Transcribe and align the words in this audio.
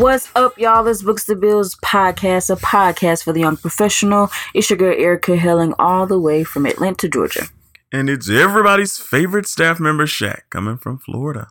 What's 0.00 0.30
up, 0.34 0.56
y'all? 0.56 0.82
This 0.82 1.02
Books 1.02 1.26
to 1.26 1.36
Bills 1.36 1.76
podcast, 1.84 2.48
a 2.48 2.58
podcast 2.58 3.22
for 3.22 3.34
the 3.34 3.40
young 3.40 3.58
professional. 3.58 4.30
It's 4.54 4.70
your 4.70 4.78
girl 4.78 4.94
Erica 4.98 5.36
Helling, 5.36 5.74
all 5.78 6.06
the 6.06 6.18
way 6.18 6.42
from 6.42 6.64
Atlanta, 6.64 7.06
Georgia. 7.06 7.48
And 7.92 8.08
it's 8.08 8.30
everybody's 8.30 8.96
favorite 8.96 9.46
staff 9.46 9.78
member, 9.78 10.06
Shaq, 10.06 10.40
coming 10.48 10.78
from 10.78 10.96
Florida. 10.96 11.48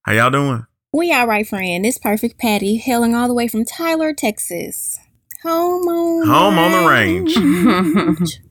How 0.00 0.12
y'all 0.12 0.30
doing? 0.30 0.64
We 0.94 1.12
all 1.12 1.26
right, 1.26 1.46
friend. 1.46 1.84
It's 1.84 1.98
perfect 1.98 2.38
Patty, 2.38 2.76
hailing 2.76 3.14
all 3.14 3.28
the 3.28 3.34
way 3.34 3.48
from 3.48 3.66
Tyler, 3.66 4.14
Texas. 4.14 4.98
Home 5.42 5.86
on 5.86 6.26
Home 6.26 6.58
on 6.58 6.72
the 6.72 6.88
range. 6.88 8.40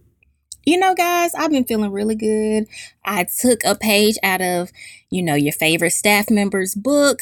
You 0.65 0.77
know, 0.77 0.95
guys, 0.95 1.33
I've 1.35 1.51
been 1.51 1.65
feeling 1.65 1.91
really 1.91 2.15
good. 2.15 2.67
I 3.03 3.25
took 3.25 3.65
a 3.65 3.75
page 3.75 4.17
out 4.23 4.41
of, 4.41 4.71
you 5.09 5.21
know, 5.21 5.35
your 5.35 5.51
favorite 5.51 5.91
staff 5.91 6.29
member's 6.29 6.73
book, 6.73 7.19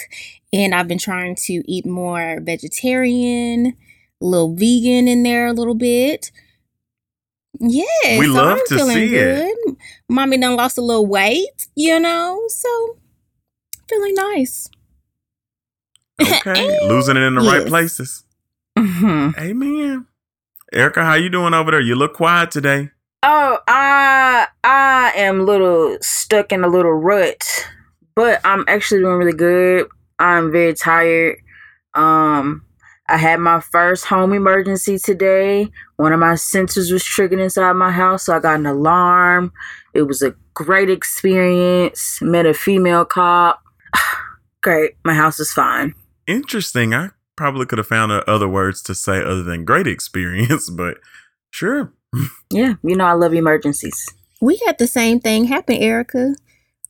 and 0.53 0.73
I've 0.75 0.87
been 0.87 0.97
trying 0.97 1.35
to 1.47 1.63
eat 1.71 1.85
more 1.85 2.39
vegetarian, 2.41 3.67
a 4.21 4.25
little 4.25 4.53
vegan 4.55 5.07
in 5.07 5.23
there 5.23 5.47
a 5.47 5.53
little 5.53 5.75
bit. 5.75 6.31
Yeah, 7.59 8.17
We 8.19 8.25
so 8.27 8.33
love 8.33 8.57
I'm 8.59 8.65
to 8.67 8.75
feeling 8.77 8.95
see 8.95 9.15
it. 9.15 9.55
good. 9.65 9.75
Mommy 10.09 10.37
done 10.37 10.55
lost 10.55 10.77
a 10.77 10.81
little 10.81 11.05
weight, 11.05 11.67
you 11.75 11.99
know, 11.99 12.41
so 12.47 12.97
feeling 13.87 14.13
nice. 14.15 14.69
Okay, 16.21 16.79
losing 16.87 17.17
it 17.17 17.21
in 17.23 17.35
the 17.35 17.41
right 17.41 17.61
Yes. 17.61 17.69
places. 17.69 18.23
Mhm. 18.77 19.37
Amen. 19.39 20.05
Erica, 20.71 21.03
how 21.03 21.15
you 21.15 21.29
doing 21.29 21.53
over 21.53 21.71
there? 21.71 21.81
You 21.81 21.95
look 21.95 22.13
quiet 22.13 22.51
today. 22.51 22.89
Oh, 23.23 23.57
I 23.67 24.47
I 24.63 25.11
am 25.15 25.41
a 25.41 25.43
little 25.43 25.97
stuck 26.01 26.51
in 26.51 26.63
a 26.63 26.67
little 26.67 26.93
rut, 26.93 27.43
but 28.15 28.39
I'm 28.45 28.63
actually 28.67 29.01
doing 29.01 29.17
really 29.17 29.33
good. 29.37 29.87
I'm 30.21 30.51
very 30.51 30.75
tired. 30.75 31.37
Um, 31.95 32.63
I 33.09 33.17
had 33.17 33.39
my 33.39 33.59
first 33.59 34.05
home 34.05 34.33
emergency 34.33 34.99
today. 34.99 35.69
One 35.97 36.13
of 36.13 36.19
my 36.19 36.33
sensors 36.33 36.91
was 36.91 37.03
triggered 37.03 37.39
inside 37.39 37.73
my 37.73 37.91
house, 37.91 38.25
so 38.25 38.35
I 38.35 38.39
got 38.39 38.59
an 38.59 38.67
alarm. 38.67 39.51
It 39.93 40.03
was 40.03 40.21
a 40.21 40.35
great 40.53 40.89
experience. 40.89 42.19
Met 42.21 42.45
a 42.45 42.53
female 42.53 43.03
cop. 43.03 43.61
Great. 44.61 44.91
My 45.03 45.15
house 45.15 45.39
is 45.39 45.51
fine. 45.51 45.95
Interesting. 46.27 46.93
I 46.93 47.09
probably 47.35 47.65
could 47.65 47.79
have 47.79 47.87
found 47.87 48.11
uh, 48.11 48.23
other 48.27 48.47
words 48.47 48.83
to 48.83 48.93
say 48.93 49.17
other 49.17 49.41
than 49.41 49.65
great 49.65 49.87
experience, 49.87 50.69
but 50.77 50.97
sure. 51.49 51.93
Yeah, 52.53 52.73
you 52.83 52.97
know 52.97 53.05
I 53.05 53.13
love 53.13 53.33
emergencies. 53.33 54.05
We 54.41 54.59
had 54.65 54.77
the 54.77 54.85
same 54.85 55.21
thing 55.21 55.45
happen, 55.45 55.77
Erica. 55.77 56.35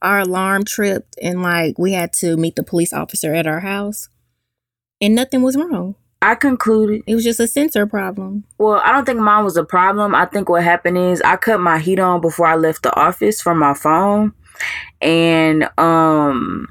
Our 0.01 0.19
alarm 0.19 0.63
tripped 0.65 1.15
and 1.21 1.41
like 1.43 1.77
we 1.77 1.93
had 1.93 2.11
to 2.13 2.35
meet 2.37 2.55
the 2.55 2.63
police 2.63 2.93
officer 2.93 3.33
at 3.33 3.47
our 3.47 3.59
house. 3.59 4.09
And 4.99 5.15
nothing 5.15 5.41
was 5.41 5.55
wrong. 5.57 5.95
I 6.23 6.35
concluded 6.35 7.01
It 7.07 7.15
was 7.15 7.23
just 7.23 7.39
a 7.39 7.47
sensor 7.47 7.87
problem. 7.87 8.43
Well, 8.59 8.79
I 8.85 8.91
don't 8.91 9.05
think 9.05 9.19
mine 9.19 9.43
was 9.43 9.57
a 9.57 9.63
problem. 9.63 10.13
I 10.13 10.25
think 10.25 10.49
what 10.49 10.63
happened 10.63 10.97
is 10.97 11.21
I 11.21 11.35
cut 11.35 11.59
my 11.59 11.79
heat 11.79 11.99
on 11.99 12.21
before 12.21 12.45
I 12.45 12.55
left 12.55 12.83
the 12.83 12.95
office 12.95 13.41
from 13.41 13.57
my 13.59 13.73
phone. 13.73 14.33
And 15.01 15.67
um 15.79 16.67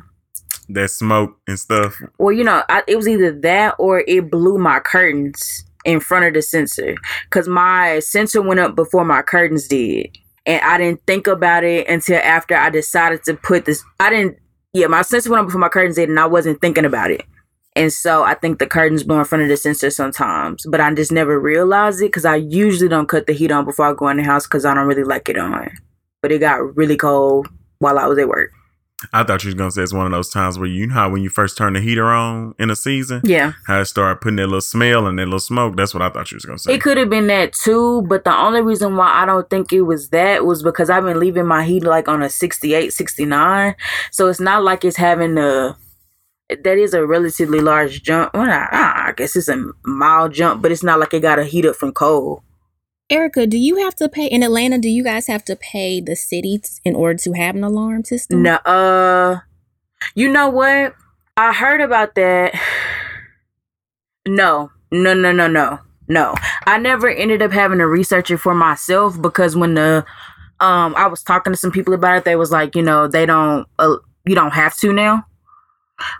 That 0.69 0.91
smoke 0.91 1.37
and 1.49 1.59
stuff. 1.59 1.97
well, 2.19 2.33
you 2.33 2.45
know, 2.45 2.63
I, 2.69 2.83
it 2.87 2.95
was 2.97 3.09
either 3.09 3.33
that 3.41 3.75
or 3.79 4.05
it 4.07 4.31
blew 4.31 4.59
my 4.59 4.79
curtains 4.79 5.65
in 5.85 5.99
front 5.99 6.27
of 6.27 6.35
the 6.35 6.43
sensor 6.43 6.95
cuz 7.31 7.49
my 7.49 7.99
sensor 8.01 8.43
went 8.43 8.61
up 8.61 8.77
before 8.77 9.05
my 9.05 9.23
curtains 9.23 9.67
did. 9.67 10.17
And 10.51 10.61
I 10.63 10.79
didn't 10.79 11.07
think 11.07 11.29
about 11.29 11.63
it 11.63 11.87
until 11.87 12.19
after 12.19 12.57
I 12.57 12.71
decided 12.71 13.23
to 13.25 13.35
put 13.35 13.67
this 13.67 13.85
I 14.01 14.11
didn't 14.11 14.39
yeah, 14.73 14.89
my 14.89 15.03
sensor 15.03 15.31
went 15.31 15.43
up 15.43 15.47
before 15.47 15.61
my 15.61 15.69
curtains 15.69 15.95
did 15.95 16.09
and 16.09 16.19
I 16.19 16.27
wasn't 16.27 16.61
thinking 16.61 16.85
about 16.85 17.13
it. 17.13 17.23
And 17.77 17.93
so 17.93 18.25
I 18.25 18.35
think 18.35 18.59
the 18.59 18.67
curtains 18.67 19.05
blow 19.05 19.21
in 19.21 19.25
front 19.25 19.43
of 19.43 19.49
the 19.49 19.57
sensor 19.57 19.91
sometimes, 19.91 20.67
but 20.69 20.81
I 20.81 20.93
just 20.93 21.13
never 21.13 21.39
realized 21.39 22.01
it 22.01 22.07
because 22.07 22.25
I 22.25 22.35
usually 22.35 22.89
don't 22.89 23.09
cut 23.09 23.29
the 23.29 23.33
heat 23.33 23.53
on 23.53 23.65
before 23.65 23.87
I 23.87 23.95
go 23.95 24.09
in 24.09 24.17
the 24.17 24.25
house 24.25 24.49
because 24.49 24.65
I 24.65 24.75
don't 24.75 24.89
really 24.89 25.05
like 25.05 25.29
it 25.29 25.39
on. 25.39 25.71
But 26.21 26.33
it 26.33 26.41
got 26.41 26.77
really 26.77 26.97
cold 26.97 27.47
while 27.79 27.99
I 27.99 28.07
was 28.07 28.19
at 28.19 28.29
work. 28.29 28.51
I 29.13 29.23
thought 29.25 29.43
you 29.45 29.49
was 29.49 29.55
gonna 29.55 29.71
say 29.71 29.83
it's 29.83 29.93
one 29.93 30.07
of 30.07 30.13
those 30.13 30.29
times 30.29 30.59
where 30.59 30.69
you 30.69 30.87
know 30.87 30.95
how 30.95 31.11
when 31.11 31.23
you 31.23 31.31
first 31.31 31.57
turn 31.57 31.73
the 31.73 31.81
heater 31.81 32.07
on 32.07 32.55
in 32.59 32.71
a 32.71 32.77
season, 32.77 33.23
Yeah, 33.25 33.53
how 33.67 33.81
it 33.81 33.87
started 33.87 34.21
putting 34.21 34.37
that 34.37 34.47
little 34.47 34.61
smell 34.61 35.07
and 35.07 35.19
that 35.19 35.25
little 35.27 35.41
smoke. 35.41 35.77
That's 35.77 35.95
what 35.95 36.03
I 36.03 36.11
thought 36.11 36.31
you 36.31 36.37
was 36.37 36.45
gonna 36.45 36.59
say. 36.59 36.75
it 36.75 36.83
could 36.83 36.97
have 36.97 37.09
been 37.11 37.27
that 37.29 37.53
too, 37.53 38.03
but 38.03 38.25
the 38.25 38.37
only 38.37 38.61
reason 38.61 38.97
why 38.97 39.09
I 39.23 39.27
don't 39.27 39.49
think 39.49 39.73
it 39.73 39.83
was 39.83 40.11
that 40.11 40.45
was 40.45 40.63
because 40.63 40.91
I've 40.91 41.05
been 41.05 41.19
leaving 41.21 41.47
my 41.47 41.65
heat 41.65 41.85
like 41.85 42.09
on 42.09 42.23
a 42.23 42.29
68, 42.29 42.93
69. 42.93 43.75
So 44.11 44.29
it's 44.29 44.41
not 44.41 44.63
like 44.63 44.85
it's 44.85 44.97
having 44.97 45.39
a. 45.39 45.77
That 46.65 46.79
is 46.79 46.95
a 46.95 47.07
relatively 47.07 47.61
large 47.61 48.03
jump. 48.03 48.35
Well, 48.35 48.51
I, 48.51 49.07
I 49.09 49.13
guess 49.17 49.37
it's 49.37 49.47
a 49.49 49.71
mild 49.85 50.33
jump, 50.33 50.63
but 50.63 50.73
it's 50.73 50.83
not 50.83 50.99
like 50.99 51.15
it 51.15 51.21
got 51.21 51.39
a 51.39 51.45
heat 51.45 51.65
up 51.65 51.77
from 51.77 51.93
cold. 51.93 52.43
Erica, 53.11 53.45
do 53.45 53.59
you 53.59 53.79
have 53.79 53.97
to 53.97 54.09
pay 54.09 54.27
in 54.27 54.45
Atlanta? 54.45 54.79
Do 54.79 54.89
you 54.89 55.03
guys 55.03 55.27
have 55.27 55.45
to 55.47 55.57
pay 55.57 56.01
the 56.01 56.15
city 56.15 56.63
in 56.85 56.95
order 56.95 57.19
to 57.19 57.33
have 57.33 57.57
an 57.57 57.65
alarm 57.65 58.05
system? 58.05 58.45
No, 58.45 58.55
uh, 58.55 59.41
you 60.15 60.31
know 60.31 60.49
what? 60.49 60.95
I 61.37 61.53
heard 61.53 61.81
about 61.81 62.15
that. 62.15 62.55
No, 64.29 64.71
no, 64.93 65.15
no, 65.15 65.33
no, 65.33 65.49
no, 65.49 65.79
no. 66.07 66.35
I 66.67 66.77
never 66.77 67.09
ended 67.09 67.41
up 67.41 67.53
having 67.53 67.79
to 67.79 67.87
research 67.87 68.31
it 68.31 68.37
for 68.37 68.55
myself 68.55 69.21
because 69.21 69.57
when 69.57 69.75
the 69.75 70.05
um 70.61 70.95
I 70.95 71.07
was 71.07 71.23
talking 71.23 71.55
to 71.55 71.57
some 71.57 71.73
people 71.73 71.95
about 71.95 72.19
it, 72.19 72.25
they 72.25 72.37
was 72.37 72.53
like, 72.53 72.77
you 72.77 72.83
know, 72.83 73.09
they 73.09 73.25
don't, 73.25 73.67
uh, 73.79 73.97
you 74.27 74.35
don't 74.35 74.53
have 74.53 74.77
to 74.81 74.93
now. 74.93 75.25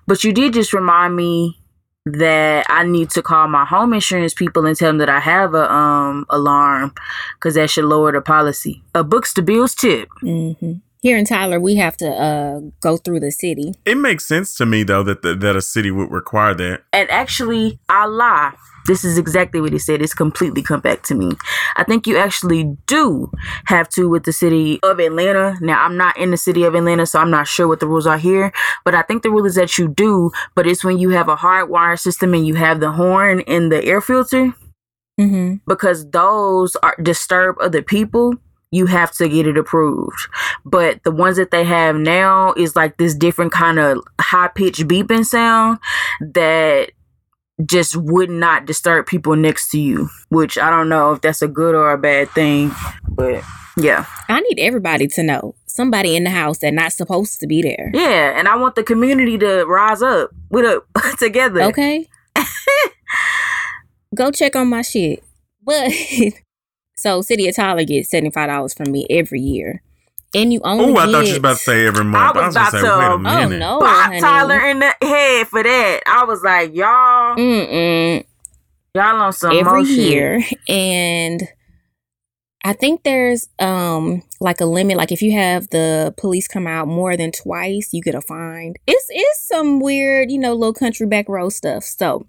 But 0.07 0.25
you 0.25 0.33
did 0.33 0.55
just 0.55 0.73
remind 0.73 1.15
me 1.15 1.60
that 2.07 2.65
I 2.69 2.85
need 2.85 3.11
to 3.11 3.23
call 3.23 3.47
my 3.49 3.65
home 3.65 3.93
insurance 3.93 4.33
people 4.35 4.67
and 4.67 4.77
tell 4.77 4.89
them 4.89 4.99
that 4.99 5.09
I 5.11 5.21
have 5.21 5.55
a 5.55 5.71
um 5.71 6.27
alarm 6.31 6.95
because 7.35 7.55
that 7.55 7.71
should 7.71 7.85
lower 7.85 8.13
the 8.13 8.21
policy. 8.21 8.83
A 8.95 9.05
books 9.05 9.35
to 9.35 9.43
bills 9.43 9.75
tip. 9.75 10.09
hmm 10.21 10.73
Here 11.03 11.17
in 11.17 11.25
Tyler, 11.25 11.59
we 11.59 11.77
have 11.77 11.97
to 11.99 12.09
uh 12.09 12.61
go 12.81 12.97
through 12.99 13.21
the 13.21 13.31
city. 13.31 13.73
It 13.85 13.97
makes 13.97 14.27
sense 14.27 14.55
to 14.57 14.67
me 14.67 14.83
though 14.83 15.03
that 15.03 15.23
the, 15.23 15.35
that 15.35 15.57
a 15.57 15.63
city 15.63 15.91
would 15.91 16.11
require 16.11 16.55
that. 16.55 16.83
And 16.93 17.11
actually, 17.11 17.79
I 17.89 18.07
lie. 18.07 18.53
This 18.87 19.05
is 19.05 19.19
exactly 19.19 19.61
what 19.61 19.73
he 19.73 19.79
said. 19.79 20.01
It's 20.03 20.15
completely 20.15 20.63
come 20.63 20.81
back 20.81 21.03
to 21.05 21.15
me. 21.15 21.33
I 21.77 21.85
think 21.85 22.07
you 22.07 22.17
actually 22.17 22.77
do 22.87 23.31
have 23.67 23.89
to 23.91 24.09
with 24.09 24.25
the 24.25 24.33
city 24.33 24.81
of 24.83 24.99
Atlanta. 24.99 25.59
Now, 25.61 25.85
I'm 25.85 25.97
not 25.99 26.17
in 26.17 26.31
the 26.31 26.39
city 26.39 26.65
of 26.65 26.75
Atlanta, 26.75 27.07
so 27.07 27.19
I'm 27.19 27.31
not 27.31 27.47
sure 27.47 27.69
what 27.69 27.81
the 27.81 27.87
rules 27.87 28.07
are 28.07 28.17
here. 28.19 28.53
But 28.85 28.95
I 28.95 29.03
think 29.03 29.23
the 29.23 29.31
rule 29.31 29.45
is 29.45 29.55
that 29.57 29.77
you 29.77 29.87
do. 29.87 30.31
But 30.55 30.67
it's 30.67 30.83
when 30.83 30.99
you 30.99 31.11
have 31.11 31.29
a 31.29 31.37
hardwire 31.37 31.99
system 31.99 32.33
and 32.33 32.47
you 32.47 32.55
have 32.55 32.81
the 32.81 32.93
horn 32.93 33.41
in 33.41 33.69
the 33.69 33.85
air 33.85 34.01
filter 34.01 34.55
Mm-hmm. 35.21 35.57
because 35.67 36.09
those 36.13 36.77
are 36.77 36.97
disturb 37.03 37.57
other 37.61 37.83
people 37.83 38.37
you 38.71 38.87
have 38.87 39.11
to 39.13 39.29
get 39.29 39.47
it 39.47 39.57
approved 39.59 40.29
but 40.65 41.03
the 41.05 41.11
ones 41.11 41.37
that 41.37 41.51
they 41.51 41.65
have 41.65 41.97
now 41.97 42.53
is 42.57 42.77
like 42.77 42.97
this 42.99 43.15
different 43.15 43.53
kind 43.53 43.79
of 43.79 43.99
high 44.21 44.49
pitched 44.49 44.87
beeping 44.87 45.25
sound 45.25 45.79
that 46.21 46.91
just 47.67 47.95
would 47.97 48.31
not 48.31 48.65
disturb 48.67 49.07
people 49.07 49.37
next 49.37 49.71
to 49.71 49.79
you 49.79 50.09
which 50.29 50.57
i 50.57 50.71
don't 50.71 50.89
know 50.89 51.13
if 51.13 51.21
that's 51.21 51.43
a 51.43 51.49
good 51.49 51.75
or 51.75 51.91
a 51.93 51.99
bad 51.99 52.29
thing 52.31 52.71
but 53.09 53.43
yeah 53.77 54.05
I 54.29 54.41
need 54.41 54.59
everybody 54.59 55.07
to 55.09 55.23
know 55.23 55.55
somebody 55.67 56.17
in 56.17 56.25
the 56.25 56.31
house 56.31 56.59
that 56.59 56.75
not 56.75 56.93
supposed 56.93 57.39
to 57.41 57.47
be 57.47 57.63
there. 57.63 57.91
yeah 57.95 58.39
and 58.39 58.49
i 58.49 58.57
want 58.57 58.75
the 58.75 58.83
community 58.83 59.39
to 59.39 59.65
rise 59.65 60.03
up 60.03 60.31
with 60.51 60.65
up 60.65 60.85
together 61.19 61.63
Okay. 61.63 62.07
Go 64.15 64.31
check 64.33 64.57
on 64.57 64.69
my 64.69 64.83
shit. 64.83 65.23
But 65.65 65.93
so 67.01 67.23
City 67.23 67.49
of 67.49 67.57
Tyler 67.57 67.85
gets 67.85 68.11
seventy 68.11 68.31
five 68.31 68.49
dollars 68.49 68.75
from 68.75 68.91
me 68.93 69.07
every 69.11 69.41
year, 69.41 69.83
and 70.35 70.53
you 70.53 70.61
only. 70.65 70.85
Oh, 70.85 70.97
I 70.97 71.07
get, 71.07 71.13
thought 71.13 71.25
you 71.25 71.29
was 71.31 71.37
about 71.39 71.57
to 71.59 71.63
say 71.65 71.87
every 71.87 72.05
month. 72.05 72.37
I 72.37 72.41
I 72.41 72.47
was 72.47 72.55
was, 72.55 72.57
gonna 72.57 72.71
say, 72.71 72.79
about 72.81 73.19
wait 73.23 73.33
a 73.33 73.49
to- 73.49 73.55
Oh 73.55 73.59
no, 73.59 73.81
Bop 73.81 74.05
honey. 74.07 74.21
Tyler 74.21 74.61
in 74.69 74.79
the 74.81 74.95
head 75.03 75.49
for 75.49 75.63
that. 75.63 76.01
I 76.07 76.25
was 76.25 76.43
like, 76.43 76.75
y'all, 76.75 77.37
Mm-mm. 77.37 78.25
y'all 78.95 79.21
on 79.23 79.33
some 79.33 79.53
every 79.57 79.63
more 79.65 79.81
year 79.83 80.43
and 80.69 81.43
i 82.65 82.73
think 82.75 83.05
there's 83.05 83.49
um 83.59 84.21
like 84.41 84.61
a 84.61 84.67
limit 84.67 84.97
like 84.97 85.11
if 85.13 85.23
you 85.23 85.33
have 85.33 85.69
the 85.71 86.13
police 86.19 86.47
come 86.49 86.67
out 86.67 86.87
more 86.89 87.17
than 87.17 87.31
twice 87.33 87.89
you 87.93 88.03
get 88.03 88.15
a 88.15 88.21
fine 88.21 88.75
it's 88.87 89.07
it's 89.09 89.47
some 89.49 89.81
weird 89.81 90.31
you 90.31 90.37
know 90.39 90.53
little 90.53 90.75
country 90.75 91.07
back 91.07 91.27
road 91.29 91.49
stuff 91.51 91.85
so 91.85 92.27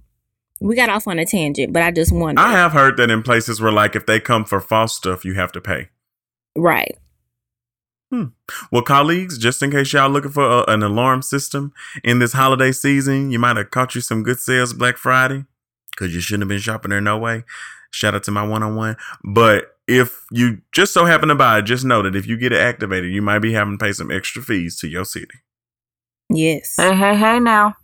we 0.62 0.76
got 0.76 0.90
off 0.90 1.08
on 1.08 1.20
a 1.20 1.26
tangent 1.26 1.74
but 1.74 1.84
i 1.84 1.92
just 1.92 2.12
wonder 2.14 2.42
I 2.42 2.52
have 2.52 2.72
heard 2.72 2.98
that 2.98 3.12
in 3.12 3.24
places 3.24 3.60
where, 3.60 3.72
like, 3.72 3.96
if 3.96 4.06
they 4.06 4.20
come 4.20 4.46
for 4.46 4.62
false 4.62 4.96
stuff, 4.96 5.26
you 5.26 5.34
have 5.34 5.52
to 5.54 5.62
pay. 5.62 5.90
right 6.56 6.98
Hmm. 8.12 8.26
Well, 8.74 8.82
colleagues, 8.82 9.38
just 9.38 9.64
in 9.64 9.72
case 9.72 9.94
y'all 9.94 10.10
looking 10.10 10.32
for 10.32 10.44
a, 10.44 10.64
an 10.68 10.84
alarm 10.84 11.22
system 11.22 11.72
in 12.04 12.20
this 12.20 12.34
holiday 12.34 12.74
season, 12.74 13.32
you 13.32 13.40
might 13.40 13.56
have 13.56 13.72
caught 13.72 13.96
you 13.96 14.02
some 14.02 14.22
good 14.22 14.38
sales 14.38 14.74
Black 14.74 14.98
Friday 14.98 15.46
because 15.92 16.14
you 16.14 16.20
shouldn't 16.20 16.42
have 16.42 16.50
been 16.50 16.60
shopping 16.60 16.90
there 16.90 17.00
no 17.00 17.18
way. 17.18 17.46
Shout 17.90 18.14
out 18.14 18.24
to 18.24 18.32
my 18.32 18.46
one 18.46 18.64
on 18.64 18.76
one. 18.76 18.98
But 19.24 19.78
if 19.88 20.26
you 20.30 20.62
just 20.74 20.94
so 20.94 21.06
happen 21.06 21.30
to 21.30 21.36
buy 21.36 21.60
it, 21.60 21.64
just 21.64 21.86
know 21.86 22.02
that 22.02 22.16
if 22.16 22.28
you 22.28 22.36
get 22.36 22.52
it 22.52 22.60
activated, 22.60 23.14
you 23.14 23.22
might 23.22 23.40
be 23.40 23.54
having 23.54 23.78
to 23.78 23.84
pay 23.84 23.94
some 23.94 24.12
extra 24.12 24.42
fees 24.42 24.78
to 24.80 24.90
your 24.90 25.06
city. 25.06 25.40
yes 26.30 26.76
Hey, 26.78 26.94
hey, 26.94 27.16
hey 27.16 27.40
now. 27.40 27.76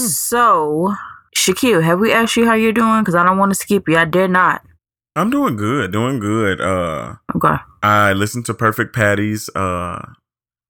So, 0.00 0.94
Shaquille, 1.34 1.82
have 1.82 1.98
we 2.00 2.12
asked 2.12 2.36
you 2.36 2.46
how 2.46 2.54
you're 2.54 2.72
doing? 2.72 3.00
Because 3.02 3.14
I 3.14 3.24
don't 3.24 3.38
want 3.38 3.50
to 3.50 3.54
skip 3.54 3.88
you. 3.88 3.96
I 3.96 4.04
dare 4.04 4.28
not. 4.28 4.62
I'm 5.14 5.30
doing 5.30 5.56
good, 5.56 5.92
doing 5.92 6.18
good. 6.18 6.60
Uh, 6.60 7.14
Okay. 7.34 7.54
I 7.82 8.12
listened 8.12 8.46
to 8.46 8.54
Perfect 8.54 8.94
Patty's 8.94 9.48
uh 9.54 10.04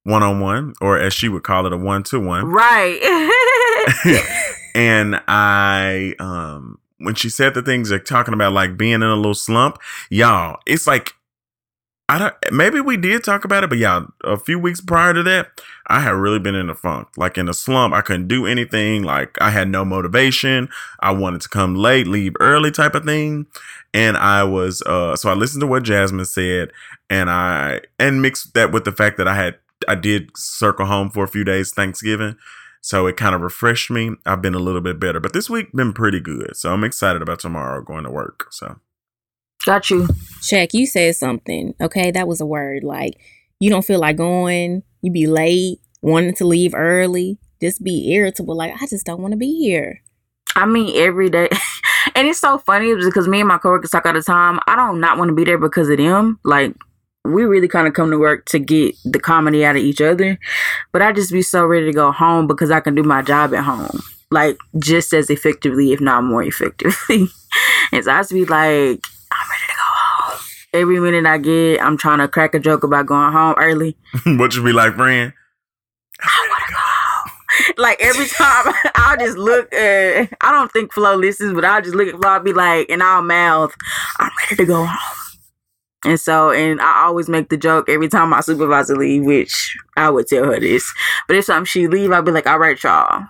one 0.03 0.23
on 0.23 0.39
one, 0.39 0.73
or 0.79 0.97
as 0.97 1.13
she 1.13 1.27
would 1.27 1.43
call 1.43 1.65
it, 1.65 1.73
a 1.73 1.77
one 1.77 2.03
to 2.03 2.19
one. 2.19 2.45
Right. 2.45 2.99
and 4.75 5.21
I 5.27 6.13
um 6.19 6.79
when 6.99 7.15
she 7.15 7.29
said 7.29 7.53
the 7.53 7.61
things 7.61 7.89
they're 7.89 7.99
talking 7.99 8.33
about 8.33 8.53
like 8.53 8.77
being 8.77 8.93
in 8.93 9.03
a 9.03 9.15
little 9.15 9.33
slump, 9.33 9.79
y'all, 10.09 10.59
it's 10.65 10.87
like 10.87 11.13
I 12.09 12.17
don't 12.17 12.33
maybe 12.51 12.79
we 12.79 12.95
did 12.95 13.23
talk 13.23 13.43
about 13.43 13.65
it, 13.65 13.69
but 13.69 13.79
yeah, 13.79 14.05
a 14.23 14.37
few 14.37 14.57
weeks 14.57 14.79
prior 14.79 15.13
to 15.13 15.23
that, 15.23 15.61
I 15.87 15.99
had 15.99 16.11
really 16.11 16.39
been 16.39 16.55
in 16.55 16.69
a 16.69 16.75
funk, 16.75 17.09
like 17.17 17.37
in 17.37 17.49
a 17.49 17.53
slump. 17.53 17.93
I 17.93 18.01
couldn't 18.01 18.29
do 18.29 18.45
anything, 18.45 19.03
like 19.03 19.37
I 19.41 19.49
had 19.49 19.67
no 19.67 19.83
motivation. 19.83 20.69
I 21.01 21.11
wanted 21.11 21.41
to 21.41 21.49
come 21.49 21.75
late, 21.75 22.07
leave 22.07 22.33
early 22.39 22.71
type 22.71 22.95
of 22.95 23.03
thing. 23.03 23.47
And 23.93 24.15
I 24.15 24.43
was 24.45 24.81
uh 24.83 25.17
so 25.17 25.29
I 25.29 25.33
listened 25.33 25.61
to 25.61 25.67
what 25.67 25.83
Jasmine 25.83 26.25
said 26.25 26.71
and 27.09 27.29
I 27.29 27.81
and 27.99 28.21
mixed 28.21 28.53
that 28.53 28.71
with 28.71 28.85
the 28.85 28.93
fact 28.93 29.17
that 29.17 29.27
I 29.27 29.35
had 29.35 29.55
I 29.87 29.95
did 29.95 30.31
circle 30.37 30.85
home 30.85 31.09
for 31.09 31.25
a 31.25 31.29
few 31.29 31.43
days 31.43 31.73
Thanksgiving. 31.73 32.37
So 32.79 33.05
it 33.07 33.17
kind 33.17 33.35
of 33.35 33.41
refreshed 33.41 33.91
me. 33.91 34.11
I've 34.25 34.41
been 34.41 34.55
a 34.55 34.59
little 34.59 34.79
bit 34.79 34.97
better, 34.97 35.19
but 35.19 35.33
this 35.33 35.49
week 35.49 35.73
been 35.73 35.91
pretty 35.91 36.21
good. 36.21 36.55
So 36.55 36.71
I'm 36.71 36.85
excited 36.85 37.21
about 37.21 37.39
tomorrow 37.39 37.81
going 37.81 38.05
to 38.05 38.11
work. 38.11 38.47
So 38.51 38.79
Got 39.67 39.89
you. 39.89 40.07
Shaq, 40.39 40.69
you 40.71 40.87
said 40.87 41.17
something. 41.17 41.75
Okay, 41.81 42.09
that 42.11 42.25
was 42.25 42.39
a 42.39 42.45
word. 42.45 42.85
Like 42.85 43.19
you 43.59 43.69
don't 43.69 43.83
feel 43.83 43.99
like 43.99 44.15
going, 44.15 44.83
you 45.01 45.11
be 45.11 45.27
late, 45.27 45.81
wanting 46.01 46.35
to 46.35 46.45
leave 46.45 46.73
early, 46.73 47.37
just 47.61 47.83
be 47.83 48.13
irritable. 48.13 48.55
Like 48.55 48.81
I 48.81 48.87
just 48.87 49.05
don't 49.05 49.21
want 49.21 49.33
to 49.33 49.37
be 49.37 49.59
here. 49.59 50.03
I 50.55 50.65
mean, 50.65 50.95
every 50.95 51.29
day. 51.29 51.49
and 52.15 52.29
it's 52.29 52.39
so 52.39 52.59
funny 52.59 52.95
because 52.95 53.27
me 53.27 53.41
and 53.41 53.49
my 53.49 53.57
coworkers 53.57 53.89
talk 53.89 54.05
all 54.05 54.13
the 54.13 54.23
time. 54.23 54.61
I 54.67 54.77
don't 54.77 55.01
not 55.01 55.17
want 55.17 55.27
to 55.31 55.35
be 55.35 55.43
there 55.43 55.57
because 55.57 55.89
of 55.89 55.97
them. 55.97 56.39
Like, 56.45 56.73
we 57.25 57.43
really 57.43 57.67
kind 57.67 57.89
of 57.89 57.93
come 57.93 58.09
to 58.11 58.17
work 58.17 58.45
to 58.45 58.59
get 58.59 58.95
the 59.03 59.19
comedy 59.19 59.65
out 59.65 59.75
of 59.75 59.81
each 59.81 59.99
other. 59.99 60.39
But 60.93 61.01
I 61.01 61.11
just 61.11 61.33
be 61.33 61.41
so 61.41 61.65
ready 61.65 61.87
to 61.87 61.91
go 61.91 62.13
home 62.13 62.47
because 62.47 62.71
I 62.71 62.79
can 62.79 62.95
do 62.95 63.03
my 63.03 63.21
job 63.21 63.53
at 63.53 63.65
home. 63.65 63.99
Like, 64.31 64.57
just 64.79 65.11
as 65.11 65.29
effectively, 65.29 65.91
if 65.91 65.99
not 65.99 66.23
more 66.23 66.41
effectively. 66.41 67.27
and 67.91 68.05
so 68.05 68.11
I 68.13 68.19
just 68.19 68.31
be 68.31 68.45
like, 68.45 69.01
I'm 69.39 69.49
ready 69.49 69.63
to 69.67 69.73
go 69.73 69.83
home. 69.83 70.39
Every 70.73 70.99
minute 70.99 71.25
I 71.25 71.37
get, 71.37 71.81
I'm 71.81 71.97
trying 71.97 72.19
to 72.19 72.27
crack 72.27 72.53
a 72.53 72.59
joke 72.59 72.83
about 72.83 73.05
going 73.05 73.31
home 73.31 73.55
early. 73.57 73.97
what 74.25 74.55
you 74.55 74.63
be 74.63 74.73
like, 74.73 74.95
friend? 74.95 75.33
I 76.21 76.47
want 76.49 76.63
to 76.67 76.73
go 76.73 76.79
home. 76.79 77.31
Like 77.77 77.99
every 78.01 78.27
time 78.27 78.73
I'll 78.95 79.17
just 79.17 79.37
look 79.37 79.73
at, 79.73 80.29
I 80.41 80.51
don't 80.51 80.71
think 80.71 80.93
Flo 80.93 81.15
listens, 81.15 81.53
but 81.53 81.65
I'll 81.65 81.81
just 81.81 81.95
look 81.95 82.07
at 82.07 82.19
Flo, 82.19 82.29
I'll 82.29 82.39
be 82.39 82.53
like, 82.53 82.89
and 82.89 83.01
I'll 83.01 83.21
mouth, 83.21 83.73
I'm 84.19 84.31
ready 84.43 84.55
to 84.57 84.65
go 84.65 84.85
home. 84.85 85.17
And 86.05 86.19
so, 86.19 86.51
and 86.51 86.79
I 86.79 87.05
always 87.05 87.27
make 87.27 87.49
the 87.49 87.57
joke 87.57 87.89
every 87.89 88.07
time 88.07 88.29
my 88.29 88.41
supervisor 88.41 88.95
leave, 88.95 89.25
which 89.25 89.75
I 89.95 90.09
would 90.09 90.27
tell 90.27 90.45
her 90.45 90.59
this. 90.59 90.91
But 91.27 91.37
if 91.37 91.45
something 91.45 91.65
she 91.65 91.87
leave, 91.87 92.11
I'll 92.11 92.21
be 92.21 92.31
like, 92.31 92.47
all 92.47 92.59
right, 92.59 92.81
y'all. 92.81 93.25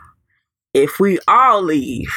If 0.73 0.99
we 0.99 1.19
all 1.27 1.61
leave, 1.61 2.13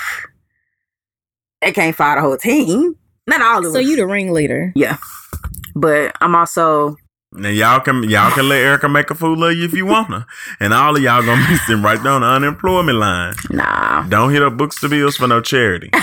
they 1.63 1.73
can't 1.73 1.97
fire 1.97 2.17
the 2.17 2.23
whole 2.23 2.37
team. 2.37 2.97
Not 3.31 3.43
all 3.43 3.65
of 3.67 3.73
So 3.73 3.79
us. 3.79 3.87
you 3.87 3.97
the 3.97 4.07
ringleader. 4.07 4.73
Yeah. 4.75 4.97
But 5.75 6.17
I'm 6.21 6.35
also 6.35 6.97
Now 7.33 7.49
y'all 7.49 7.81
can 7.81 8.03
y'all 8.05 8.31
can 8.33 8.49
let 8.49 8.59
Erica 8.61 8.89
make 8.89 9.11
a 9.11 9.15
fool 9.15 9.43
of 9.45 9.57
you 9.57 9.65
if 9.65 9.73
you 9.73 9.87
wanna, 9.87 10.27
and 10.59 10.75
all 10.75 10.97
of 10.97 11.03
y'all 11.03 11.23
gonna 11.25 11.47
be 11.49 11.57
sitting 11.59 11.83
right 11.83 12.03
down 12.03 12.23
the 12.23 12.27
unemployment 12.27 12.99
line. 12.99 13.35
nah. 13.51 14.03
Don't 14.09 14.33
hit 14.33 14.43
up 14.43 14.57
books 14.57 14.81
to 14.81 14.89
bills 14.89 15.17
for 15.17 15.27
no 15.29 15.41
charity. 15.41 15.91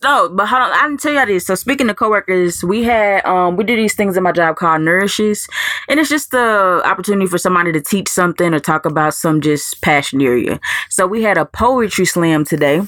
No, 0.00 0.28
but 0.28 0.46
hold 0.46 0.62
on. 0.62 0.70
I 0.72 0.82
didn't 0.86 1.00
tell 1.00 1.12
y'all 1.12 1.26
this. 1.26 1.44
So 1.46 1.56
speaking 1.56 1.90
of 1.90 1.96
coworkers, 1.96 2.62
we 2.62 2.84
had 2.84 3.24
um 3.26 3.56
we 3.56 3.64
do 3.64 3.74
these 3.74 3.96
things 3.96 4.16
in 4.16 4.22
my 4.22 4.30
job 4.30 4.54
called 4.56 4.82
nourishes, 4.82 5.48
and 5.88 5.98
it's 5.98 6.08
just 6.08 6.30
the 6.30 6.80
opportunity 6.84 7.26
for 7.26 7.36
somebody 7.36 7.72
to 7.72 7.80
teach 7.80 8.08
something 8.08 8.54
or 8.54 8.60
talk 8.60 8.84
about 8.86 9.14
some 9.14 9.40
just 9.40 9.82
passion 9.82 10.22
area. 10.22 10.60
So 10.88 11.06
we 11.08 11.22
had 11.24 11.36
a 11.36 11.46
poetry 11.46 12.04
slam 12.04 12.44
today. 12.44 12.82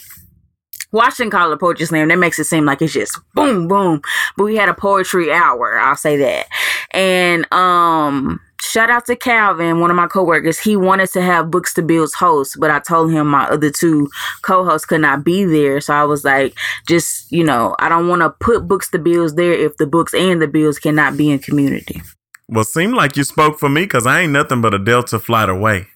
Shouldn't 0.93 1.35
it 1.35 1.53
a 1.53 1.57
poetry 1.57 1.87
slam. 1.87 2.09
That 2.09 2.19
makes 2.19 2.39
it 2.39 2.45
seem 2.45 2.65
like 2.65 2.83
it's 2.83 2.93
just 2.93 3.19
boom, 3.35 3.69
boom. 3.69 4.03
But 4.37 4.45
we 4.45 4.57
had 4.57 4.69
a 4.69 4.75
poetry 4.75 5.33
hour. 5.33 5.79
I'll 5.79 5.97
say 5.97 6.17
that. 6.17 6.47
And 6.93 7.53
um, 7.53 8.41
shout 8.61 8.91
out 8.91 9.07
to 9.07 9.17
Calvin, 9.17 9.81
one 9.81 9.91
of 9.91 9.97
my 9.97 10.07
coworkers. 10.07 10.59
He 10.59 10.77
wanted 10.77 11.11
to 11.13 11.23
have 11.23 11.51
Books 11.51 11.75
to 11.75 11.83
Bills 11.83 12.15
host, 12.15 12.57
but 12.59 12.71
I 12.71 12.81
told 12.81 13.13
him 13.13 13.29
my 13.29 13.45
other 13.45 13.71
two 13.71 14.09
co-hosts 14.43 14.87
could 14.87 15.01
not 15.01 15.25
be 15.25 15.45
there. 15.45 15.81
So 15.81 15.95
I 15.95 16.05
was 16.05 16.25
like, 16.25 16.57
just 16.87 17.31
you 17.31 17.45
know, 17.45 17.77
I 17.79 17.89
don't 17.89 18.09
want 18.09 18.23
to 18.23 18.31
put 18.31 18.67
Books 18.67 18.91
to 18.91 18.99
Bills 18.99 19.35
there 19.35 19.53
if 19.53 19.77
the 19.77 19.87
books 19.87 20.15
and 20.15 20.43
the 20.43 20.49
bills 20.49 20.79
cannot 20.79 21.17
be 21.17 21.31
in 21.31 21.39
community. 21.39 22.03
Well, 22.49 22.65
seemed 22.65 22.95
like 22.95 23.17
you 23.17 23.23
spoke 23.23 23.61
for 23.61 23.69
me 23.69 23.83
because 23.83 24.07
I 24.07 24.23
ain't 24.23 24.33
nothing 24.33 24.61
but 24.61 24.75
a 24.75 24.79
Delta 24.79 25.21
flight 25.21 25.49
away. 25.49 25.87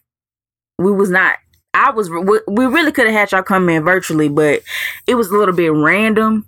We 0.79 0.93
was 0.93 1.11
not. 1.11 1.37
I 1.75 1.91
was. 1.91 2.09
We 2.11 2.67
really 2.67 2.93
could 2.93 3.07
have 3.07 3.15
had 3.15 3.33
y'all 3.33 3.43
come 3.43 3.69
in 3.69 3.85
virtually, 3.85 4.29
but 4.29 4.63
it 5.07 5.17
was 5.17 5.29
a 5.29 5.37
little 5.37 5.55
bit 5.55 5.73
random. 5.73 6.47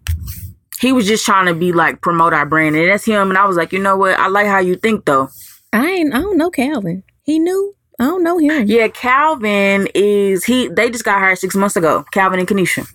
He 0.81 0.93
was 0.93 1.07
just 1.07 1.25
trying 1.25 1.47
to 1.47 1.55
be 1.55 1.73
like 1.73 2.01
promote 2.01 2.33
our 2.33 2.47
brand, 2.47 2.77
and 2.77 2.91
that's 2.91 3.05
him. 3.05 3.31
And 3.31 3.39
I 3.39 3.47
was 3.47 3.57
like, 3.57 3.73
you 3.73 3.79
know 3.79 3.97
what? 3.97 4.19
I 4.19 4.29
like 4.29 4.47
how 4.47 4.59
you 4.59 4.77
think 4.77 5.05
though. 5.05 5.29
I 5.73 5.87
ain't. 5.87 6.15
I 6.15 6.21
don't 6.21 6.39
know 6.39 6.51
Calvin. 6.51 7.03
He 7.23 7.39
knew. 7.39 7.75
I 7.99 8.05
don't 8.05 8.23
know 8.23 8.39
him. 8.39 8.67
Yeah, 8.67 8.89
Calvin 8.89 9.89
is 9.95 10.45
he? 10.45 10.69
They 10.69 10.91
just 10.91 11.05
got 11.05 11.19
hired 11.19 11.39
six 11.39 11.55
months 11.55 11.77
ago. 11.77 12.05
Calvin 12.13 12.39
and 12.39 12.49
Kenesha. 12.49 12.87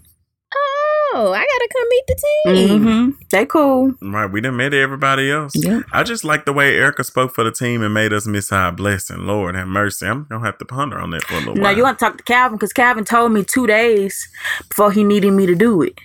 Oh, 1.13 1.33
I 1.33 1.39
gotta 1.39 1.69
come 1.73 1.87
meet 1.89 2.03
the 2.07 2.15
team. 2.15 2.79
Mm-hmm. 2.85 3.21
They 3.31 3.45
cool. 3.45 3.93
Right, 4.01 4.25
we 4.31 4.39
done 4.41 4.55
met 4.55 4.73
everybody 4.73 5.29
else. 5.31 5.53
Yep. 5.55 5.83
I 5.91 6.03
just 6.03 6.23
like 6.23 6.45
the 6.45 6.53
way 6.53 6.75
Erica 6.77 7.03
spoke 7.03 7.33
for 7.35 7.43
the 7.43 7.51
team 7.51 7.81
and 7.83 7.93
made 7.93 8.13
us 8.13 8.25
miss 8.25 8.51
our 8.51 8.71
blessing. 8.71 9.25
Lord 9.25 9.55
have 9.55 9.67
mercy. 9.67 10.05
I'm 10.07 10.25
gonna 10.29 10.45
have 10.45 10.57
to 10.59 10.65
ponder 10.65 10.97
on 10.99 11.09
that 11.11 11.23
for 11.23 11.33
a 11.35 11.37
little 11.39 11.55
Now 11.55 11.63
while. 11.63 11.77
you 11.77 11.83
want 11.83 11.99
to 11.99 12.05
talk 12.05 12.17
to 12.17 12.23
Calvin 12.23 12.57
because 12.57 12.71
Calvin 12.73 13.03
told 13.05 13.31
me 13.33 13.43
two 13.43 13.67
days 13.67 14.27
before 14.69 14.91
he 14.91 15.03
needed 15.03 15.31
me 15.31 15.45
to 15.45 15.55
do 15.55 15.81
it, 15.81 15.95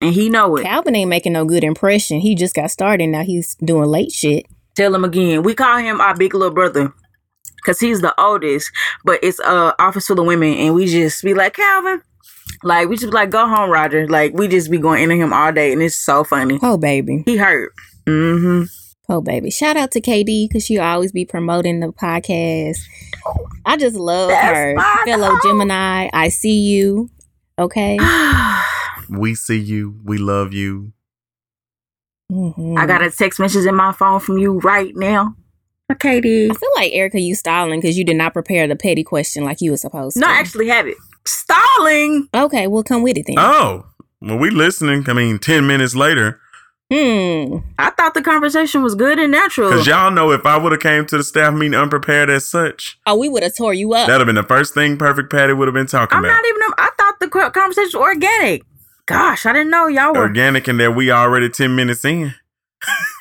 and 0.00 0.14
he 0.14 0.28
know 0.28 0.56
it. 0.56 0.62
Calvin 0.62 0.94
ain't 0.94 1.10
making 1.10 1.32
no 1.32 1.44
good 1.44 1.64
impression. 1.64 2.20
He 2.20 2.34
just 2.34 2.54
got 2.54 2.70
started. 2.70 3.08
Now 3.08 3.22
he's 3.24 3.54
doing 3.56 3.86
late 3.88 4.12
shit. 4.12 4.46
Tell 4.76 4.94
him 4.94 5.04
again. 5.04 5.42
We 5.42 5.54
call 5.54 5.78
him 5.78 6.00
our 6.00 6.16
big 6.16 6.34
little 6.34 6.54
brother 6.54 6.92
because 7.56 7.80
he's 7.80 8.00
the 8.00 8.14
oldest, 8.20 8.70
but 9.04 9.18
it's 9.22 9.38
a 9.40 9.74
office 9.80 10.06
for 10.06 10.14
the 10.14 10.22
women, 10.22 10.54
and 10.54 10.74
we 10.74 10.86
just 10.86 11.22
be 11.22 11.34
like 11.34 11.54
Calvin. 11.54 12.02
Like 12.64 12.88
we 12.88 12.96
just 12.96 13.10
be 13.10 13.14
like 13.14 13.30
go 13.30 13.46
home, 13.46 13.70
Roger. 13.70 14.08
Like 14.08 14.32
we 14.34 14.48
just 14.48 14.70
be 14.70 14.78
going 14.78 15.02
into 15.02 15.16
him 15.16 15.32
all 15.32 15.52
day, 15.52 15.72
and 15.72 15.82
it's 15.82 15.96
so 15.96 16.24
funny. 16.24 16.58
Oh 16.62 16.76
baby. 16.78 17.22
He 17.26 17.36
hurt. 17.36 17.72
Mm-hmm. 18.06 18.64
Oh 19.10 19.20
baby. 19.20 19.50
Shout 19.50 19.76
out 19.76 19.90
to 19.92 20.00
KD 20.00 20.48
because 20.48 20.64
she 20.64 20.78
always 20.78 21.12
be 21.12 21.24
promoting 21.26 21.80
the 21.80 21.88
podcast. 21.88 22.78
I 23.66 23.76
just 23.76 23.96
love 23.96 24.30
That's 24.30 24.46
her. 24.56 24.76
Fellow 25.04 25.28
dog. 25.28 25.40
Gemini. 25.42 26.08
I 26.12 26.28
see 26.30 26.58
you. 26.58 27.10
Okay. 27.58 27.98
we 29.10 29.34
see 29.34 29.58
you. 29.58 30.00
We 30.04 30.18
love 30.18 30.52
you. 30.54 30.92
Mhm. 32.32 32.78
I 32.78 32.86
got 32.86 33.02
a 33.02 33.10
text 33.10 33.38
message 33.38 33.66
in 33.66 33.74
my 33.74 33.92
phone 33.92 34.20
from 34.20 34.38
you 34.38 34.58
right 34.60 34.92
now. 34.96 35.34
Okay, 35.92 36.16
I 36.16 36.20
feel 36.22 36.70
like 36.76 36.92
Erica, 36.94 37.20
you 37.20 37.34
styling 37.34 37.78
because 37.80 37.98
you 37.98 38.04
did 38.04 38.16
not 38.16 38.32
prepare 38.32 38.66
the 38.66 38.74
petty 38.74 39.04
question 39.04 39.44
like 39.44 39.60
you 39.60 39.70
were 39.70 39.76
supposed 39.76 40.16
No, 40.16 40.26
to. 40.26 40.32
I 40.32 40.36
actually 40.36 40.68
have 40.68 40.86
it. 40.86 40.96
Stalling. 41.26 42.28
Okay, 42.34 42.66
well, 42.66 42.82
come 42.82 43.02
with 43.02 43.16
it 43.18 43.24
then. 43.26 43.36
Oh, 43.38 43.86
well, 44.20 44.38
we 44.38 44.50
listening. 44.50 45.04
I 45.08 45.12
mean, 45.12 45.38
10 45.38 45.66
minutes 45.66 45.94
later. 45.94 46.40
Hmm. 46.92 47.58
I 47.78 47.90
thought 47.90 48.12
the 48.14 48.20
conversation 48.22 48.82
was 48.82 48.94
good 48.94 49.18
and 49.18 49.32
natural. 49.32 49.70
Because 49.70 49.86
y'all 49.86 50.10
know 50.10 50.30
if 50.32 50.44
I 50.44 50.58
would 50.58 50.72
have 50.72 50.82
came 50.82 51.06
to 51.06 51.16
the 51.16 51.24
staff 51.24 51.54
meeting 51.54 51.74
unprepared 51.74 52.28
as 52.28 52.44
such, 52.44 52.98
Oh, 53.06 53.16
we 53.16 53.28
would 53.28 53.42
have 53.42 53.56
tore 53.56 53.72
you 53.72 53.94
up. 53.94 54.06
that'd 54.06 54.20
have 54.20 54.26
been 54.26 54.34
the 54.34 54.42
first 54.42 54.74
thing 54.74 54.98
Perfect 54.98 55.32
Patty 55.32 55.54
would 55.54 55.66
have 55.66 55.74
been 55.74 55.86
talking 55.86 56.18
I'm 56.18 56.24
about. 56.24 56.34
not 56.34 56.44
even. 56.46 56.62
I 56.76 56.90
thought 56.98 57.14
the 57.20 57.28
conversation 57.28 57.86
was 57.86 57.94
organic. 57.94 58.62
Gosh, 59.06 59.46
I 59.46 59.52
didn't 59.54 59.70
know 59.70 59.86
y'all 59.86 60.12
were. 60.12 60.20
Organic 60.20 60.68
and 60.68 60.78
that 60.80 60.94
we 60.94 61.10
already 61.10 61.48
10 61.48 61.74
minutes 61.74 62.04
in. 62.04 62.34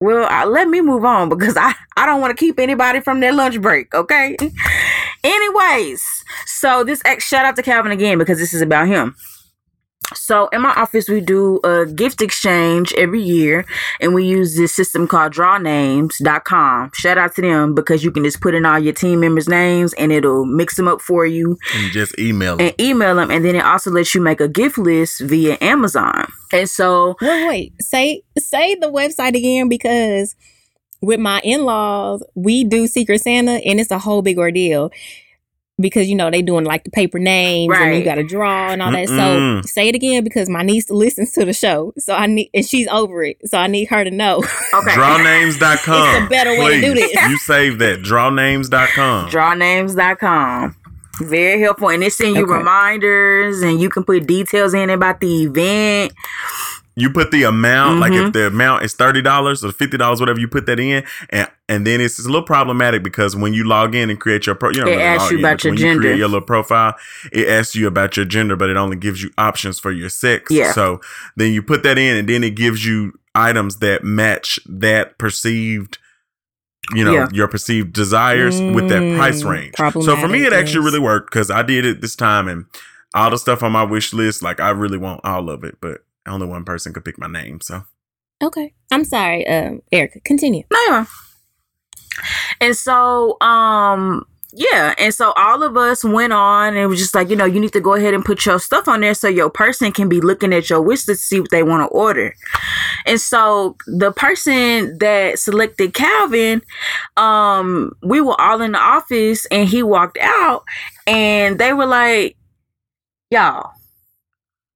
Well, 0.00 0.48
let 0.48 0.68
me 0.68 0.80
move 0.80 1.04
on 1.04 1.28
because 1.36 1.56
I, 1.56 1.74
I 1.96 2.06
don't 2.06 2.20
want 2.20 2.36
to 2.36 2.40
keep 2.40 2.58
anybody 2.58 3.00
from 3.00 3.20
their 3.20 3.32
lunch 3.32 3.60
break, 3.60 3.94
okay? 3.94 4.36
Anyways, 5.24 6.24
so 6.46 6.84
this 6.84 7.02
ex 7.04 7.26
shout 7.26 7.44
out 7.44 7.56
to 7.56 7.62
Calvin 7.62 7.92
again 7.92 8.18
because 8.18 8.38
this 8.38 8.54
is 8.54 8.62
about 8.62 8.86
him. 8.86 9.16
So 10.14 10.48
in 10.48 10.62
my 10.62 10.70
office, 10.74 11.08
we 11.08 11.20
do 11.20 11.60
a 11.64 11.84
gift 11.86 12.22
exchange 12.22 12.94
every 12.96 13.20
year, 13.22 13.64
and 14.00 14.14
we 14.14 14.24
use 14.24 14.56
this 14.56 14.74
system 14.74 15.06
called 15.06 15.32
drawnames.com. 15.34 16.90
Shout 16.94 17.18
out 17.18 17.34
to 17.36 17.42
them 17.42 17.74
because 17.74 18.02
you 18.04 18.10
can 18.10 18.24
just 18.24 18.40
put 18.40 18.54
in 18.54 18.64
all 18.64 18.78
your 18.78 18.92
team 18.92 19.20
members' 19.20 19.48
names 19.48 19.92
and 19.94 20.10
it'll 20.12 20.44
mix 20.46 20.76
them 20.76 20.88
up 20.88 21.00
for 21.00 21.26
you 21.26 21.56
And 21.74 21.92
just 21.92 22.18
email 22.18 22.56
them. 22.56 22.66
and 22.68 22.80
email 22.80 23.16
them. 23.16 23.30
And 23.30 23.44
then 23.44 23.54
it 23.54 23.64
also 23.64 23.90
lets 23.90 24.14
you 24.14 24.20
make 24.20 24.40
a 24.40 24.48
gift 24.48 24.78
list 24.78 25.20
via 25.20 25.58
Amazon. 25.60 26.30
And 26.52 26.68
so 26.68 27.16
Wait, 27.20 27.46
wait. 27.46 27.72
Say 27.82 28.22
say 28.38 28.74
the 28.74 28.90
website 28.90 29.36
again 29.36 29.68
because 29.68 30.34
with 31.00 31.20
my 31.20 31.40
in 31.44 31.64
laws, 31.64 32.24
we 32.34 32.64
do 32.64 32.86
Secret 32.86 33.20
Santa 33.20 33.52
and 33.64 33.78
it's 33.78 33.90
a 33.90 33.98
whole 33.98 34.22
big 34.22 34.38
ordeal. 34.38 34.90
Because 35.80 36.08
you 36.08 36.16
know 36.16 36.30
they 36.30 36.42
doing 36.42 36.64
like 36.64 36.84
the 36.84 36.90
paper 36.90 37.18
names 37.18 37.72
and 37.76 37.96
you 37.96 38.04
got 38.04 38.16
to 38.16 38.24
draw 38.24 38.70
and 38.70 38.82
all 38.82 38.90
that. 38.92 39.08
Mm-mm. 39.08 39.62
So 39.62 39.66
say 39.66 39.88
it 39.88 39.94
again 39.94 40.24
because 40.24 40.48
my 40.48 40.62
niece 40.62 40.90
listens 40.90 41.32
to 41.32 41.44
the 41.44 41.52
show, 41.52 41.92
so 41.98 42.14
I 42.14 42.26
need 42.26 42.50
and 42.52 42.64
she's 42.64 42.88
over 42.88 43.22
it, 43.24 43.38
so 43.48 43.58
I 43.58 43.66
need 43.66 43.86
her 43.86 44.04
to 44.04 44.10
know. 44.10 44.38
Okay. 44.38 44.90
Drawnames.com. 44.90 46.16
It's 46.16 46.26
a 46.26 46.28
better 46.28 46.50
way 46.58 46.80
to 46.80 46.86
do 46.88 46.94
this. 46.94 47.12
You 47.14 47.38
save 47.38 47.78
that. 47.78 48.00
Drawnames.com. 48.02 49.30
Drawnames.com. 49.30 50.76
Very 51.20 51.60
helpful. 51.60 51.88
And 51.88 52.04
it 52.04 52.12
send 52.12 52.36
you 52.36 52.44
Okay. 52.44 52.52
reminders 52.52 53.60
and 53.62 53.80
you 53.80 53.88
can 53.88 54.04
put 54.04 54.24
details 54.26 54.72
in 54.72 54.88
about 54.88 55.18
the 55.20 55.42
event. 55.44 56.12
You 57.00 57.10
put 57.10 57.30
the 57.30 57.44
amount, 57.44 58.00
like 58.00 58.12
Mhm. 58.12 58.26
if 58.28 58.32
the 58.32 58.46
amount 58.48 58.82
is 58.84 58.92
thirty 58.94 59.22
dollars 59.22 59.64
or 59.64 59.70
fifty 59.72 59.96
dollars, 59.96 60.18
whatever, 60.20 60.40
you 60.40 60.48
put 60.48 60.66
that 60.66 60.80
in, 60.80 61.04
and 61.30 61.48
and 61.68 61.86
then 61.86 62.00
it's, 62.00 62.18
it's 62.18 62.26
a 62.26 62.30
little 62.30 62.42
problematic 62.46 63.02
because 63.02 63.36
when 63.36 63.52
you 63.54 63.62
log 63.64 63.94
in 63.94 64.10
and 64.10 64.18
create 64.18 64.46
your 64.46 64.54
pro, 64.54 64.70
you 64.70 64.80
know, 64.84 64.88
It 64.90 64.98
asks 65.00 65.30
you 65.30 65.38
about 65.38 65.62
your 65.62 65.72
when 65.72 65.78
you 65.78 65.84
gender. 65.86 66.00
create 66.00 66.18
your 66.18 66.28
little 66.28 66.40
profile, 66.46 66.94
it 67.30 67.46
asks 67.48 67.74
you 67.76 67.86
about 67.86 68.16
your 68.16 68.24
gender, 68.26 68.56
but 68.56 68.70
it 68.70 68.76
only 68.76 68.96
gives 68.96 69.22
you 69.22 69.30
options 69.38 69.78
for 69.78 69.92
your 69.92 70.08
sex. 70.08 70.50
Yeah. 70.50 70.72
So 70.72 71.00
then 71.36 71.52
you 71.52 71.62
put 71.62 71.82
that 71.84 71.98
in, 71.98 72.16
and 72.16 72.28
then 72.28 72.42
it 72.42 72.54
gives 72.56 72.84
you 72.86 73.12
items 73.34 73.76
that 73.76 74.02
match 74.02 74.58
that 74.66 75.18
perceived. 75.18 75.98
You 76.94 77.04
know 77.04 77.12
Yeah. 77.12 77.28
your 77.32 77.48
perceived 77.48 77.92
desires 77.92 78.62
with 78.66 78.88
that 78.88 79.10
price 79.10 79.42
Mm, 79.42 79.50
range. 79.50 79.74
So 79.76 80.16
for 80.16 80.26
me, 80.26 80.46
it 80.46 80.54
actually 80.54 80.84
really 80.86 80.98
worked 80.98 81.30
because 81.30 81.50
I 81.50 81.60
did 81.62 81.84
it 81.84 82.00
this 82.00 82.16
time, 82.16 82.48
and 82.48 82.64
all 83.14 83.30
the 83.30 83.36
stuff 83.36 83.62
on 83.62 83.72
my 83.72 83.82
wish 83.82 84.14
list, 84.14 84.42
like 84.42 84.58
I 84.58 84.70
really 84.70 84.96
want 84.96 85.20
all 85.22 85.50
of 85.50 85.64
it, 85.64 85.76
but 85.82 86.00
only 86.28 86.46
one 86.46 86.64
person 86.64 86.92
could 86.92 87.04
pick 87.04 87.18
my 87.18 87.28
name. 87.28 87.60
So 87.60 87.84
Okay, 88.42 88.72
I'm 88.92 89.04
sorry, 89.04 89.46
um, 89.48 89.80
Erica. 89.90 90.20
Continue. 90.20 90.62
No, 90.70 90.78
you're 90.86 91.04
fine. 91.04 91.06
And 92.60 92.76
so, 92.76 93.40
um, 93.40 94.24
yeah, 94.52 94.94
and 94.96 95.12
so 95.12 95.32
all 95.36 95.62
of 95.62 95.76
us 95.76 96.04
went 96.04 96.32
on 96.32 96.68
and 96.68 96.78
it 96.78 96.86
was 96.86 96.98
just 96.98 97.14
like, 97.14 97.30
you 97.30 97.36
know, 97.36 97.44
you 97.44 97.60
need 97.60 97.72
to 97.72 97.80
go 97.80 97.94
ahead 97.94 98.14
and 98.14 98.24
put 98.24 98.46
your 98.46 98.58
stuff 98.58 98.88
on 98.88 99.00
there 99.00 99.14
so 99.14 99.28
your 99.28 99.50
person 99.50 99.92
can 99.92 100.08
be 100.08 100.20
looking 100.20 100.52
at 100.52 100.70
your 100.70 100.80
wish 100.80 101.06
list 101.06 101.20
to 101.20 101.26
see 101.26 101.40
what 101.40 101.50
they 101.50 101.62
want 101.62 101.82
to 101.82 101.94
order. 101.94 102.34
And 103.06 103.20
so 103.20 103.76
the 103.86 104.12
person 104.12 104.98
that 104.98 105.38
selected 105.38 105.92
Calvin, 105.92 106.62
um, 107.16 107.92
we 108.02 108.20
were 108.20 108.40
all 108.40 108.62
in 108.62 108.72
the 108.72 108.80
office 108.80 109.46
and 109.46 109.68
he 109.68 109.82
walked 109.82 110.18
out 110.20 110.64
and 111.06 111.58
they 111.58 111.72
were 111.72 111.86
like, 111.86 112.36
Y'all, 113.30 113.72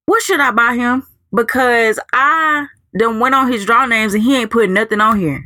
what 0.05 0.23
should 0.23 0.41
I 0.41 0.51
buy 0.51 0.75
him? 0.75 1.07
Because 1.35 1.99
I 2.13 2.67
then 2.93 3.21
went 3.21 3.35
on 3.35 3.51
his 3.51 3.65
draw 3.65 3.87
names 3.87 4.15
and 4.15 4.23
he 4.23 4.37
ain't 4.37 4.51
put 4.51 4.69
nothing 4.71 5.01
on 5.01 5.19
here. 5.19 5.45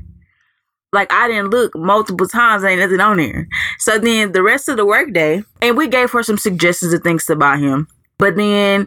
Like 0.92 1.12
I 1.12 1.28
didn't 1.28 1.50
look 1.50 1.76
multiple 1.76 2.26
times, 2.26 2.64
ain't 2.64 2.80
nothing 2.80 3.00
on 3.00 3.18
here. 3.18 3.48
So 3.78 3.98
then 3.98 4.32
the 4.32 4.42
rest 4.42 4.68
of 4.68 4.76
the 4.76 4.86
workday, 4.86 5.42
and 5.60 5.76
we 5.76 5.88
gave 5.88 6.10
her 6.12 6.22
some 6.22 6.38
suggestions 6.38 6.92
of 6.92 7.02
things 7.02 7.26
to 7.26 7.36
buy 7.36 7.58
him. 7.58 7.88
But 8.18 8.36
then 8.36 8.86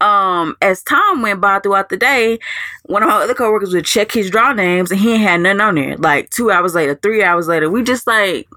um 0.00 0.56
as 0.62 0.82
time 0.82 1.20
went 1.20 1.40
by 1.40 1.58
throughout 1.60 1.88
the 1.88 1.96
day, 1.96 2.38
one 2.84 3.02
of 3.02 3.08
our 3.08 3.22
other 3.22 3.34
coworkers 3.34 3.72
would 3.72 3.84
check 3.84 4.12
his 4.12 4.30
draw 4.30 4.52
names 4.52 4.90
and 4.90 5.00
he 5.00 5.16
had 5.18 5.40
nothing 5.40 5.60
on 5.60 5.74
there. 5.76 5.96
Like 5.96 6.30
two 6.30 6.50
hours 6.50 6.74
later, 6.74 6.94
three 6.94 7.22
hours 7.22 7.48
later, 7.48 7.70
we 7.70 7.82
just 7.82 8.06
like 8.06 8.48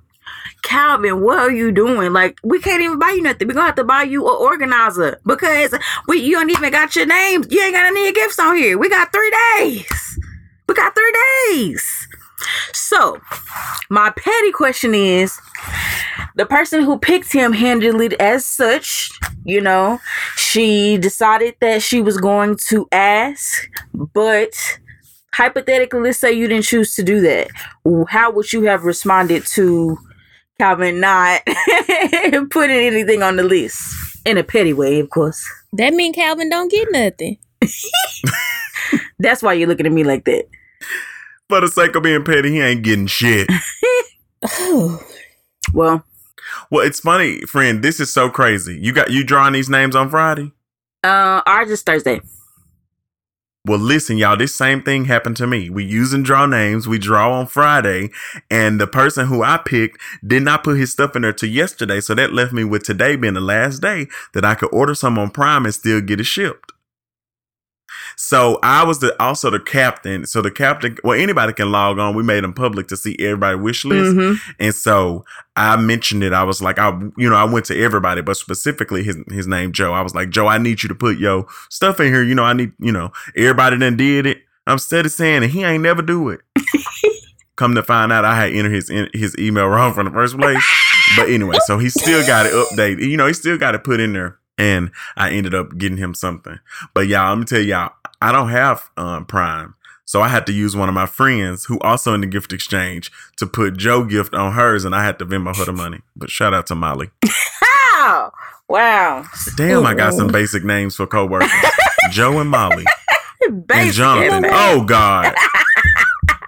Calvin, 0.64 1.22
what 1.22 1.40
are 1.40 1.52
you 1.52 1.72
doing? 1.72 2.14
Like, 2.14 2.40
we 2.44 2.60
can't 2.60 2.82
even 2.82 2.98
buy 2.98 3.12
you 3.12 3.22
nothing. 3.22 3.48
We're 3.48 3.54
gonna 3.54 3.68
have 3.68 3.76
to 3.76 3.84
buy 3.84 4.04
you 4.04 4.28
an 4.28 4.36
organizer 4.40 5.20
because 5.26 5.76
we 6.08 6.20
you 6.20 6.32
don't 6.32 6.50
even 6.50 6.72
got 6.72 6.96
your 6.96 7.06
names. 7.06 7.48
You 7.52 7.62
ain't 7.62 7.76
got 7.76 7.86
any 7.86 8.12
gifts 8.12 8.40
on 8.40 8.56
here. 8.56 8.78
We 8.78 8.90
got 8.90 9.12
three 9.12 9.32
days. 9.60 10.20
We 10.68 10.74
got 10.74 10.96
three 10.96 11.14
days. 11.52 12.08
So, 12.74 13.20
my 13.90 14.10
petty 14.12 14.52
question 14.52 14.96
is 14.96 15.40
the 16.36 16.46
person 16.46 16.84
who 16.84 16.98
picked 16.98 17.32
him 17.32 17.54
handled 17.54 18.02
it 18.02 18.14
as 18.14 18.46
such. 18.46 19.12
You 19.46 19.62
know, 19.62 20.00
she 20.38 20.98
decided 20.98 21.56
that 21.60 21.82
she 21.82 22.02
was 22.02 22.18
going 22.18 22.58
to 22.70 22.88
ask, 22.92 23.70
but 23.94 24.80
hypothetically, 25.34 26.00
let's 26.00 26.20
say 26.20 26.32
you 26.32 26.48
didn't 26.48 26.66
choose 26.66 26.96
to 26.96 27.04
do 27.04 27.22
that. 27.22 27.50
How 28.10 28.32
would 28.32 28.54
you 28.54 28.64
have 28.64 28.84
responded 28.84 29.46
to 29.48 29.98
Calvin 30.60 31.00
not 31.00 31.42
putting 32.52 32.78
anything 32.78 33.24
on 33.24 33.36
the 33.38 33.44
list? 33.44 33.82
In 34.26 34.38
a 34.38 34.44
petty 34.44 34.72
way, 34.74 35.00
of 35.00 35.10
course. 35.10 35.44
That 35.74 35.94
mean 35.94 36.14
Calvin 36.14 36.50
don't 36.50 36.72
get 36.72 36.88
nothing. 36.92 37.38
That's 39.20 39.42
why 39.42 39.54
you're 39.54 39.68
looking 39.68 39.86
at 39.86 39.92
me 39.92 40.04
like 40.04 40.26
that. 40.26 40.46
for 41.50 41.62
the 41.62 41.68
sake 41.68 41.96
of 41.96 42.04
being 42.04 42.24
petty, 42.24 42.52
he 42.52 42.62
ain't 42.62 42.84
getting 42.84 43.08
shit. 43.08 43.50
Well, 45.74 46.04
well, 46.70 46.86
it's 46.86 47.00
funny, 47.00 47.40
friend. 47.42 47.82
This 47.82 48.00
is 48.00 48.14
so 48.14 48.30
crazy. 48.30 48.78
You 48.80 48.92
got 48.94 49.10
you 49.12 49.24
drawing 49.24 49.54
these 49.54 49.70
names 49.70 49.96
on 49.96 50.10
Friday. 50.10 50.52
uh, 51.04 51.42
ours 51.48 51.72
is 51.72 51.82
Thursday. 51.82 52.22
Well, 53.66 53.80
listen, 53.80 54.18
y'all, 54.18 54.36
this 54.36 54.54
same 54.54 54.84
thing 54.84 55.06
happened 55.06 55.38
to 55.38 55.48
me. 55.48 55.70
We 55.70 55.86
use 55.86 56.12
and 56.12 56.26
draw 56.26 56.46
names. 56.46 56.86
We 56.86 57.00
draw 57.00 57.32
on 57.32 57.48
Friday, 57.48 58.10
and 58.52 58.78
the 58.78 58.88
person 58.88 59.28
who 59.28 59.42
I 59.42 59.56
picked 59.56 60.02
did 60.22 60.44
not 60.44 60.66
put 60.66 60.78
his 60.78 60.92
stuff 60.92 61.16
in 61.16 61.22
there 61.22 61.32
till 61.32 61.48
yesterday. 61.48 62.02
So 62.02 62.14
that 62.14 62.34
left 62.34 62.52
me 62.52 62.66
with 62.66 62.84
today 62.84 63.16
being 63.16 63.36
the 63.36 63.40
last 63.40 63.80
day 63.80 64.08
that 64.34 64.44
I 64.44 64.56
could 64.56 64.68
order 64.74 64.94
some 64.94 65.18
on 65.18 65.30
Prime 65.30 65.64
and 65.64 65.74
still 65.74 66.02
get 66.02 66.20
it 66.20 66.26
shipped. 66.26 66.73
So 68.16 68.60
I 68.64 68.84
was 68.84 69.00
the 69.00 69.20
also 69.22 69.50
the 69.50 69.60
captain. 69.60 70.26
So 70.26 70.42
the 70.42 70.52
captain, 70.52 70.98
well, 71.04 71.20
anybody 71.20 71.54
can 71.54 71.72
log 71.72 72.00
on. 72.00 72.16
We 72.16 72.24
made 72.24 72.44
them 72.44 72.54
public 72.54 72.88
to 72.90 72.98
see 72.98 73.16
everybody 73.20 73.58
wish 73.58 73.86
list. 73.86 74.16
Mhm. 74.16 74.38
And 74.60 74.74
so 74.76 75.26
I 75.56 75.76
mentioned 75.76 76.24
it. 76.24 76.34
I 76.34 76.44
was 76.44 76.62
like, 76.62 76.80
I, 76.80 76.90
you 77.18 77.30
know, 77.30 77.36
I 77.36 77.44
went 77.44 77.66
to 77.66 77.80
everybody, 77.82 78.22
but 78.22 78.38
specifically 78.38 79.04
his 79.04 79.18
his 79.30 79.48
name 79.48 79.72
Joe. 79.72 79.94
I 79.94 80.02
was 80.02 80.16
like, 80.16 80.30
Joe, 80.30 80.48
I 80.48 80.58
need 80.58 80.84
you 80.84 80.90
to 80.90 80.96
put 80.96 81.18
yo 81.18 81.48
stuff 81.70 82.00
in 82.00 82.08
here. 82.08 82.24
You 82.24 82.36
know, 82.36 82.44
I 82.44 82.54
need, 82.54 82.72
you 82.80 82.92
know, 82.92 83.12
everybody 83.36 83.78
done 83.78 83.98
did 83.98 84.26
it. 84.26 84.40
I'm 84.66 84.78
steady 84.80 85.10
saying 85.10 85.44
it. 85.44 85.50
He 85.50 85.64
ain't 85.64 85.84
never 85.84 86.02
do 86.02 86.30
it. 86.30 86.42
Come 87.56 87.76
to 87.76 87.84
find 87.84 88.12
out, 88.12 88.26
I 88.26 88.36
had 88.36 88.52
entered 88.52 88.72
his 88.72 88.92
his 89.14 89.38
email 89.38 89.68
wrong 89.68 89.94
from 89.94 90.06
the 90.06 90.12
first 90.12 90.38
place. 90.38 90.64
But 91.16 91.30
anyway, 91.30 91.58
so 91.66 91.78
he 91.78 91.90
still 91.90 92.26
got 92.26 92.46
it 92.48 92.54
updated. 92.54 93.08
You 93.08 93.18
know, 93.18 93.28
he 93.28 93.34
still 93.34 93.58
got 93.58 93.76
it 93.76 93.84
put 93.84 94.00
in 94.00 94.14
there. 94.14 94.40
And 94.58 94.92
I 95.18 95.32
ended 95.32 95.54
up 95.54 95.78
getting 95.78 95.98
him 95.98 96.14
something. 96.14 96.60
But 96.94 97.08
y'all, 97.08 97.30
let 97.30 97.40
me 97.40 97.46
tell 97.46 97.60
y'all, 97.60 97.92
I 98.24 98.32
don't 98.32 98.50
have 98.50 98.90
um, 98.98 99.26
Prime. 99.26 99.76
So 100.06 100.22
I 100.22 100.28
had 100.28 100.46
to 100.48 100.54
use 100.54 100.76
one 100.76 100.90
of 100.90 100.96
my 100.96 101.06
friends 101.06 101.66
who 101.66 101.80
also 101.80 102.14
in 102.14 102.22
the 102.22 102.28
gift 102.28 102.54
exchange 102.54 103.12
to 103.38 103.46
put 103.46 103.78
Joe 103.78 104.04
gift 104.04 104.34
on 104.34 104.54
hers 104.54 104.86
and 104.86 104.96
I 104.96 105.04
had 105.04 105.20
to 105.20 105.26
Venmo 105.26 105.56
her 105.56 105.66
the 105.66 105.74
money. 105.74 106.02
But 106.16 106.30
shout 106.30 106.54
out 106.54 106.68
to 106.68 106.76
Molly. 106.76 107.10
Wow. 108.04 108.34
Wow. 108.68 109.26
Damn, 109.56 109.86
I 109.86 109.94
got 109.94 110.14
some 110.14 110.28
basic 110.28 110.66
names 110.66 110.94
for 110.94 111.08
coworkers. 111.08 111.50
Joe 112.12 112.40
and 112.40 112.50
Molly. 112.50 112.84
And 113.48 113.94
Jonathan. 113.94 114.46
Oh 114.50 114.84
God. 114.84 115.34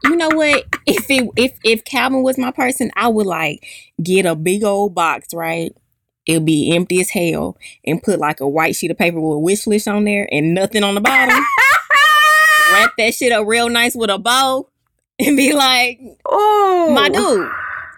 You 0.03 0.15
know 0.17 0.29
what? 0.29 0.65
If 0.85 1.09
it 1.09 1.29
if 1.35 1.57
if 1.63 1.83
Calvin 1.83 2.21
was 2.21 2.37
my 2.37 2.51
person, 2.51 2.91
I 2.95 3.07
would 3.07 3.25
like 3.25 3.65
get 4.01 4.27
a 4.27 4.35
big 4.35 4.63
old 4.63 4.93
box, 4.93 5.33
right? 5.33 5.75
It'll 6.27 6.43
be 6.43 6.75
empty 6.75 7.01
as 7.01 7.09
hell, 7.09 7.57
and 7.83 8.03
put 8.03 8.19
like 8.19 8.39
a 8.39 8.47
white 8.47 8.75
sheet 8.75 8.91
of 8.91 8.97
paper 8.99 9.19
with 9.19 9.37
a 9.37 9.39
wish 9.39 9.65
list 9.65 9.87
on 9.87 10.03
there 10.03 10.27
and 10.31 10.53
nothing 10.53 10.83
on 10.83 10.93
the 10.93 11.01
bottom. 11.01 11.43
Wrap 12.73 12.91
that 12.97 13.13
shit 13.13 13.31
up 13.31 13.47
real 13.47 13.69
nice 13.69 13.95
with 13.95 14.09
a 14.09 14.17
bow, 14.17 14.67
and 15.19 15.37
be 15.37 15.53
like, 15.53 15.99
Oh, 16.25 16.91
"My 16.93 17.09
dude, 17.09 17.49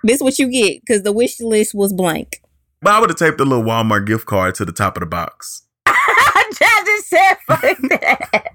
this 0.03 0.21
what 0.21 0.37
you 0.39 0.49
get," 0.49 0.81
because 0.81 1.03
the 1.03 1.11
wish 1.11 1.39
list 1.39 1.73
was 1.73 1.93
blank. 1.93 2.41
But 2.81 2.93
I 2.93 2.99
would 2.99 3.09
have 3.09 3.17
taped 3.17 3.39
a 3.39 3.45
little 3.45 3.63
Walmart 3.63 4.05
gift 4.05 4.25
card 4.25 4.55
to 4.55 4.65
the 4.65 4.71
top 4.71 4.97
of 4.97 5.01
the 5.01 5.07
box. 5.07 5.63
I 5.85 6.83
just 6.85 7.09
said 7.09 7.35
fuck 7.47 7.61
that. 7.61 8.45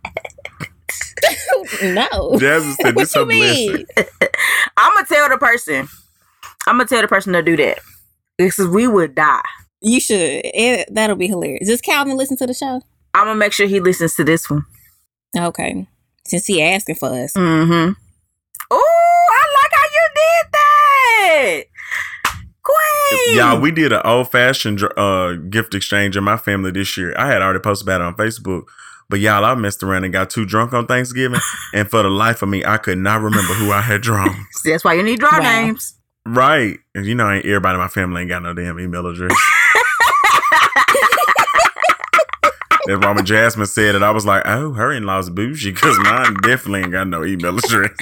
no, 1.83 2.37
Jasmine 2.39 2.75
said 2.75 2.95
what 2.97 3.03
this 3.03 3.15
you 3.15 3.23
a 3.23 3.27
blessing. 3.27 3.73
mean? 3.75 3.87
I'm 4.77 4.95
gonna 4.95 5.07
tell 5.07 5.29
the 5.29 5.39
person. 5.39 5.89
I'm 6.67 6.77
gonna 6.77 6.87
tell 6.89 7.03
the 7.03 7.09
person 7.09 7.33
to 7.33 7.43
do 7.43 7.57
that 7.57 7.79
because 8.39 8.69
we 8.69 8.87
would 8.87 9.15
die. 9.15 9.41
You 9.81 10.01
should. 10.01 10.19
It, 10.45 10.89
that'll 10.93 11.17
be 11.17 11.27
hilarious. 11.27 11.69
Does 11.69 11.81
Calvin 11.81 12.17
listen 12.17 12.37
to 12.39 12.47
the 12.47 12.55
show? 12.55 12.83
I'm 13.15 13.27
gonna 13.27 13.35
make 13.39 13.53
sure 13.53 13.67
he 13.67 13.81
listens 13.81 14.15
to 14.17 14.25
this 14.25 14.49
one. 14.49 14.65
Okay, 15.37 15.87
since 16.33 16.47
he 16.47 16.63
asking 16.63 16.95
for 16.95 17.09
us. 17.11 17.35
Mm-hmm. 17.35 17.93
Oh, 18.71 19.27
I 19.31 19.45
like 19.63 19.73
how 19.75 19.87
you 19.93 20.09
did 20.15 20.53
that, 20.53 21.63
Queen. 22.63 23.37
Y'all, 23.37 23.61
we 23.61 23.71
did 23.71 23.93
an 23.93 24.01
old 24.03 24.31
fashioned 24.31 24.83
uh, 24.97 25.35
gift 25.51 25.75
exchange 25.75 26.17
in 26.17 26.25
my 26.25 26.39
family 26.39 26.71
this 26.71 26.97
year. 26.97 27.15
I 27.19 27.27
had 27.27 27.43
already 27.43 27.59
posted 27.61 27.87
about 27.87 28.01
it 28.01 28.05
on 28.05 28.15
Facebook. 28.17 28.63
But 29.11 29.21
y'all, 29.21 29.45
I 29.45 29.55
messed 29.57 29.83
around 29.83 30.05
and 30.05 30.13
got 30.13 30.31
too 30.31 30.47
drunk 30.47 30.73
on 30.73 30.87
Thanksgiving. 30.87 31.41
and 31.75 31.91
for 31.91 32.03
the 32.03 32.09
life 32.09 32.41
of 32.41 32.49
me, 32.49 32.65
I 32.65 32.79
could 32.79 32.97
not 32.97 33.21
remember 33.21 33.53
who 33.53 33.71
I 33.71 33.83
had 33.83 34.01
drawn. 34.01 34.47
That's 34.65 34.85
why 34.85 34.95
you 34.95 35.03
need 35.03 35.21
draw 35.21 35.33
Wow. 35.39 35.41
names. 35.65 35.99
Right. 36.25 36.79
And 36.95 37.05
you 37.05 37.15
know, 37.15 37.31
ain't 37.31 37.45
everybody 37.45 37.75
in 37.75 37.81
my 37.81 37.89
family 37.89 38.23
ain't 38.23 38.31
got 38.31 38.43
no 38.43 38.55
damn 38.55 38.81
email 38.81 39.07
address. 39.07 39.37
Why 42.87 43.13
when 43.13 43.25
Jasmine 43.25 43.67
said 43.67 43.95
it, 43.95 44.03
I 44.03 44.11
was 44.11 44.27
like, 44.27 44.43
oh, 44.45 44.73
her 44.73 44.93
in 44.93 45.05
law's 45.05 45.31
bougie 45.31 45.73
because 45.73 45.99
mine 46.01 46.35
definitely 46.43 46.81
ain't 46.81 46.93
got 46.93 47.07
no 47.09 47.25
email 47.25 47.57
address. 47.57 47.91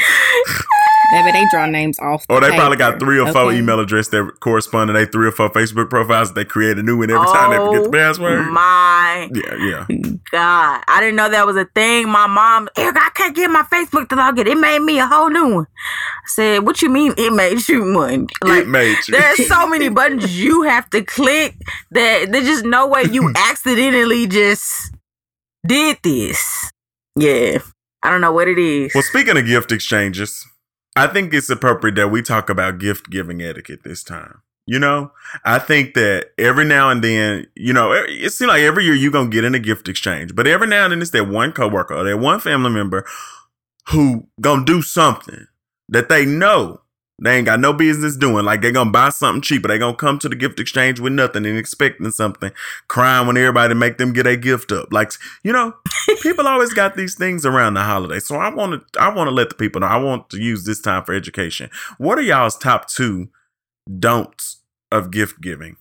Baby, 1.13 1.33
they 1.33 1.45
draw 1.51 1.67
names 1.67 1.99
off. 1.99 2.25
The 2.29 2.39
they 2.39 2.51
probably 2.51 2.77
got 2.77 3.01
three 3.01 3.19
or 3.19 3.33
four 3.33 3.53
email 3.53 3.81
addresses 3.81 4.11
that 4.11 4.39
correspond 4.39 4.89
to 4.89 4.93
their 4.93 5.07
three 5.07 5.27
or 5.27 5.33
four 5.33 5.51
Facebook 5.51 5.91
profiles 5.91 6.29
that 6.29 6.35
they 6.37 6.45
create 6.45 6.79
a 6.79 6.85
new 6.85 6.99
one 6.99 7.11
every 7.11 7.27
time 7.27 7.51
they 7.51 7.57
forget 7.57 7.83
the 7.83 7.89
Oh, 7.89 7.93
password. 7.93 8.47
My 8.53 9.29
Yeah, 9.35 9.57
yeah. 9.57 9.87
God, 10.31 10.85
I 10.87 11.01
didn't 11.01 11.17
know 11.17 11.29
that 11.29 11.45
was 11.47 11.57
a 11.57 11.65
thing. 11.75 12.09
My 12.09 12.29
mom, 12.29 12.69
Eric, 12.77 12.97
I 12.97 13.11
can't 13.15 13.35
get 13.35 13.49
my 13.51 13.63
Facebook 13.65 14.09
to 14.11 14.15
log 14.15 14.39
in. 14.39 14.47
It 14.47 14.57
made 14.57 14.79
me 14.83 15.01
a 15.01 15.07
whole 15.07 15.31
new 15.31 15.53
one. 15.57 15.67
Said, 16.35 16.65
"What 16.65 16.83
you 16.83 16.89
mean? 16.89 17.15
It 17.17 17.33
made 17.33 17.69
you 17.69 17.95
one? 17.95 18.29
Like 18.43 18.63
it 18.63 18.69
made 18.69 18.97
you. 19.07 19.13
there's 19.13 19.47
so 19.49 19.67
many 19.69 19.89
buttons 19.89 20.39
you 20.39 20.63
have 20.63 20.89
to 20.91 21.03
click 21.03 21.57
that 21.91 22.31
there's 22.31 22.47
just 22.47 22.65
no 22.65 22.87
way 22.87 23.05
you 23.11 23.33
accidentally 23.37 24.27
just 24.27 24.95
did 25.67 25.99
this. 26.03 26.71
Yeah, 27.17 27.59
I 28.03 28.11
don't 28.11 28.21
know 28.21 28.33
what 28.33 28.49
it 28.49 28.59
is. 28.59 28.93
Well, 28.95 29.03
speaking 29.03 29.37
of 29.37 29.47
gift 29.47 29.73
exchanges, 29.73 30.47
I 30.97 31.07
think 31.07 31.35
it's 31.35 31.51
appropriate 31.51 31.97
that 31.97 32.09
we 32.09 32.23
talk 32.23 32.51
about 32.51 32.79
gift 32.79 33.11
giving 33.11 33.43
etiquette 33.43 33.81
this 33.85 34.03
time. 34.03 34.43
You 34.67 34.79
know, 34.79 35.11
I 35.45 35.59
think 35.59 35.95
that 35.95 36.29
every 36.39 36.65
now 36.65 36.91
and 36.91 37.03
then, 37.03 37.47
you 37.57 37.73
know, 37.73 37.93
it 37.93 38.33
seems 38.33 38.49
like 38.49 38.61
every 38.61 38.85
year 38.85 38.95
you're 38.95 39.11
going 39.11 39.31
to 39.31 39.35
get 39.35 39.45
in 39.45 39.55
a 39.55 39.59
gift 39.59 39.89
exchange, 39.89 40.37
but 40.37 40.47
every 40.47 40.69
now 40.69 40.85
and 40.85 40.93
then 40.93 41.03
it's 41.03 41.11
that 41.11 41.29
one 41.29 41.51
coworker 41.53 41.95
or 41.95 42.05
that 42.05 42.19
one 42.19 42.39
family 42.39 42.71
member 42.71 43.05
who 43.89 44.29
going 44.41 44.65
to 44.65 44.73
do 44.73 44.83
something 44.83 45.47
that 45.91 46.09
they 46.09 46.25
know 46.25 46.81
they 47.23 47.37
ain't 47.37 47.47
got 47.47 47.61
no 47.61 47.73
business 47.73 48.17
doing. 48.17 48.45
Like 48.45 48.63
they're 48.63 48.73
going 48.73 48.89
to 48.89 48.93
buy 48.93 49.11
something 49.11 49.43
cheap, 49.43 49.63
but 49.63 49.69
they 49.69 49.79
going 49.79 49.95
to 49.95 50.01
come 50.01 50.19
to 50.21 50.29
the 50.29 50.37
gift 50.37 50.59
exchange 50.59 51.01
with 51.01 51.13
nothing 51.13 51.45
and 51.45 51.59
expecting 51.59 52.11
something, 52.11 52.51
crying 52.89 53.27
when 53.27 53.37
everybody 53.37 53.75
make 53.75 53.99
them 53.99 54.13
get 54.15 54.27
a 54.27 54.37
gift 54.37 54.73
up. 54.73 54.91
Like, 54.91 55.13
you 55.45 55.53
know, 55.53 55.75
people 56.23 56.49
always 56.49 56.73
got 56.73 56.97
these 56.97 57.15
things 57.15 57.45
around 57.45 57.75
the 57.75 57.83
holiday. 57.83 58.21
So 58.21 58.37
I 58.37 58.49
want 58.49 58.83
to 58.93 59.01
I 59.01 59.15
want 59.15 59.29
to 59.29 59.35
let 59.35 59.51
the 59.51 59.55
people 59.55 59.83
know. 59.83 59.87
I 59.87 59.99
want 59.99 60.31
to 60.31 60.39
use 60.39 60.65
this 60.65 60.81
time 60.81 61.05
for 61.05 61.13
education. 61.13 61.71
What 61.99 62.19
are 62.19 62.23
y'all's 62.23 62.57
top 62.57 62.89
two 62.89 63.29
don'ts 63.99 64.63
of 64.91 65.11
gift 65.11 65.43
giving? 65.43 65.77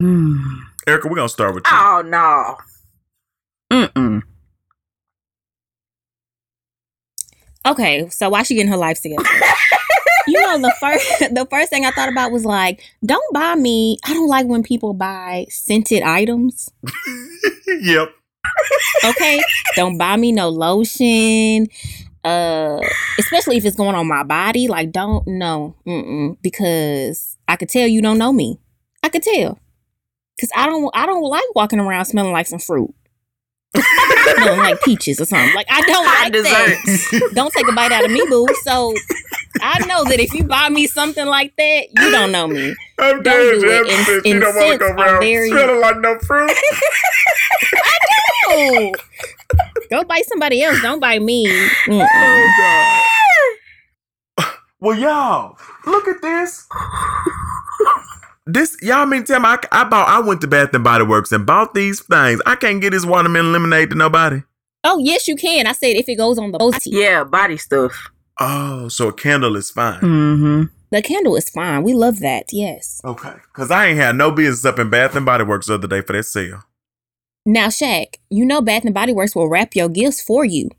Hmm. 0.00 0.38
Erica, 0.86 1.08
we're 1.08 1.16
gonna 1.16 1.28
start 1.28 1.54
with 1.54 1.64
you. 1.66 1.76
Oh 1.76 2.02
no. 2.06 2.56
Mm-mm. 3.70 4.22
Okay, 7.68 8.08
so 8.08 8.30
why 8.30 8.42
she 8.44 8.54
getting 8.54 8.72
her 8.72 8.78
life 8.78 9.02
together? 9.02 9.24
you 10.26 10.40
know, 10.40 10.58
the 10.58 10.74
first 10.80 11.06
the 11.34 11.46
first 11.50 11.70
thing 11.70 11.84
I 11.84 11.90
thought 11.90 12.08
about 12.08 12.32
was 12.32 12.44
like, 12.44 12.82
don't 13.04 13.34
buy 13.34 13.54
me. 13.54 13.98
I 14.04 14.14
don't 14.14 14.28
like 14.28 14.46
when 14.46 14.62
people 14.62 14.94
buy 14.94 15.46
scented 15.50 16.02
items. 16.02 16.70
yep. 17.66 18.08
Okay, 19.04 19.42
don't 19.76 19.98
buy 19.98 20.16
me 20.16 20.32
no 20.32 20.48
lotion. 20.48 21.66
Uh, 22.24 22.80
especially 23.18 23.56
if 23.56 23.64
it's 23.64 23.76
going 23.76 23.94
on 23.94 24.06
my 24.06 24.22
body. 24.22 24.66
Like, 24.66 24.90
don't 24.90 25.26
no, 25.26 25.76
mm-mm, 25.86 26.38
because 26.40 27.36
I 27.46 27.56
could 27.56 27.68
tell 27.68 27.86
you 27.86 28.00
don't 28.00 28.18
know 28.18 28.32
me. 28.32 28.58
I 29.02 29.10
could 29.10 29.22
tell, 29.22 29.58
cause 30.40 30.50
I 30.56 30.66
don't 30.66 30.90
I 30.94 31.04
don't 31.04 31.22
like 31.22 31.54
walking 31.54 31.80
around 31.80 32.06
smelling 32.06 32.32
like 32.32 32.46
some 32.46 32.58
fruit. 32.58 32.94
smelling 34.34 34.58
like 34.60 34.80
peaches 34.82 35.20
or 35.20 35.24
something. 35.24 35.54
Like 35.54 35.66
I 35.70 35.80
don't 35.82 36.04
Hot 36.06 36.24
like 36.24 36.32
that 36.42 37.30
don't 37.34 37.52
take 37.52 37.68
a 37.68 37.72
bite 37.72 37.92
out 37.92 38.04
of 38.04 38.10
me, 38.10 38.24
boo. 38.28 38.46
So 38.62 38.94
I 39.60 39.84
know 39.86 40.04
that 40.04 40.18
if 40.20 40.32
you 40.34 40.44
buy 40.44 40.68
me 40.68 40.86
something 40.86 41.26
like 41.26 41.54
that, 41.56 41.86
you 41.92 42.10
don't 42.10 42.32
know 42.32 42.46
me. 42.46 42.74
I'm 42.98 43.22
Don't 43.22 43.60
do 43.60 43.66
it. 43.66 43.86
Jim, 43.86 43.86
In- 43.98 44.04
since 44.04 44.24
you 44.26 44.40
don't 44.40 44.54
want 44.56 44.72
to 44.72 44.78
go 44.78 44.86
sense, 44.88 44.98
I'm 45.00 45.06
around 45.08 45.20
very- 45.20 45.50
smelling 45.50 45.80
like 45.80 45.98
no 46.00 46.18
fruit. 46.20 46.50
Oh, 48.50 48.92
go 49.90 50.04
bite 50.04 50.24
somebody 50.26 50.62
else. 50.62 50.80
Don't 50.80 51.00
bite 51.00 51.20
me. 51.22 51.46
Mm-mm. 51.86 52.06
oh 52.12 53.04
God. 54.38 54.52
Well, 54.80 54.96
y'all, 54.98 55.58
look 55.86 56.06
at 56.08 56.22
this. 56.22 56.66
This 58.50 58.78
y'all 58.80 59.04
mean 59.04 59.24
tell 59.24 59.40
me 59.40 59.46
I, 59.46 59.58
I 59.70 59.84
bought 59.84 60.08
I 60.08 60.20
went 60.20 60.40
to 60.40 60.46
Bath 60.46 60.72
and 60.72 60.82
Body 60.82 61.04
Works 61.04 61.32
and 61.32 61.44
bought 61.44 61.74
these 61.74 62.00
things. 62.00 62.40
I 62.46 62.56
can't 62.56 62.80
get 62.80 62.92
this 62.92 63.04
watermelon 63.04 63.52
lemonade 63.52 63.90
to 63.90 63.94
nobody. 63.94 64.40
Oh 64.82 64.96
yes, 64.96 65.28
you 65.28 65.36
can. 65.36 65.66
I 65.66 65.72
said 65.72 65.96
if 65.96 66.08
it 66.08 66.14
goes 66.16 66.38
on 66.38 66.52
the 66.52 66.58
OT. 66.58 66.80
Yeah, 66.86 67.24
body 67.24 67.58
stuff. 67.58 68.10
Oh, 68.40 68.88
so 68.88 69.08
a 69.08 69.12
candle 69.12 69.54
is 69.54 69.70
fine. 69.70 70.00
Mm-hmm. 70.00 70.62
The 70.90 71.02
candle 71.02 71.36
is 71.36 71.50
fine. 71.50 71.82
We 71.82 71.92
love 71.92 72.20
that. 72.20 72.46
Yes. 72.50 73.02
Okay. 73.04 73.34
Cause 73.52 73.70
I 73.70 73.88
ain't 73.88 73.98
had 73.98 74.16
no 74.16 74.30
business 74.30 74.64
up 74.64 74.78
in 74.78 74.88
Bath 74.88 75.14
and 75.14 75.26
Body 75.26 75.44
Works 75.44 75.66
the 75.66 75.74
other 75.74 75.86
day 75.86 76.00
for 76.00 76.14
that 76.14 76.22
sale. 76.22 76.62
Now, 77.44 77.68
Shaq, 77.68 78.14
you 78.30 78.46
know 78.46 78.62
Bath 78.62 78.86
and 78.86 78.94
Body 78.94 79.12
Works 79.12 79.36
will 79.36 79.50
wrap 79.50 79.76
your 79.76 79.90
gifts 79.90 80.22
for 80.22 80.46
you 80.46 80.70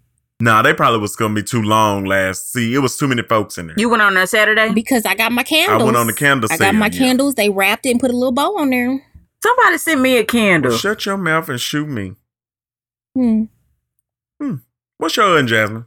Nah, 0.41 0.61
they 0.61 0.73
probably 0.73 0.99
was 0.99 1.17
gonna 1.17 1.33
be 1.33 1.43
too 1.43 1.61
long 1.61 2.05
last. 2.05 2.53
See, 2.53 2.73
it 2.73 2.79
was 2.79 2.95
too 2.95 3.07
many 3.09 3.23
folks 3.23 3.57
in 3.57 3.67
there. 3.67 3.75
You 3.77 3.89
went 3.89 4.01
on 4.01 4.15
a 4.15 4.25
Saturday? 4.25 4.73
because 4.73 5.05
I 5.05 5.13
got 5.13 5.33
my 5.33 5.43
candles. 5.43 5.81
I 5.81 5.83
went 5.83 5.97
on 5.97 6.07
the 6.07 6.13
candle 6.13 6.49
I 6.51 6.57
got 6.57 6.75
my 6.75 6.85
yeah. 6.85 6.97
candles. 6.97 7.35
They 7.35 7.49
wrapped 7.49 7.85
it 7.85 7.91
and 7.91 7.99
put 7.99 8.09
a 8.09 8.13
little 8.13 8.31
bow 8.31 8.55
on 8.57 8.69
there. 8.69 9.05
Somebody 9.43 9.77
sent 9.77 10.01
me 10.01 10.17
a 10.17 10.23
candle. 10.23 10.71
Shut 10.71 11.05
your 11.05 11.17
mouth 11.17 11.49
and 11.49 11.59
shoot 11.59 11.87
me. 11.87 12.15
Hmm. 13.15 13.43
Hmm. 14.41 14.55
What's 14.97 15.17
your 15.17 15.37
and 15.37 15.47
Jasmine? 15.47 15.85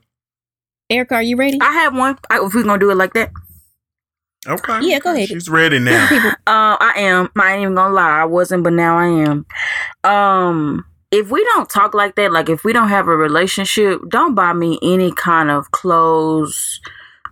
Erica, 0.91 1.15
are 1.15 1.23
you 1.23 1.37
ready? 1.37 1.59
I 1.61 1.73
have 1.73 1.97
one. 1.97 2.19
I, 2.29 2.45
if 2.45 2.55
we're 2.55 2.62
gonna 2.65 2.79
do 2.79 2.91
it 2.91 2.97
like 2.97 3.15
that. 3.15 3.31
Okay. 4.47 4.81
Yeah, 4.83 4.99
go 4.99 5.15
ahead. 5.15 5.29
She's 5.29 5.49
ready 5.49 5.79
now. 5.79 6.09
People, 6.09 6.31
Uh, 6.47 6.77
I 6.79 6.93
am. 6.97 7.31
I 7.38 7.53
ain't 7.55 7.62
even 7.62 7.75
gonna 7.75 7.95
lie. 7.95 8.21
I 8.21 8.25
wasn't, 8.25 8.65
but 8.65 8.73
now 8.73 8.99
I 8.99 9.07
am. 9.07 9.47
Um, 10.05 10.85
if 11.12 11.31
we 11.31 11.44
don't 11.44 11.68
talk 11.68 11.92
like 11.94 12.16
that, 12.16 12.33
like 12.33 12.48
if 12.48 12.64
we 12.64 12.72
don't 12.72 12.88
have 12.88 13.07
a 13.07 13.16
relationship, 13.16 14.01
don't 14.09 14.35
buy 14.35 14.55
me 14.55 14.79
any 14.83 15.12
kind 15.12 15.51
of 15.51 15.70
clothes, 15.70 16.81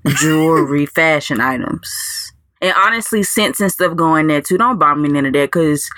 jewelry, 0.07 0.85
fashion 0.95 1.41
items. 1.41 2.33
And 2.61 2.75
honestly, 2.77 3.23
scents 3.23 3.59
and 3.59 3.73
stuff 3.73 3.97
going 3.97 4.27
there 4.27 4.43
too. 4.43 4.59
Don't 4.59 4.79
buy 4.79 4.93
me 4.93 5.09
none 5.09 5.25
of 5.25 5.33
that 5.33 5.47
because 5.47 5.89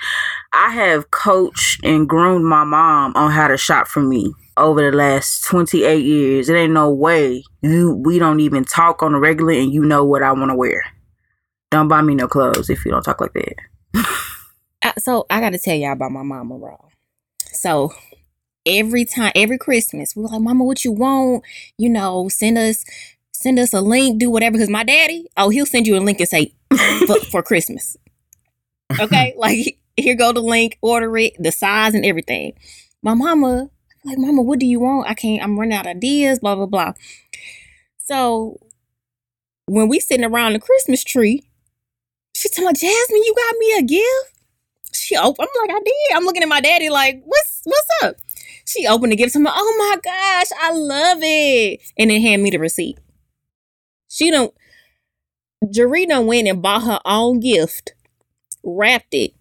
I 0.53 0.71
have 0.71 1.11
coached 1.11 1.83
and 1.83 2.07
groomed 2.07 2.45
my 2.45 2.63
mom 2.63 3.13
on 3.17 3.31
how 3.31 3.49
to 3.49 3.57
shop 3.57 3.89
for 3.89 4.01
me 4.01 4.33
over 4.55 4.89
the 4.89 4.95
last 4.95 5.43
28 5.43 6.05
years. 6.05 6.47
It 6.47 6.55
ain't 6.55 6.71
no 6.71 6.89
way 6.89 7.43
you 7.61 8.01
we 8.05 8.17
don't 8.17 8.39
even 8.39 8.63
talk 8.63 9.03
on 9.03 9.13
a 9.13 9.19
regular 9.19 9.51
and 9.51 9.73
you 9.73 9.83
know 9.83 10.05
what 10.05 10.23
I 10.23 10.31
want 10.31 10.51
to 10.51 10.55
wear. 10.55 10.85
Don't 11.69 11.89
buy 11.89 12.01
me 12.01 12.15
no 12.15 12.29
clothes 12.29 12.69
if 12.69 12.85
you 12.85 12.91
don't 12.91 13.03
talk 13.03 13.19
like 13.19 13.33
that. 13.33 13.55
So 14.97 15.25
I 15.29 15.39
got 15.39 15.51
to 15.51 15.57
tell 15.57 15.75
y'all 15.75 15.93
about 15.93 16.11
my 16.11 16.23
mama, 16.23 16.57
bro. 16.57 16.77
So 17.55 17.93
every 18.65 19.05
time, 19.05 19.31
every 19.35 19.57
Christmas, 19.57 20.15
we 20.15 20.23
were 20.23 20.29
like, 20.29 20.41
"Mama, 20.41 20.63
what 20.63 20.83
you 20.85 20.91
want? 20.91 21.43
You 21.77 21.89
know, 21.89 22.29
send 22.29 22.57
us, 22.57 22.85
send 23.33 23.59
us 23.59 23.73
a 23.73 23.81
link, 23.81 24.19
do 24.19 24.29
whatever." 24.29 24.53
Because 24.53 24.69
my 24.69 24.83
daddy, 24.83 25.27
oh, 25.37 25.49
he'll 25.49 25.65
send 25.65 25.87
you 25.87 25.97
a 25.97 25.99
link 25.99 26.19
and 26.19 26.29
say 26.29 26.53
for, 27.07 27.19
for 27.31 27.43
Christmas. 27.43 27.97
Okay, 28.99 29.33
like 29.37 29.77
here 29.97 30.15
go 30.15 30.31
the 30.31 30.41
link, 30.41 30.77
order 30.81 31.15
it, 31.17 31.33
the 31.39 31.51
size 31.51 31.93
and 31.93 32.05
everything. 32.05 32.53
My 33.01 33.13
mama, 33.13 33.69
like, 34.05 34.17
Mama, 34.17 34.41
what 34.41 34.59
do 34.59 34.65
you 34.65 34.79
want? 34.79 35.09
I 35.09 35.13
can't. 35.13 35.43
I'm 35.43 35.59
running 35.59 35.73
out 35.73 35.85
of 35.85 35.91
ideas. 35.95 36.39
Blah 36.39 36.55
blah 36.55 36.65
blah. 36.65 36.93
So 37.97 38.59
when 39.65 39.87
we 39.87 39.99
sitting 39.99 40.25
around 40.25 40.53
the 40.53 40.59
Christmas 40.59 41.03
tree, 41.03 41.43
she 42.35 42.49
told 42.49 42.67
me, 42.67 42.73
Jasmine, 42.73 43.23
you 43.23 43.35
got 43.35 43.57
me 43.57 43.73
a 43.77 43.81
gift. 43.81 44.32
She 44.93 45.15
opened. 45.15 45.47
I'm 45.55 45.67
like, 45.67 45.75
I 45.75 45.79
did. 45.83 46.17
I'm 46.17 46.23
looking 46.23 46.43
at 46.43 46.49
my 46.49 46.61
daddy 46.61 46.89
like, 46.89 47.21
what's 47.25 47.61
what's 47.63 47.87
up? 48.03 48.15
She 48.65 48.87
opened 48.87 49.11
the 49.11 49.15
gift. 49.15 49.35
I'm 49.35 49.43
like, 49.43 49.53
oh 49.55 49.75
my 49.77 49.99
gosh, 50.01 50.47
I 50.61 50.71
love 50.71 51.19
it. 51.21 51.81
And 51.97 52.09
then 52.09 52.21
hand 52.21 52.43
me 52.43 52.49
the 52.49 52.59
receipt. 52.59 52.99
She 54.07 54.31
don't. 54.31 54.53
Jaree 55.65 56.07
done 56.07 56.27
went 56.27 56.47
and 56.47 56.61
bought 56.61 56.83
her 56.83 56.99
own 57.05 57.39
gift, 57.39 57.93
wrapped 58.63 59.13
it, 59.13 59.33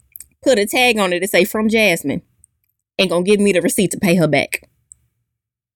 put 0.43 0.59
a 0.59 0.67
tag 0.67 0.99
on 0.99 1.12
it 1.12 1.21
to 1.21 1.29
say 1.29 1.45
from 1.45 1.69
Jasmine, 1.69 2.23
and 2.99 3.11
gonna 3.11 3.25
give 3.25 3.41
me 3.41 3.53
the 3.53 3.61
receipt 3.61 3.91
to 3.91 3.99
pay 3.99 4.15
her 4.17 4.29
back. 4.29 4.69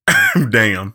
Damn. 0.50 0.94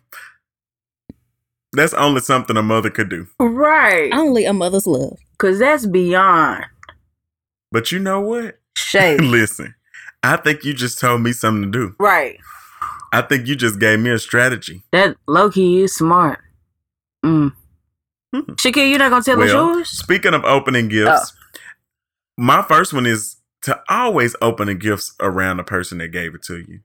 That's 1.74 1.94
only 1.94 2.22
something 2.22 2.58
a 2.58 2.63
mother 2.63 2.89
could 2.89 3.10
do. 3.10 3.28
Right. 3.39 4.12
Only 4.13 4.46
a 4.46 4.54
mother's 4.54 4.88
love. 4.88 5.17
Cause 5.38 5.60
that's 5.60 5.86
beyond 5.86 6.65
But 7.72 7.91
you 7.91 8.00
know 8.00 8.20
what? 8.20 8.60
Shade. 8.75 9.21
Listen, 9.21 9.73
I 10.23 10.38
think 10.38 10.63
you 10.63 10.73
just 10.73 10.99
told 10.99 11.21
me 11.21 11.31
something 11.34 11.71
to 11.71 11.77
do. 11.77 11.95
right. 11.99 12.38
I 13.13 13.21
think 13.21 13.45
you 13.45 13.55
just 13.57 13.77
gave 13.79 13.99
me 13.99 14.10
a 14.10 14.17
strategy. 14.17 14.84
That 14.93 15.17
Loki, 15.27 15.81
is 15.84 15.93
smart. 15.93 16.39
Mm. 17.25 17.51
Hmm. 18.34 18.39
Shakir, 18.53 18.89
you're 18.89 18.99
not 18.99 19.10
gonna 19.10 19.21
tell 19.23 19.41
us 19.41 19.53
Well, 19.53 19.75
yours? 19.75 19.89
speaking 19.89 20.34
of 20.34 20.45
opening 20.45 20.88
gifts, 20.88 21.34
my 22.38 22.62
first 22.62 22.93
one 22.93 23.05
is 23.05 23.36
to 23.63 23.79
always 23.89 24.36
open 24.41 24.67
the 24.67 24.75
gifts 24.75 25.13
around 25.19 25.57
the 25.57 25.63
person 25.63 25.97
that 25.97 26.07
gave 26.07 26.34
it 26.34 26.41
to 26.43 26.57
you. 26.60 26.79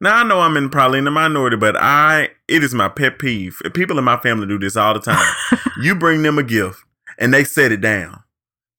Now 0.00 0.18
I 0.18 0.22
know 0.22 0.38
I'm 0.40 0.56
in 0.56 0.70
probably 0.70 0.98
in 0.98 1.04
the 1.04 1.10
minority, 1.10 1.56
but 1.56 1.76
I 1.76 2.28
it 2.46 2.62
is 2.62 2.72
my 2.72 2.88
pet 2.88 3.18
peeve. 3.18 3.58
People 3.74 3.98
in 3.98 4.04
my 4.04 4.16
family 4.16 4.46
do 4.46 4.58
this 4.60 4.76
all 4.76 4.94
the 4.94 5.00
time. 5.00 5.34
you 5.82 5.96
bring 5.96 6.22
them 6.22 6.38
a 6.38 6.44
gift 6.44 6.78
and 7.18 7.34
they 7.34 7.42
set 7.42 7.72
it 7.72 7.80
down. 7.80 8.22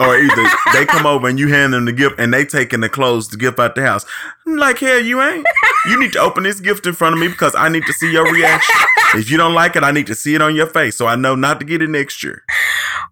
Or 0.02 0.18
either 0.18 0.48
they 0.72 0.86
come 0.86 1.06
over 1.06 1.28
and 1.28 1.38
you 1.38 1.50
hand 1.50 1.74
them 1.74 1.84
the 1.84 1.92
gift 1.92 2.20
and 2.20 2.34
they 2.34 2.46
taking 2.46 2.80
the 2.80 2.88
clothes 2.88 3.28
to 3.30 3.38
gift 3.38 3.60
out 3.60 3.76
the 3.76 3.82
house. 3.82 4.06
I'm 4.48 4.56
like, 4.56 4.80
hell, 4.80 5.00
you 5.00 5.22
ain't. 5.22 5.46
You 5.88 6.00
need 6.00 6.14
to 6.14 6.20
open 6.20 6.44
this 6.44 6.62
gift 6.62 6.86
in 6.86 6.94
front 6.94 7.16
of 7.16 7.20
me 7.20 7.28
because 7.28 7.54
I 7.54 7.68
need 7.68 7.86
to 7.86 7.92
see 7.94 8.10
your 8.10 8.32
reaction. 8.32 8.76
If 9.16 9.30
you 9.30 9.38
don't 9.38 9.54
like 9.54 9.76
it, 9.76 9.84
I 9.84 9.92
need 9.92 10.08
to 10.08 10.16
see 10.16 10.36
it 10.36 10.42
on 10.42 10.56
your 10.56 10.68
face 10.68 10.96
so 10.96 11.06
I 11.06 11.16
know 11.18 11.36
not 11.36 11.60
to 11.60 11.66
get 11.66 11.82
it 11.82 11.90
next 11.90 12.24
year. 12.24 12.44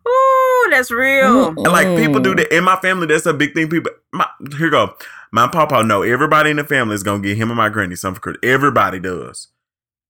Ooh, 0.07 0.67
that's 0.69 0.89
real. 0.89 1.49
And 1.49 1.63
like 1.63 1.87
people 1.97 2.21
do 2.21 2.35
that 2.35 2.55
in 2.55 2.63
my 2.63 2.77
family. 2.77 3.07
That's 3.07 3.25
a 3.25 3.33
big 3.33 3.53
thing. 3.53 3.69
People, 3.69 3.91
my, 4.13 4.27
here 4.57 4.69
go. 4.69 4.95
My 5.31 5.47
papa 5.47 5.83
know 5.83 6.03
everybody 6.03 6.51
in 6.51 6.57
the 6.57 6.63
family 6.63 6.95
is 6.95 7.03
gonna 7.03 7.21
get 7.21 7.35
him 7.35 7.49
and 7.49 7.57
my 7.57 7.67
granny 7.67 7.95
something 7.95 8.15
for 8.15 8.21
Christmas. 8.21 8.49
Everybody 8.49 8.99
does. 8.99 9.49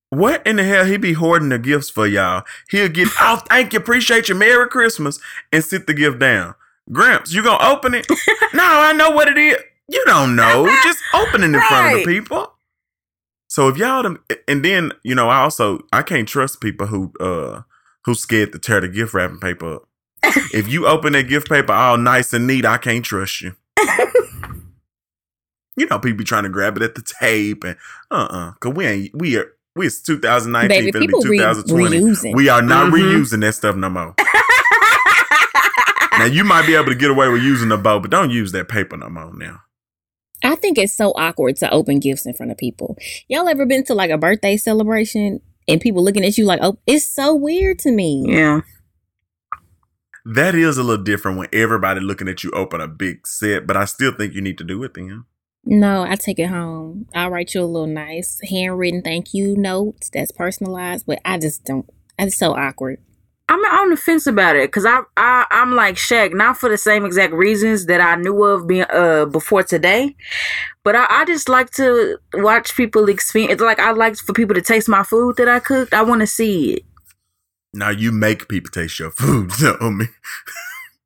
What 0.10 0.46
in 0.46 0.58
the 0.58 0.64
hell 0.64 0.86
he 0.86 0.98
be 0.98 1.14
hoarding 1.14 1.50
the 1.50 1.60
gifts 1.60 1.90
for 1.90 2.08
y'all? 2.08 2.44
He'll 2.70 2.88
get, 2.88 3.10
oh, 3.20 3.42
thank 3.50 3.74
you, 3.74 3.80
appreciate 3.80 4.30
you, 4.30 4.36
Merry 4.36 4.70
Christmas, 4.70 5.20
and 5.52 5.64
sit 5.64 5.86
the 5.86 5.94
gift 5.94 6.20
down. 6.20 6.56
Gramps, 6.92 7.34
you 7.34 7.44
gonna 7.44 7.64
open 7.74 7.94
it? 7.94 8.08
no, 8.54 8.64
I 8.64 8.94
know 8.94 9.12
what 9.12 9.28
it 9.28 9.38
is. 9.38 9.58
You 9.90 10.04
don't 10.06 10.36
know. 10.36 10.66
Just 10.84 11.00
open 11.14 11.42
it 11.44 11.46
in 11.54 11.62
front 11.62 11.94
of 11.94 12.00
the 12.00 12.06
people. 12.06 12.54
So 13.50 13.68
if 13.70 13.78
y'all 13.78 14.18
and 14.48 14.64
then 14.66 14.92
you 15.04 15.16
know, 15.16 15.30
I 15.30 15.38
also 15.42 15.80
I 15.94 16.02
can't 16.02 16.28
trust 16.28 16.62
people 16.62 16.88
who 16.88 17.12
uh 17.20 17.62
who 18.06 18.14
scared 18.14 18.52
to 18.54 18.60
tear 18.60 18.82
the 18.82 18.88
gift 18.88 19.14
wrapping 19.14 19.40
paper 19.40 19.76
up. 19.76 19.84
if 20.54 20.68
you 20.68 20.88
open 20.88 21.14
that 21.14 21.24
gift 21.28 21.50
paper 21.50 21.74
all 21.74 21.98
nice 21.98 22.34
and 22.34 22.48
neat, 22.48 22.66
I 22.66 22.78
can't 22.78 23.04
trust 23.06 23.42
you. 23.42 23.54
you 25.78 25.86
know, 25.88 26.00
people 26.00 26.18
be 26.18 26.24
trying 26.24 26.44
to 26.44 26.50
grab 26.50 26.78
it 26.78 26.84
at 26.84 26.96
the 26.96 27.02
tape 27.02 27.64
and 27.64 27.78
uh 28.12 28.28
uh 28.30 28.52
cause 28.60 28.74
we 28.74 28.86
ain't 28.86 29.16
we 29.16 29.38
are 29.38 29.52
we 29.76 29.88
it's 29.88 30.02
2019 30.02 30.70
Baby, 30.70 30.92
be 30.92 31.14
re- 31.14 31.22
2020. 31.22 32.00
reusing. 32.02 32.36
We 32.36 32.50
are 32.50 32.62
not 32.62 32.92
Mhm. 32.92 32.94
reusing 33.20 33.42
that 33.42 33.54
stuff 33.54 33.76
no 33.76 33.90
more. 33.90 34.16
now 36.18 36.26
you 36.26 36.44
might 36.44 36.66
be 36.66 36.76
able 36.76 36.88
to 36.88 36.96
get 36.96 37.12
away 37.12 37.30
with 37.30 37.42
using 37.42 37.70
the 37.70 37.78
bow, 37.78 38.00
but 38.00 38.12
don't 38.12 38.32
use 38.32 38.52
that 38.52 38.70
paper 38.70 38.98
no 38.98 39.10
more 39.10 39.34
now. 39.34 39.62
I 40.44 40.56
think 40.56 40.78
it's 40.78 40.94
so 40.94 41.12
awkward 41.12 41.58
to 41.58 41.72
open 41.72 42.00
gifts 42.00 42.26
in 42.26 42.34
front 42.34 42.52
of 42.52 42.58
people. 42.58 42.98
Y'all 43.28 43.48
ever 43.48 43.66
been 43.66 43.84
to 43.86 43.96
like 43.96 44.12
a 44.12 44.18
birthday 44.18 44.56
celebration 44.58 45.42
and 45.68 45.82
people 45.82 46.04
looking 46.04 46.24
at 46.24 46.38
you 46.38 46.46
like, 46.46 46.60
oh, 46.62 46.78
it's 46.86 47.08
so 47.08 47.34
weird 47.36 47.80
to 47.80 47.92
me. 47.92 48.26
Yeah. 48.28 48.62
That 50.26 50.56
is 50.56 50.78
a 50.78 50.84
little 50.84 51.04
different 51.04 51.38
when 51.38 51.48
everybody 51.54 52.02
looking 52.02 52.28
at 52.28 52.44
you 52.44 52.52
open 52.52 52.82
a 52.82 52.88
big 52.88 53.26
set, 53.26 53.66
but 53.66 53.78
I 53.78 53.86
still 53.86 54.12
think 54.12 54.34
you 54.34 54.42
need 54.42 54.58
to 54.58 54.64
do 54.64 54.84
it 54.84 54.94
then. 54.94 55.26
No, 55.64 56.04
I 56.04 56.16
take 56.16 56.40
it 56.40 56.48
home. 56.48 57.08
I'll 57.14 57.30
write 57.30 57.54
you 57.54 57.62
a 57.62 57.66
little 57.66 57.88
nice 57.88 58.40
handwritten 58.50 59.02
thank 59.02 59.34
you 59.34 59.56
note 59.58 60.10
that's 60.14 60.32
personalized, 60.32 61.06
but 61.06 61.20
I 61.26 61.38
just 61.38 61.66
don't. 61.66 61.90
It's 62.20 62.38
so 62.38 62.56
awkward. 62.56 63.00
I'm 63.50 63.60
on 63.64 63.90
the 63.92 63.98
fence 63.98 64.28
about 64.28 64.58
it 64.58 64.68
because 64.70 64.86
I, 64.86 65.02
I 65.16 65.46
I'm 65.52 65.74
like 65.74 65.96
Shaq, 65.96 66.34
not 66.34 66.58
for 66.58 66.68
the 66.70 66.78
same 66.78 67.06
exact 67.06 67.34
reasons 67.34 67.86
that 67.86 68.02
I 68.02 68.16
knew 68.16 68.44
of 68.44 68.68
being 68.68 68.86
uh 68.90 69.26
before 69.26 69.64
today, 69.64 70.16
but 70.84 70.96
I, 70.96 71.06
I 71.10 71.26
just 71.26 71.48
like 71.48 71.72
to 71.72 72.18
watch 72.34 72.76
people 72.76 73.08
experience. 73.08 73.54
It's 73.54 73.62
like 73.62 73.80
I 73.80 73.92
like 73.92 74.18
for 74.18 74.34
people 74.34 74.54
to 74.56 74.62
taste 74.62 74.90
my 74.90 75.04
food 75.04 75.38
that 75.38 75.48
I 75.48 75.60
cooked. 75.60 75.94
I 75.94 76.02
want 76.02 76.22
to 76.22 76.28
see 76.28 76.74
it. 76.74 76.84
Now 77.74 77.90
you 77.90 78.12
make 78.12 78.50
people 78.50 78.70
taste 78.70 79.00
your 79.00 79.12
food, 79.12 79.52
so 79.54 79.78
me. 79.92 80.08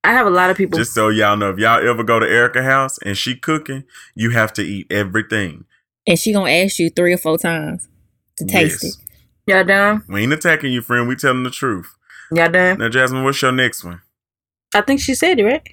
I 0.04 0.14
have 0.14 0.26
a 0.26 0.32
lot 0.32 0.50
of 0.50 0.58
people. 0.58 0.80
Just 0.80 0.96
so 0.96 1.10
y'all 1.10 1.38
know, 1.38 1.52
if 1.52 1.60
y'all 1.60 1.88
ever 1.88 2.04
go 2.04 2.20
to 2.20 2.26
Erica 2.26 2.64
house 2.64 2.98
and 3.00 3.16
she 3.16 3.36
cooking, 3.36 3.84
you 4.16 4.32
have 4.32 4.52
to 4.54 4.64
eat 4.64 4.92
everything. 4.92 5.66
And 6.08 6.18
she 6.18 6.34
gonna 6.34 6.50
ask 6.50 6.80
you 6.80 6.90
three 6.90 7.14
or 7.14 7.18
four 7.18 7.38
times 7.38 7.88
to 8.38 8.46
taste 8.46 8.84
Yes. 8.84 8.98
it. 8.98 9.54
y'all 9.54 9.64
done? 9.64 10.04
We 10.08 10.24
ain't 10.24 10.34
attacking 10.34 10.74
you, 10.74 10.82
friend. 10.82 11.08
We 11.08 11.16
telling 11.16 11.44
the 11.44 11.52
truth. 11.52 11.94
Y'all 12.34 12.50
done? 12.50 12.78
Now, 12.80 12.90
Jasmine, 12.90 13.24
what's 13.24 13.42
your 13.42 13.52
next 13.52 13.84
one? 13.84 14.02
I 14.74 14.82
think 14.82 15.02
she 15.02 15.16
said 15.16 15.40
it 15.40 15.44
right. 15.44 15.68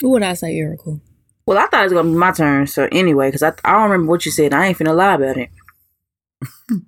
What 0.00 0.10
would 0.10 0.22
I 0.24 0.34
say, 0.34 0.56
Erica? 0.56 0.98
Well, 1.46 1.58
I 1.58 1.66
thought 1.66 1.80
it 1.82 1.84
was 1.84 1.92
gonna 1.92 2.10
be 2.10 2.16
my 2.16 2.32
turn. 2.32 2.66
So 2.66 2.88
anyway, 2.90 3.28
because 3.28 3.42
I 3.42 3.52
I 3.64 3.72
don't 3.72 3.90
remember 3.90 4.10
what 4.10 4.24
you 4.26 4.32
said. 4.32 4.52
I 4.52 4.66
ain't 4.66 4.78
finna 4.78 4.94
lie 4.96 5.14
about 5.14 5.36
it. 5.36 5.50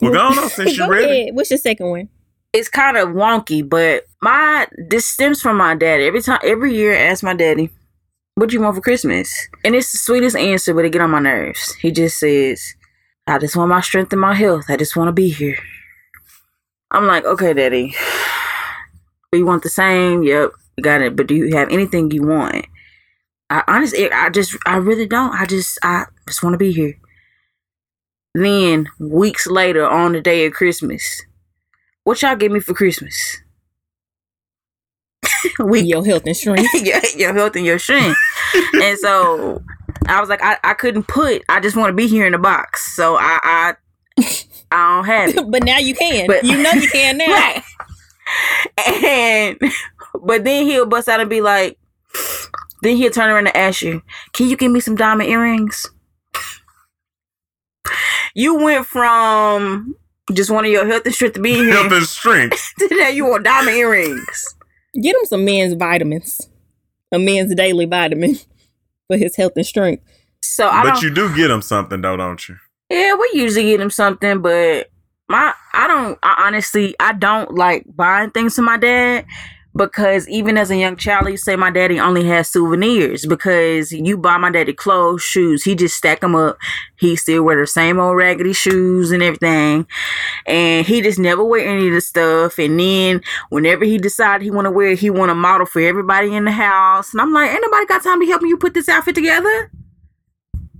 Well, 0.00 0.12
go 0.12 0.20
on 0.42 0.48
since 0.48 0.72
you 0.76 0.78
Go 0.78 0.88
ready. 0.88 1.04
ahead. 1.22 1.34
What's 1.36 1.50
your 1.50 1.58
second 1.58 1.88
one? 1.88 2.08
it's 2.52 2.68
kind 2.68 2.96
of 2.96 3.10
wonky, 3.10 3.66
but 3.66 4.04
my 4.20 4.66
this 4.88 5.06
stems 5.06 5.40
from 5.40 5.56
my 5.56 5.74
daddy. 5.76 6.04
Every 6.06 6.20
time, 6.20 6.40
every 6.42 6.74
year, 6.74 6.92
I 6.92 7.02
ask 7.02 7.22
my 7.22 7.34
daddy, 7.34 7.70
"What 8.34 8.48
do 8.48 8.54
you 8.56 8.60
want 8.62 8.74
for 8.74 8.82
Christmas?" 8.82 9.48
And 9.64 9.74
it's 9.76 9.92
the 9.92 9.98
sweetest 9.98 10.34
answer, 10.36 10.74
but 10.74 10.84
it 10.84 10.90
get 10.90 11.00
on 11.02 11.10
my 11.10 11.20
nerves. 11.20 11.72
He 11.76 11.92
just 11.92 12.18
says, 12.18 12.74
"I 13.28 13.38
just 13.38 13.54
want 13.56 13.68
my 13.70 13.80
strength 13.80 14.12
and 14.12 14.20
my 14.20 14.34
health. 14.34 14.64
I 14.68 14.76
just 14.76 14.96
want 14.96 15.08
to 15.08 15.12
be 15.12 15.28
here." 15.30 15.56
I'm 16.92 17.06
like, 17.06 17.24
"Okay, 17.24 17.52
daddy, 17.52 17.94
you 19.32 19.44
want 19.44 19.62
the 19.62 19.70
same? 19.70 20.22
Yep, 20.22 20.52
got 20.80 21.02
it. 21.02 21.16
But 21.16 21.26
do 21.26 21.34
you 21.34 21.56
have 21.56 21.70
anything 21.70 22.10
you 22.10 22.22
want?" 22.22 22.66
I 23.50 23.62
honestly, 23.68 24.10
I 24.10 24.30
just, 24.30 24.56
I 24.64 24.76
really 24.76 25.06
don't. 25.06 25.32
I 25.34 25.44
just, 25.44 25.78
I 25.82 26.06
just 26.26 26.42
want 26.42 26.54
to 26.54 26.58
be 26.58 26.72
here. 26.72 26.98
Then 28.34 28.88
weeks 28.98 29.46
later, 29.46 29.86
on 29.86 30.12
the 30.12 30.22
day 30.22 30.46
of 30.46 30.54
Christmas, 30.54 31.22
what 32.04 32.22
y'all 32.22 32.34
give 32.34 32.50
me 32.50 32.60
for 32.60 32.72
Christmas? 32.72 33.42
we 35.58 35.80
Your 35.80 36.04
health 36.04 36.22
and 36.24 36.36
strength. 36.36 36.72
your, 36.86 37.00
your 37.16 37.34
health 37.34 37.56
and 37.56 37.66
your 37.66 37.78
strength. 37.78 38.18
and 38.74 38.98
so 38.98 39.62
I 40.06 40.18
was 40.20 40.30
like, 40.30 40.42
I, 40.42 40.56
I 40.64 40.74
couldn't 40.74 41.06
put. 41.06 41.42
I 41.48 41.60
just 41.60 41.76
want 41.76 41.90
to 41.90 41.94
be 41.94 42.08
here 42.08 42.24
in 42.26 42.32
the 42.32 42.38
box. 42.38 42.94
So 42.96 43.16
I 43.16 43.38
I, 43.42 43.74
I 44.72 44.96
don't 44.96 45.04
have 45.06 45.28
it. 45.36 45.50
but 45.50 45.64
now 45.64 45.78
you 45.78 45.94
can. 45.94 46.26
But- 46.26 46.44
you 46.44 46.62
know 46.62 46.70
you 46.72 46.88
can 46.88 47.18
now. 47.18 47.26
Right. 48.78 48.98
And 49.04 49.58
but 50.22 50.44
then 50.44 50.64
he'll 50.66 50.86
bust 50.86 51.08
out 51.08 51.20
and 51.20 51.28
be 51.28 51.40
like, 51.42 51.76
then 52.82 52.96
he'll 52.96 53.10
turn 53.10 53.28
around 53.30 53.48
and 53.48 53.56
ask 53.56 53.82
you, 53.82 54.00
"Can 54.32 54.48
you 54.48 54.56
give 54.56 54.70
me 54.72 54.80
some 54.80 54.94
diamond 54.94 55.28
earrings?" 55.28 55.86
You 58.34 58.56
went 58.56 58.86
from 58.86 59.94
just 60.32 60.50
wanting 60.50 60.72
your 60.72 60.86
health 60.86 61.02
and 61.04 61.14
strength 61.14 61.34
to 61.34 61.40
be 61.40 61.54
here 61.54 61.72
Health 61.72 61.92
and 61.92 62.06
strength. 62.06 62.72
Today 62.78 63.10
you 63.12 63.26
want 63.26 63.44
diamond 63.44 63.76
earrings. 63.76 64.54
Get 64.94 65.14
him 65.16 65.24
some 65.24 65.44
men's 65.44 65.74
vitamins. 65.74 66.48
A 67.12 67.18
men's 67.18 67.54
daily 67.54 67.84
vitamin 67.84 68.36
for 69.08 69.16
his 69.18 69.36
health 69.36 69.52
and 69.56 69.66
strength. 69.66 70.02
So 70.40 70.66
I 70.68 70.82
But 70.84 70.92
don't. 70.94 71.02
you 71.02 71.10
do 71.14 71.34
get 71.36 71.50
him 71.50 71.60
something, 71.60 72.00
though, 72.00 72.16
don't 72.16 72.48
you? 72.48 72.56
Yeah, 72.92 73.14
we 73.14 73.30
usually 73.32 73.64
get 73.64 73.80
him 73.80 73.88
something, 73.88 74.42
but 74.42 74.90
my 75.26 75.54
I 75.72 75.88
don't 75.88 76.18
I 76.22 76.44
honestly 76.46 76.94
I 77.00 77.14
don't 77.14 77.54
like 77.54 77.86
buying 77.96 78.30
things 78.32 78.54
for 78.54 78.60
my 78.60 78.76
dad 78.76 79.24
because 79.74 80.28
even 80.28 80.58
as 80.58 80.70
a 80.70 80.76
young 80.76 80.96
child, 80.96 81.30
you 81.30 81.38
say 81.38 81.56
my 81.56 81.70
daddy 81.70 81.98
only 81.98 82.26
has 82.26 82.50
souvenirs 82.50 83.24
because 83.24 83.92
you 83.92 84.18
buy 84.18 84.36
my 84.36 84.50
daddy 84.50 84.74
clothes, 84.74 85.22
shoes, 85.22 85.64
he 85.64 85.74
just 85.74 85.96
stack 85.96 86.20
them 86.20 86.34
up. 86.34 86.58
He 86.98 87.16
still 87.16 87.44
wear 87.44 87.58
the 87.58 87.66
same 87.66 87.98
old 87.98 88.14
raggedy 88.14 88.52
shoes 88.52 89.10
and 89.10 89.22
everything, 89.22 89.86
and 90.44 90.86
he 90.86 91.00
just 91.00 91.18
never 91.18 91.42
wear 91.42 91.66
any 91.66 91.88
of 91.88 91.94
the 91.94 92.02
stuff. 92.02 92.58
And 92.58 92.78
then 92.78 93.22
whenever 93.48 93.86
he 93.86 93.96
decided 93.96 94.44
he 94.44 94.50
want 94.50 94.66
to 94.66 94.70
wear, 94.70 94.88
it, 94.88 94.98
he 94.98 95.08
want 95.08 95.30
a 95.30 95.34
model 95.34 95.64
for 95.66 95.80
everybody 95.80 96.34
in 96.34 96.44
the 96.44 96.52
house, 96.52 97.14
and 97.14 97.22
I'm 97.22 97.32
like, 97.32 97.52
ain't 97.52 97.62
nobody 97.62 97.86
got 97.86 98.02
time 98.02 98.20
to 98.20 98.26
help 98.26 98.42
you 98.42 98.58
put 98.58 98.74
this 98.74 98.90
outfit 98.90 99.14
together. 99.14 99.70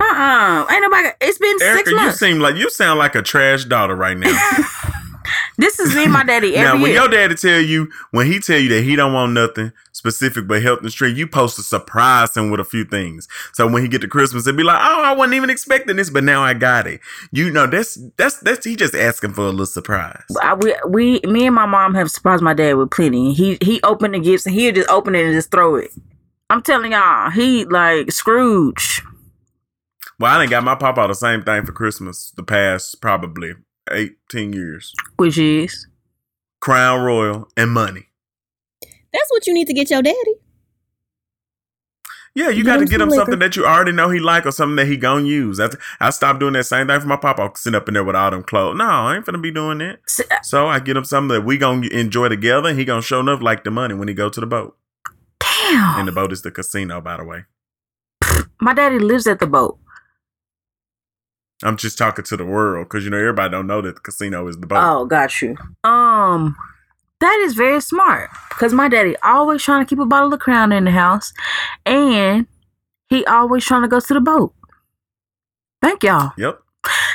Uh 0.02 0.14
uh 0.14 0.66
ain't 0.72 0.82
nobody. 0.82 1.08
It's 1.20 1.38
been 1.38 1.62
Erica, 1.62 1.78
six 1.78 1.90
you 1.90 1.96
months. 1.96 2.18
seem 2.18 2.38
like 2.40 2.56
you 2.56 2.70
sound 2.70 2.98
like 2.98 3.14
a 3.14 3.22
trash 3.22 3.64
daughter 3.64 3.94
right 3.94 4.16
now. 4.16 4.36
This 5.58 5.78
is 5.78 5.94
me 5.94 6.04
and 6.04 6.12
my 6.12 6.24
daddy 6.24 6.56
every 6.56 6.78
now, 6.78 6.82
when 6.82 6.90
year. 6.90 7.00
your 7.00 7.08
daddy 7.08 7.34
tell 7.34 7.60
you, 7.60 7.90
when 8.10 8.26
he 8.26 8.40
tell 8.40 8.58
you 8.58 8.68
that 8.70 8.82
he 8.82 8.96
don't 8.96 9.12
want 9.12 9.32
nothing 9.32 9.72
specific 9.92 10.48
but 10.48 10.62
health 10.62 10.80
and 10.80 10.90
strength, 10.90 11.16
you 11.16 11.26
post 11.26 11.56
to 11.56 11.62
surprise 11.62 12.36
him 12.36 12.50
with 12.50 12.58
a 12.58 12.64
few 12.64 12.84
things. 12.84 13.28
So 13.52 13.68
when 13.68 13.82
he 13.82 13.88
get 13.88 14.00
to 14.00 14.08
Christmas, 14.08 14.46
and 14.46 14.56
be 14.56 14.64
like, 14.64 14.80
"Oh, 14.82 15.02
I 15.02 15.12
wasn't 15.12 15.34
even 15.34 15.50
expecting 15.50 15.96
this, 15.96 16.10
but 16.10 16.24
now 16.24 16.42
I 16.42 16.54
got 16.54 16.86
it." 16.86 17.00
You 17.30 17.50
know, 17.50 17.66
that's 17.66 17.98
that's 18.16 18.40
that's 18.40 18.64
he 18.64 18.76
just 18.76 18.94
asking 18.94 19.34
for 19.34 19.42
a 19.42 19.50
little 19.50 19.66
surprise. 19.66 20.24
I, 20.42 20.54
we, 20.54 20.74
we, 20.88 21.20
me 21.20 21.46
and 21.46 21.54
my 21.54 21.66
mom 21.66 21.94
have 21.94 22.10
surprised 22.10 22.42
my 22.42 22.54
dad 22.54 22.74
with 22.74 22.90
plenty. 22.90 23.32
He 23.32 23.58
he 23.62 23.80
opened 23.82 24.14
the 24.14 24.20
gifts 24.20 24.46
and 24.46 24.54
he'll 24.54 24.74
just 24.74 24.88
open 24.88 25.14
it 25.14 25.24
and 25.24 25.34
just 25.34 25.50
throw 25.50 25.76
it. 25.76 25.90
I'm 26.50 26.62
telling 26.62 26.92
y'all, 26.92 27.30
he 27.30 27.66
like 27.66 28.10
Scrooge. 28.10 29.02
Well, 30.22 30.32
I 30.32 30.38
didn't 30.38 30.50
got 30.50 30.62
my 30.62 30.76
papa 30.76 31.04
the 31.08 31.14
same 31.14 31.42
thing 31.42 31.66
for 31.66 31.72
Christmas 31.72 32.30
the 32.36 32.44
past 32.44 33.00
probably 33.00 33.54
eighteen 33.90 34.52
years: 34.52 34.94
Which 35.16 35.36
is 35.36 35.88
Crown 36.60 37.02
Royal 37.02 37.48
and 37.56 37.72
money. 37.72 38.06
That's 39.12 39.28
what 39.30 39.48
you 39.48 39.52
need 39.52 39.66
to 39.66 39.74
get 39.74 39.90
your 39.90 40.00
daddy. 40.00 40.34
Yeah, 42.36 42.50
you 42.50 42.62
got 42.62 42.76
to 42.76 42.84
get 42.84 43.00
him 43.00 43.10
something 43.10 43.40
that 43.40 43.56
you 43.56 43.66
already 43.66 43.90
know 43.90 44.10
he 44.10 44.20
like 44.20 44.46
or 44.46 44.52
something 44.52 44.76
that 44.76 44.86
he 44.86 44.96
gonna 44.96 45.26
use. 45.26 45.56
That's, 45.56 45.74
I 45.98 46.10
stopped 46.10 46.38
doing 46.38 46.52
that 46.52 46.66
same 46.66 46.86
thing 46.86 47.00
for 47.00 47.08
my 47.08 47.16
papa. 47.16 47.42
I'll 47.42 47.54
sit 47.56 47.74
up 47.74 47.88
in 47.88 47.94
there 47.94 48.04
with 48.04 48.14
all 48.14 48.30
them 48.30 48.44
clothes. 48.44 48.78
No, 48.78 48.84
I 48.84 49.16
ain't 49.16 49.26
finna 49.26 49.42
be 49.42 49.50
doing 49.50 49.78
that. 49.78 49.98
S- 50.08 50.20
uh, 50.30 50.36
So 50.44 50.68
I 50.68 50.78
get 50.78 50.96
him 50.96 51.04
something 51.04 51.34
that 51.34 51.44
we 51.44 51.58
gonna 51.58 51.88
enjoy 51.88 52.28
together, 52.28 52.68
and 52.68 52.78
he 52.78 52.84
gonna 52.84 53.02
show 53.02 53.18
enough 53.18 53.42
like 53.42 53.64
the 53.64 53.72
money 53.72 53.94
when 53.94 54.06
he 54.06 54.14
go 54.14 54.28
to 54.28 54.40
the 54.40 54.46
boat. 54.46 54.76
damn. 55.40 55.98
And 55.98 56.06
the 56.06 56.12
boat 56.12 56.32
is 56.32 56.42
the 56.42 56.52
casino, 56.52 57.00
by 57.00 57.16
the 57.16 57.24
way. 57.24 57.44
my 58.60 58.72
daddy 58.72 59.00
lives 59.00 59.26
at 59.26 59.40
the 59.40 59.48
boat. 59.48 59.80
I'm 61.62 61.76
just 61.76 61.98
talking 61.98 62.24
to 62.24 62.36
the 62.36 62.44
world 62.44 62.88
because 62.88 63.04
you 63.04 63.10
know 63.10 63.18
everybody 63.18 63.50
don't 63.50 63.66
know 63.66 63.80
that 63.82 63.94
the 63.94 64.00
casino 64.00 64.46
is 64.48 64.56
the 64.58 64.66
boat. 64.66 64.82
Oh, 64.82 65.06
got 65.06 65.40
you. 65.42 65.56
Um, 65.84 66.56
That 67.20 67.40
is 67.44 67.54
very 67.54 67.80
smart 67.80 68.30
because 68.48 68.72
my 68.72 68.88
daddy 68.88 69.16
always 69.22 69.62
trying 69.62 69.84
to 69.84 69.88
keep 69.88 70.00
a 70.00 70.06
bottle 70.06 70.34
of 70.34 70.40
Crown 70.40 70.72
in 70.72 70.84
the 70.84 70.90
house, 70.90 71.32
and 71.86 72.46
he 73.08 73.24
always 73.26 73.64
trying 73.64 73.82
to 73.82 73.88
go 73.88 74.00
to 74.00 74.14
the 74.14 74.20
boat. 74.20 74.52
Thank 75.80 76.02
y'all. 76.02 76.32
Yep. 76.36 76.60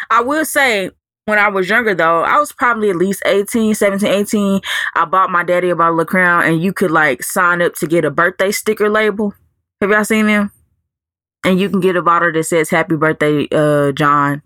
I 0.09 0.21
will 0.21 0.45
say 0.45 0.91
when 1.25 1.39
I 1.39 1.49
was 1.49 1.67
younger 1.69 1.93
though, 1.93 2.23
I 2.23 2.37
was 2.39 2.53
probably 2.53 2.89
at 2.89 2.95
least 2.95 3.21
18, 3.25 3.75
17, 3.75 4.07
18. 4.07 4.61
I 4.95 5.05
bought 5.05 5.29
my 5.29 5.43
daddy 5.43 5.69
a 5.69 5.75
bottle 5.75 5.99
of 5.99 6.07
Crown 6.07 6.43
and 6.43 6.61
you 6.61 6.71
could 6.71 6.91
like 6.91 7.21
sign 7.21 7.61
up 7.61 7.75
to 7.75 7.87
get 7.87 8.05
a 8.05 8.11
birthday 8.11 8.51
sticker 8.51 8.89
label. 8.89 9.33
Have 9.81 9.89
y'all 9.89 10.05
seen 10.05 10.27
them? 10.27 10.51
And 11.47 11.59
you 11.59 11.69
can 11.69 11.79
get 11.79 11.95
a 11.95 12.01
bottle 12.01 12.31
that 12.31 12.43
says 12.43 12.69
happy 12.69 12.95
birthday, 12.97 13.47
uh, 13.53 13.91
John. 13.93 14.41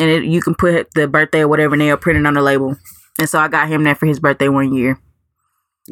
And 0.00 0.08
it, 0.10 0.24
you 0.24 0.40
can 0.40 0.54
put 0.54 0.88
the 0.94 1.06
birthday 1.06 1.40
or 1.40 1.48
whatever 1.48 1.74
and 1.74 1.82
they'll 1.82 1.96
print 1.98 2.18
it 2.18 2.26
on 2.26 2.34
the 2.34 2.40
label. 2.42 2.74
And 3.18 3.28
so 3.28 3.38
I 3.38 3.48
got 3.48 3.68
him 3.68 3.84
that 3.84 3.98
for 3.98 4.06
his 4.06 4.18
birthday 4.18 4.48
one 4.48 4.72
year. 4.74 4.98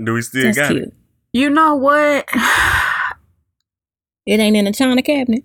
Do 0.02 0.14
we 0.14 0.22
still 0.22 0.44
That's 0.44 0.56
got 0.56 0.70
cute. 0.70 0.84
it? 0.84 0.94
You 1.32 1.50
know 1.50 1.74
what? 1.74 2.24
It 4.26 4.40
ain't 4.40 4.56
in 4.56 4.64
the 4.64 4.72
china 4.72 5.02
cabinet. 5.02 5.44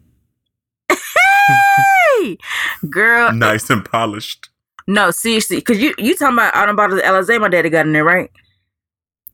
hey! 0.89 2.37
Girl, 2.89 3.31
Nice 3.33 3.69
and 3.69 3.83
polished. 3.85 4.49
no, 4.87 5.11
seriously. 5.11 5.57
Because 5.57 5.79
you, 5.79 5.93
you 5.97 6.15
talking 6.15 6.33
about 6.35 6.55
all 6.55 6.65
them 6.67 6.75
bottles 6.75 6.99
of 6.99 7.05
Alizé 7.05 7.39
my 7.39 7.47
daddy 7.49 7.69
got 7.69 7.85
in 7.85 7.91
there, 7.93 8.03
right? 8.03 8.31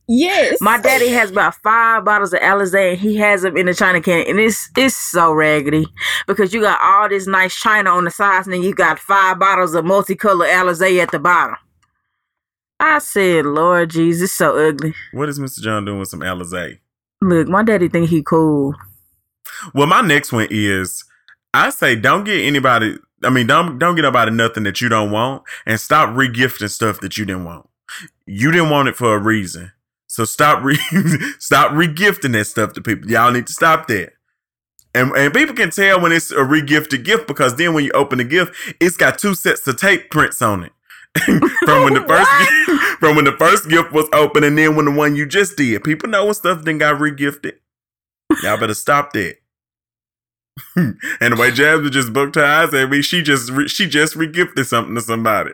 Yes. 0.08 0.56
My 0.62 0.80
daddy 0.80 1.08
has 1.08 1.30
about 1.30 1.54
five 1.56 2.02
bottles 2.04 2.32
of 2.32 2.40
Alizé 2.40 2.92
and 2.92 2.98
he 3.00 3.16
has 3.16 3.42
them 3.42 3.58
in 3.58 3.66
the 3.66 3.74
china 3.74 4.00
can, 4.00 4.26
and 4.26 4.40
it's 4.40 4.70
it's 4.76 4.96
so 4.96 5.32
raggedy 5.32 5.86
because 6.26 6.54
you 6.54 6.62
got 6.62 6.80
all 6.82 7.08
this 7.10 7.26
nice 7.26 7.54
china 7.54 7.90
on 7.90 8.04
the 8.04 8.10
sides, 8.10 8.46
and 8.46 8.54
then 8.54 8.62
you 8.62 8.74
got 8.74 8.98
five 8.98 9.38
bottles 9.38 9.74
of 9.74 9.84
multicolored 9.84 10.48
Alizé 10.48 11.02
at 11.02 11.10
the 11.10 11.18
bottom. 11.18 11.56
I 12.80 13.00
said, 13.00 13.44
Lord 13.44 13.90
Jesus, 13.90 14.32
so 14.32 14.56
ugly. 14.56 14.94
What 15.12 15.28
is 15.28 15.38
Mr. 15.38 15.60
John 15.60 15.84
doing 15.84 15.98
with 15.98 16.08
some 16.08 16.20
Alizé? 16.20 16.78
Look, 17.20 17.48
my 17.48 17.62
daddy 17.62 17.88
think 17.88 18.08
he 18.08 18.22
cool. 18.22 18.74
Well, 19.74 19.88
my 19.88 20.00
next 20.00 20.32
one 20.32 20.46
is 20.50 21.04
I 21.52 21.70
say 21.70 21.96
don't 21.96 22.24
get 22.24 22.40
anybody. 22.40 22.96
I 23.24 23.30
mean, 23.30 23.46
don't 23.46 23.78
don't 23.78 23.96
get 23.96 24.02
nobody 24.02 24.30
nothing 24.30 24.62
that 24.62 24.80
you 24.80 24.88
don't 24.88 25.10
want, 25.10 25.42
and 25.66 25.78
stop 25.78 26.10
regifting 26.10 26.70
stuff 26.70 27.00
that 27.00 27.18
you 27.18 27.24
didn't 27.24 27.44
want. 27.44 27.68
You 28.26 28.50
didn't 28.52 28.70
want 28.70 28.88
it 28.88 28.96
for 28.96 29.14
a 29.14 29.18
reason, 29.18 29.72
so 30.18 30.24
stop 30.24 30.64
re 30.64 30.74
stop 31.38 31.70
regifting 31.70 32.32
that 32.32 32.46
stuff 32.46 32.72
to 32.72 32.80
people. 32.80 33.08
Y'all 33.08 33.30
need 33.30 33.46
to 33.46 33.52
stop 33.52 33.86
that. 33.86 34.14
And 34.92 35.12
and 35.12 35.32
people 35.32 35.54
can 35.54 35.70
tell 35.70 36.00
when 36.00 36.10
it's 36.10 36.32
a 36.32 36.38
regifted 36.38 37.04
gift 37.04 37.28
because 37.28 37.54
then 37.54 37.72
when 37.72 37.84
you 37.84 37.92
open 37.92 38.18
the 38.18 38.24
gift, 38.24 38.52
it's 38.80 38.96
got 38.96 39.16
two 39.16 39.36
sets 39.36 39.64
of 39.68 39.76
tape 39.76 40.10
prints 40.10 40.42
on 40.42 40.64
it. 40.64 40.72
from 41.24 41.84
when 41.84 41.94
the 41.94 42.00
first 42.08 42.98
from 42.98 43.14
when 43.14 43.26
the 43.26 43.36
first 43.38 43.68
gift 43.68 43.92
was 43.92 44.08
open, 44.12 44.42
and 44.42 44.58
then 44.58 44.74
when 44.74 44.86
the 44.86 44.90
one 44.90 45.14
you 45.14 45.24
just 45.24 45.56
did, 45.56 45.84
people 45.84 46.08
know 46.08 46.24
when 46.24 46.34
stuff 46.34 46.64
then 46.64 46.78
got 46.78 46.98
regifted. 46.98 47.52
Y'all 48.42 48.58
better 48.58 48.74
stop 48.74 49.12
that. 49.12 49.36
and 50.74 50.96
the 51.20 51.36
way 51.38 51.52
Jasmine 51.52 51.92
just 51.92 52.12
booked 52.12 52.34
her 52.34 52.44
eyes 52.44 52.74
at 52.74 52.90
me, 52.90 53.02
she 53.02 53.22
just 53.22 53.52
re- 53.52 53.68
she 53.68 53.88
just 53.88 54.16
regifted 54.16 54.66
something 54.66 54.96
to 54.96 55.00
somebody. 55.00 55.52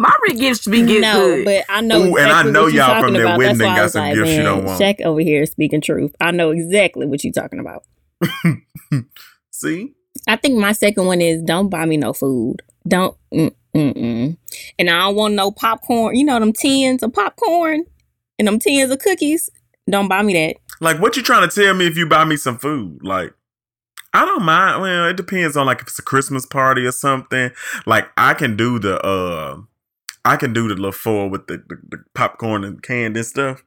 My 0.00 0.16
gifts 0.34 0.64
to 0.64 0.70
be 0.70 0.80
getting 0.80 1.02
no, 1.02 1.12
good. 1.12 1.44
but 1.44 1.64
I 1.68 1.82
know. 1.82 2.00
Ooh, 2.00 2.16
and 2.16 2.26
I 2.26 2.40
exactly 2.40 2.52
know 2.52 2.62
what 2.62 2.72
you're 2.72 2.82
y'all 2.82 2.94
from 2.94 3.00
talking 3.00 3.12
that 3.12 3.20
about. 3.20 3.38
wedding 3.38 3.58
That's 3.58 3.60
and 3.60 3.68
why 3.68 3.74
got 3.74 3.80
I 3.80 3.82
was 3.82 3.92
some 3.92 4.04
like, 4.04 4.14
gifts 4.14 4.30
you 4.30 4.42
don't 4.42 4.64
want. 4.64 4.80
Shaq 4.80 5.00
over 5.02 5.20
here 5.20 5.44
speaking 5.44 5.80
truth. 5.82 6.14
I 6.18 6.30
know 6.30 6.50
exactly 6.52 7.06
what 7.06 7.22
you're 7.22 7.34
talking 7.34 7.60
about. 7.60 7.84
See, 9.50 9.92
I 10.26 10.36
think 10.36 10.58
my 10.58 10.72
second 10.72 11.04
one 11.04 11.20
is 11.20 11.42
don't 11.42 11.68
buy 11.68 11.84
me 11.84 11.98
no 11.98 12.14
food. 12.14 12.62
Don't. 12.88 13.14
Mm, 13.34 13.54
mm, 13.76 13.94
mm. 13.94 14.36
And 14.78 14.88
I 14.90 15.00
don't 15.00 15.16
want 15.16 15.34
no 15.34 15.50
popcorn. 15.50 16.16
You 16.16 16.24
know 16.24 16.40
them 16.40 16.54
tins 16.54 17.02
of 17.02 17.12
popcorn 17.12 17.84
and 18.38 18.48
them 18.48 18.58
tins 18.58 18.90
of 18.90 19.00
cookies. 19.00 19.50
Don't 19.90 20.08
buy 20.08 20.22
me 20.22 20.32
that. 20.32 20.56
like 20.80 20.98
what 20.98 21.14
you 21.16 21.22
trying 21.22 21.46
to 21.46 21.54
tell 21.54 21.74
me 21.74 21.86
if 21.86 21.98
you 21.98 22.06
buy 22.06 22.24
me 22.24 22.36
some 22.38 22.56
food? 22.56 23.00
Like, 23.02 23.34
I 24.14 24.24
don't 24.24 24.44
mind. 24.44 24.80
Well, 24.80 25.08
it 25.08 25.18
depends 25.18 25.58
on 25.58 25.66
like 25.66 25.82
if 25.82 25.88
it's 25.88 25.98
a 25.98 26.02
Christmas 26.02 26.46
party 26.46 26.86
or 26.86 26.92
something. 26.92 27.50
Like, 27.84 28.08
I 28.16 28.32
can 28.32 28.56
do 28.56 28.78
the 28.78 28.98
uh, 29.04 29.60
I 30.24 30.36
can 30.36 30.52
do 30.52 30.68
the 30.68 30.74
little 30.74 30.92
four 30.92 31.28
with 31.30 31.46
the, 31.46 31.58
the, 31.68 31.78
the 31.88 32.04
popcorn 32.14 32.64
and 32.64 32.82
candy 32.82 33.20
and 33.20 33.26
stuff. 33.26 33.64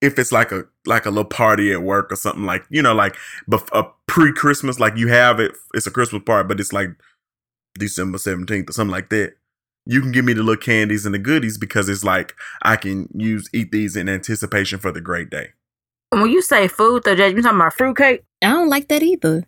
If 0.00 0.18
it's 0.18 0.32
like 0.32 0.50
a 0.50 0.64
like 0.84 1.06
a 1.06 1.10
little 1.10 1.24
party 1.24 1.72
at 1.72 1.82
work 1.82 2.10
or 2.10 2.16
something 2.16 2.44
like 2.44 2.64
you 2.70 2.82
know 2.82 2.92
like 2.94 3.16
bef- 3.48 3.68
a 3.72 3.88
pre 4.06 4.32
Christmas 4.32 4.80
like 4.80 4.96
you 4.96 5.08
have 5.08 5.38
it, 5.38 5.52
it's 5.74 5.86
a 5.86 5.92
Christmas 5.92 6.22
party, 6.24 6.48
but 6.48 6.58
it's 6.58 6.72
like 6.72 6.90
December 7.78 8.18
seventeenth 8.18 8.68
or 8.68 8.72
something 8.72 8.90
like 8.90 9.10
that. 9.10 9.34
You 9.86 10.00
can 10.00 10.12
give 10.12 10.24
me 10.24 10.32
the 10.32 10.42
little 10.42 10.60
candies 10.60 11.06
and 11.06 11.14
the 11.14 11.18
goodies 11.18 11.56
because 11.56 11.88
it's 11.88 12.04
like 12.04 12.34
I 12.62 12.76
can 12.76 13.08
use 13.14 13.48
eat 13.52 13.70
these 13.70 13.94
in 13.96 14.08
anticipation 14.08 14.80
for 14.80 14.90
the 14.92 15.00
great 15.00 15.30
day. 15.30 15.50
when 16.10 16.30
you 16.30 16.42
say 16.42 16.68
food, 16.68 17.04
though, 17.04 17.14
Judge, 17.14 17.34
you 17.34 17.42
talking 17.42 17.58
about 17.58 17.74
fruitcake? 17.74 18.24
I 18.42 18.50
don't 18.50 18.68
like 18.68 18.88
that 18.88 19.02
either. 19.02 19.44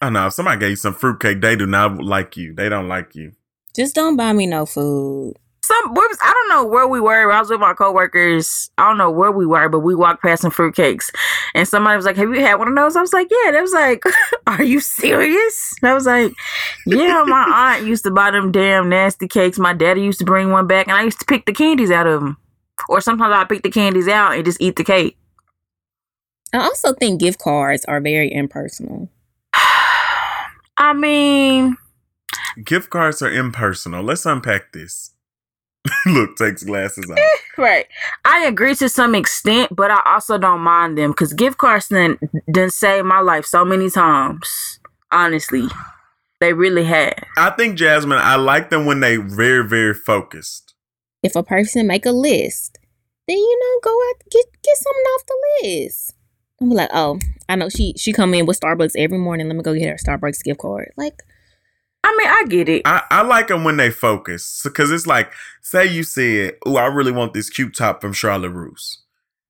I 0.00 0.10
know 0.10 0.26
if 0.26 0.32
somebody 0.32 0.58
gave 0.58 0.70
you 0.70 0.76
some 0.76 0.94
fruitcake, 0.94 1.40
they 1.40 1.54
do 1.54 1.66
not 1.66 2.02
like 2.02 2.36
you. 2.36 2.52
They 2.52 2.68
don't 2.68 2.88
like 2.88 3.14
you. 3.14 3.32
Just 3.74 3.94
don't 3.94 4.16
buy 4.16 4.32
me 4.32 4.46
no 4.46 4.66
food. 4.66 5.34
Some 5.64 5.94
where 5.94 6.08
was, 6.08 6.18
I 6.20 6.32
don't 6.32 6.48
know 6.48 6.64
where 6.64 6.88
we 6.88 7.00
were. 7.00 7.30
I 7.30 7.38
was 7.38 7.48
with 7.48 7.60
my 7.60 7.72
coworkers. 7.72 8.70
I 8.78 8.88
don't 8.88 8.98
know 8.98 9.10
where 9.10 9.30
we 9.30 9.46
were, 9.46 9.68
but 9.68 9.80
we 9.80 9.94
walked 9.94 10.22
past 10.22 10.42
some 10.42 10.50
fruitcakes, 10.50 11.10
and 11.54 11.68
somebody 11.68 11.96
was 11.96 12.04
like, 12.04 12.16
"Have 12.16 12.34
you 12.34 12.40
had 12.40 12.56
one 12.56 12.68
of 12.68 12.74
those?" 12.74 12.96
I 12.96 13.00
was 13.00 13.12
like, 13.12 13.28
"Yeah." 13.30 13.52
They 13.52 13.60
was 13.60 13.72
like, 13.72 14.02
"Are 14.46 14.62
you 14.62 14.80
serious?" 14.80 15.74
And 15.80 15.90
I 15.90 15.94
was 15.94 16.06
like, 16.06 16.32
"Yeah." 16.86 17.22
My 17.26 17.76
aunt 17.76 17.86
used 17.86 18.04
to 18.04 18.10
buy 18.10 18.30
them 18.32 18.50
damn 18.50 18.88
nasty 18.88 19.28
cakes. 19.28 19.58
My 19.58 19.72
daddy 19.72 20.02
used 20.02 20.18
to 20.18 20.24
bring 20.24 20.50
one 20.50 20.66
back, 20.66 20.88
and 20.88 20.96
I 20.96 21.04
used 21.04 21.20
to 21.20 21.26
pick 21.26 21.46
the 21.46 21.52
candies 21.52 21.90
out 21.90 22.06
of 22.06 22.20
them. 22.20 22.36
Or 22.88 23.00
sometimes 23.00 23.32
I 23.34 23.44
pick 23.44 23.62
the 23.62 23.70
candies 23.70 24.08
out 24.08 24.34
and 24.34 24.44
just 24.44 24.60
eat 24.60 24.76
the 24.76 24.84
cake. 24.84 25.16
I 26.52 26.58
also 26.58 26.92
think 26.92 27.20
gift 27.20 27.38
cards 27.38 27.84
are 27.86 28.00
very 28.00 28.32
impersonal. 28.32 29.08
I 30.76 30.92
mean, 30.92 31.76
Gift 32.62 32.90
cards 32.90 33.22
are 33.22 33.32
impersonal. 33.32 34.04
Let's 34.04 34.26
unpack 34.26 34.72
this. 34.72 35.11
Look, 36.06 36.36
takes 36.36 36.62
glasses 36.62 37.10
off. 37.10 37.18
Right. 37.58 37.86
I 38.24 38.46
agree 38.46 38.74
to 38.76 38.88
some 38.88 39.14
extent, 39.14 39.76
but 39.76 39.90
I 39.90 40.00
also 40.06 40.38
don't 40.38 40.62
mind 40.62 40.96
them 40.96 41.10
because 41.10 41.34
gift 41.34 41.58
cards 41.58 41.88
done, 41.88 42.18
done 42.50 42.70
saved 42.70 43.04
my 43.04 43.20
life 43.20 43.44
so 43.44 43.62
many 43.62 43.90
times. 43.90 44.80
Honestly, 45.10 45.68
they 46.40 46.54
really 46.54 46.84
have. 46.84 47.12
I 47.36 47.50
think 47.50 47.76
Jasmine, 47.76 48.18
I 48.18 48.36
like 48.36 48.70
them 48.70 48.86
when 48.86 49.00
they 49.00 49.16
very, 49.16 49.68
very 49.68 49.92
focused. 49.92 50.74
If 51.22 51.36
a 51.36 51.42
person 51.42 51.86
make 51.86 52.06
a 52.06 52.10
list, 52.10 52.78
then 53.28 53.36
you 53.36 53.60
know 53.60 53.80
go 53.82 53.96
out 54.08 54.22
get 54.30 54.46
get 54.62 54.76
something 54.76 55.02
off 55.02 55.26
the 55.26 55.38
list. 55.62 56.14
I'm 56.60 56.70
like, 56.70 56.90
oh, 56.92 57.18
I 57.48 57.56
know 57.56 57.68
she 57.68 57.94
she 57.96 58.12
come 58.12 58.34
in 58.34 58.46
with 58.46 58.60
Starbucks 58.60 58.96
every 58.96 59.18
morning. 59.18 59.48
Let 59.48 59.56
me 59.56 59.62
go 59.62 59.74
get 59.74 59.88
her 59.88 59.96
Starbucks 59.96 60.42
gift 60.42 60.60
card. 60.60 60.92
Like, 60.96 61.22
I 62.04 62.16
mean, 62.16 62.26
I 62.28 62.44
get 62.48 62.68
it. 62.68 62.82
I, 62.84 63.02
I 63.10 63.22
like 63.22 63.48
them 63.48 63.64
when 63.64 63.76
they 63.76 63.90
focus 63.90 64.60
because 64.64 64.90
it's 64.90 65.06
like, 65.06 65.32
say 65.60 65.86
you 65.86 66.02
said, 66.02 66.56
"Oh, 66.66 66.76
I 66.76 66.86
really 66.86 67.12
want 67.12 67.32
this 67.32 67.48
cute 67.48 67.74
top 67.74 68.00
from 68.00 68.12
Charlotte 68.12 68.50
Russe," 68.50 69.02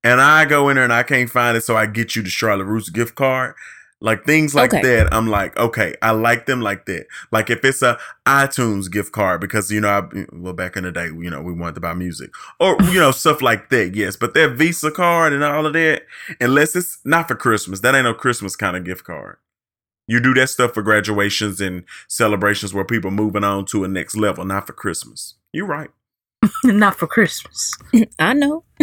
and 0.04 0.20
I 0.20 0.44
go 0.44 0.68
in 0.68 0.76
there 0.76 0.84
and 0.84 0.92
I 0.92 1.02
can't 1.02 1.30
find 1.30 1.56
it, 1.56 1.62
so 1.62 1.76
I 1.76 1.86
get 1.86 2.14
you 2.14 2.22
the 2.22 2.28
Charlotte 2.30 2.66
Russe 2.66 2.90
gift 2.90 3.14
card. 3.14 3.54
Like 4.00 4.24
things 4.24 4.52
like 4.52 4.74
Okay. 4.74 4.82
that, 4.82 5.14
I'm 5.14 5.28
like, 5.28 5.56
okay, 5.56 5.94
I 6.02 6.10
like 6.10 6.46
them 6.46 6.60
like 6.60 6.86
that. 6.86 7.06
Like 7.30 7.50
if 7.50 7.64
it's 7.64 7.82
a 7.82 7.98
iTunes 8.26 8.90
gift 8.90 9.12
card 9.12 9.40
because 9.40 9.70
you 9.70 9.80
know, 9.80 9.88
I, 9.88 10.24
well, 10.32 10.52
back 10.52 10.76
in 10.76 10.82
the 10.82 10.90
day, 10.90 11.06
you 11.06 11.30
know, 11.30 11.40
we 11.40 11.52
wanted 11.52 11.76
to 11.76 11.80
buy 11.80 11.94
music 11.94 12.30
or 12.58 12.76
you 12.90 12.98
know 12.98 13.12
stuff 13.12 13.40
like 13.40 13.70
that. 13.70 13.94
Yes, 13.94 14.16
but 14.16 14.34
that 14.34 14.56
Visa 14.56 14.90
card 14.90 15.32
and 15.32 15.44
all 15.44 15.66
of 15.66 15.72
that, 15.74 16.02
unless 16.40 16.74
it's 16.74 16.98
not 17.04 17.28
for 17.28 17.36
Christmas, 17.36 17.80
that 17.80 17.94
ain't 17.94 18.04
no 18.04 18.12
Christmas 18.12 18.56
kind 18.56 18.76
of 18.76 18.84
gift 18.84 19.04
card. 19.04 19.36
You 20.12 20.20
do 20.20 20.34
that 20.34 20.50
stuff 20.50 20.74
for 20.74 20.82
graduations 20.82 21.58
and 21.58 21.84
celebrations 22.06 22.74
where 22.74 22.84
people 22.84 23.10
moving 23.10 23.44
on 23.44 23.64
to 23.64 23.82
a 23.82 23.88
next 23.88 24.14
level, 24.14 24.44
not 24.44 24.66
for 24.66 24.74
Christmas. 24.74 25.36
You're 25.54 25.64
right. 25.64 25.88
Not 26.64 26.96
for 26.96 27.06
Christmas. 27.06 27.72
I 28.18 28.34
know. 28.34 28.64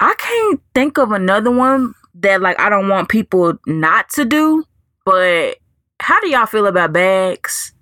I 0.00 0.14
can't 0.18 0.60
think 0.74 0.98
of 0.98 1.12
another 1.12 1.52
one 1.52 1.94
that 2.14 2.42
like 2.42 2.58
I 2.58 2.70
don't 2.70 2.88
want 2.88 3.08
people 3.08 3.54
not 3.64 4.08
to 4.14 4.24
do. 4.24 4.64
But 5.04 5.58
how 6.00 6.18
do 6.18 6.28
y'all 6.28 6.46
feel 6.46 6.66
about 6.66 6.92
bags? 6.92 7.72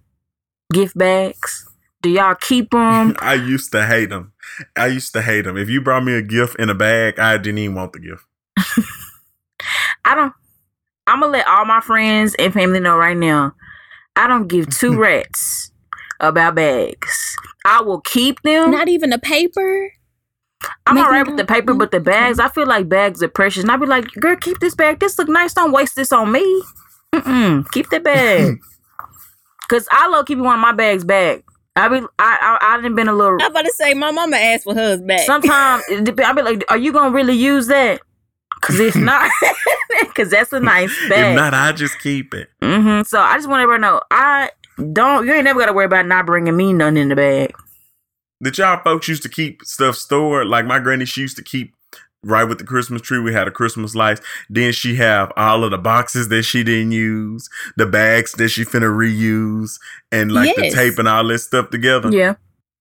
Gift 0.70 0.98
bags? 0.98 1.66
Do 2.02 2.10
y'all 2.10 2.34
keep 2.34 2.72
them? 2.72 3.16
I 3.20 3.34
used 3.34 3.72
to 3.72 3.86
hate 3.86 4.10
them. 4.10 4.34
I 4.76 4.88
used 4.88 5.14
to 5.14 5.22
hate 5.22 5.42
them. 5.42 5.56
If 5.56 5.70
you 5.70 5.80
brought 5.80 6.04
me 6.04 6.12
a 6.12 6.20
gift 6.20 6.56
in 6.56 6.68
a 6.68 6.74
bag, 6.74 7.18
I 7.18 7.38
didn't 7.38 7.58
even 7.58 7.76
want 7.76 7.94
the 7.94 8.00
gift. 8.00 8.26
I 10.04 10.14
don't. 10.14 10.32
I'm 11.06 11.20
gonna 11.20 11.32
let 11.32 11.46
all 11.46 11.64
my 11.64 11.80
friends 11.80 12.34
and 12.38 12.52
family 12.52 12.80
know 12.80 12.96
right 12.96 13.16
now. 13.16 13.54
I 14.16 14.26
don't 14.26 14.48
give 14.48 14.68
two 14.70 14.96
rats 15.00 15.70
about 16.20 16.54
bags. 16.54 17.36
I 17.64 17.80
will 17.82 18.00
keep 18.00 18.42
them. 18.42 18.70
Not 18.70 18.88
even 18.88 19.12
a 19.12 19.18
paper. 19.18 19.92
I'm 20.86 20.94
Make 20.94 21.04
alright 21.04 21.26
them 21.26 21.36
with 21.36 21.46
the 21.46 21.52
go- 21.52 21.54
paper, 21.60 21.74
but 21.74 21.90
the 21.90 22.00
bags, 22.00 22.38
I 22.38 22.48
feel 22.48 22.66
like 22.66 22.88
bags 22.88 23.22
are 23.22 23.28
precious. 23.28 23.62
And 23.64 23.70
I 23.70 23.76
be 23.76 23.84
like, 23.86 24.06
girl, 24.14 24.36
keep 24.36 24.60
this 24.60 24.74
bag. 24.74 24.98
This 24.98 25.18
look 25.18 25.28
nice. 25.28 25.52
Don't 25.52 25.72
waste 25.72 25.94
this 25.94 26.10
on 26.12 26.32
me. 26.32 26.62
Mm-mm. 27.14 27.70
Keep 27.72 27.90
the 27.90 28.00
bag. 28.00 28.56
Cause 29.68 29.86
I 29.90 30.08
love 30.08 30.26
keeping 30.26 30.44
one 30.44 30.54
of 30.54 30.60
my 30.60 30.72
bags 30.72 31.04
back. 31.04 31.42
I 31.76 31.88
be 31.88 31.96
I 31.96 32.00
I, 32.18 32.58
I 32.60 32.80
done 32.80 32.94
been 32.94 33.08
a 33.08 33.12
little. 33.12 33.38
I'm 33.40 33.50
about 33.50 33.64
to 33.64 33.72
say 33.72 33.94
my 33.94 34.10
mama 34.10 34.36
asked 34.36 34.64
for 34.64 34.74
hers 34.74 35.00
back. 35.00 35.20
Sometimes 35.20 35.82
I 35.90 36.32
be 36.32 36.42
like, 36.42 36.64
are 36.68 36.76
you 36.78 36.92
gonna 36.92 37.14
really 37.14 37.34
use 37.34 37.66
that? 37.68 38.00
Cause 38.60 38.80
if 38.80 38.96
not, 38.96 39.30
cause 40.14 40.30
that's 40.30 40.52
a 40.52 40.60
nice 40.60 40.92
bag. 41.08 41.32
If 41.32 41.36
not, 41.36 41.54
I 41.54 41.72
just 41.72 41.98
keep 42.00 42.32
it. 42.34 42.48
hmm 42.62 43.02
So 43.02 43.20
I 43.20 43.36
just 43.36 43.48
want 43.48 43.62
everybody 43.62 43.82
to 43.82 43.88
know, 43.88 44.00
I 44.10 44.50
don't. 44.92 45.26
You 45.26 45.34
ain't 45.34 45.44
never 45.44 45.60
gotta 45.60 45.72
worry 45.72 45.84
about 45.86 46.06
not 46.06 46.26
bringing 46.26 46.56
me 46.56 46.72
nothing 46.72 46.96
in 46.96 47.08
the 47.08 47.16
bag. 47.16 47.54
Did 48.42 48.58
y'all 48.58 48.82
folks 48.82 49.08
used 49.08 49.22
to 49.22 49.28
keep 49.28 49.62
stuff 49.64 49.96
stored? 49.96 50.46
Like 50.48 50.66
my 50.66 50.78
granny, 50.78 51.04
she 51.04 51.20
used 51.22 51.36
to 51.36 51.42
keep 51.44 51.74
right 52.22 52.44
with 52.44 52.58
the 52.58 52.64
Christmas 52.64 53.00
tree. 53.02 53.18
We 53.20 53.32
had 53.32 53.46
a 53.46 53.50
Christmas 53.50 53.94
lights. 53.94 54.20
Then 54.50 54.72
she 54.72 54.96
have 54.96 55.30
all 55.36 55.62
of 55.62 55.70
the 55.70 55.78
boxes 55.78 56.28
that 56.28 56.42
she 56.42 56.64
didn't 56.64 56.92
use, 56.92 57.48
the 57.76 57.86
bags 57.86 58.32
that 58.32 58.48
she 58.48 58.64
finna 58.64 58.90
reuse, 58.92 59.78
and 60.10 60.32
like 60.32 60.54
Yes. 60.56 60.72
the 60.72 60.76
tape 60.76 60.98
and 60.98 61.06
all 61.08 61.26
this 61.26 61.44
stuff 61.44 61.70
together. 61.70 62.10
Yeah. 62.10 62.34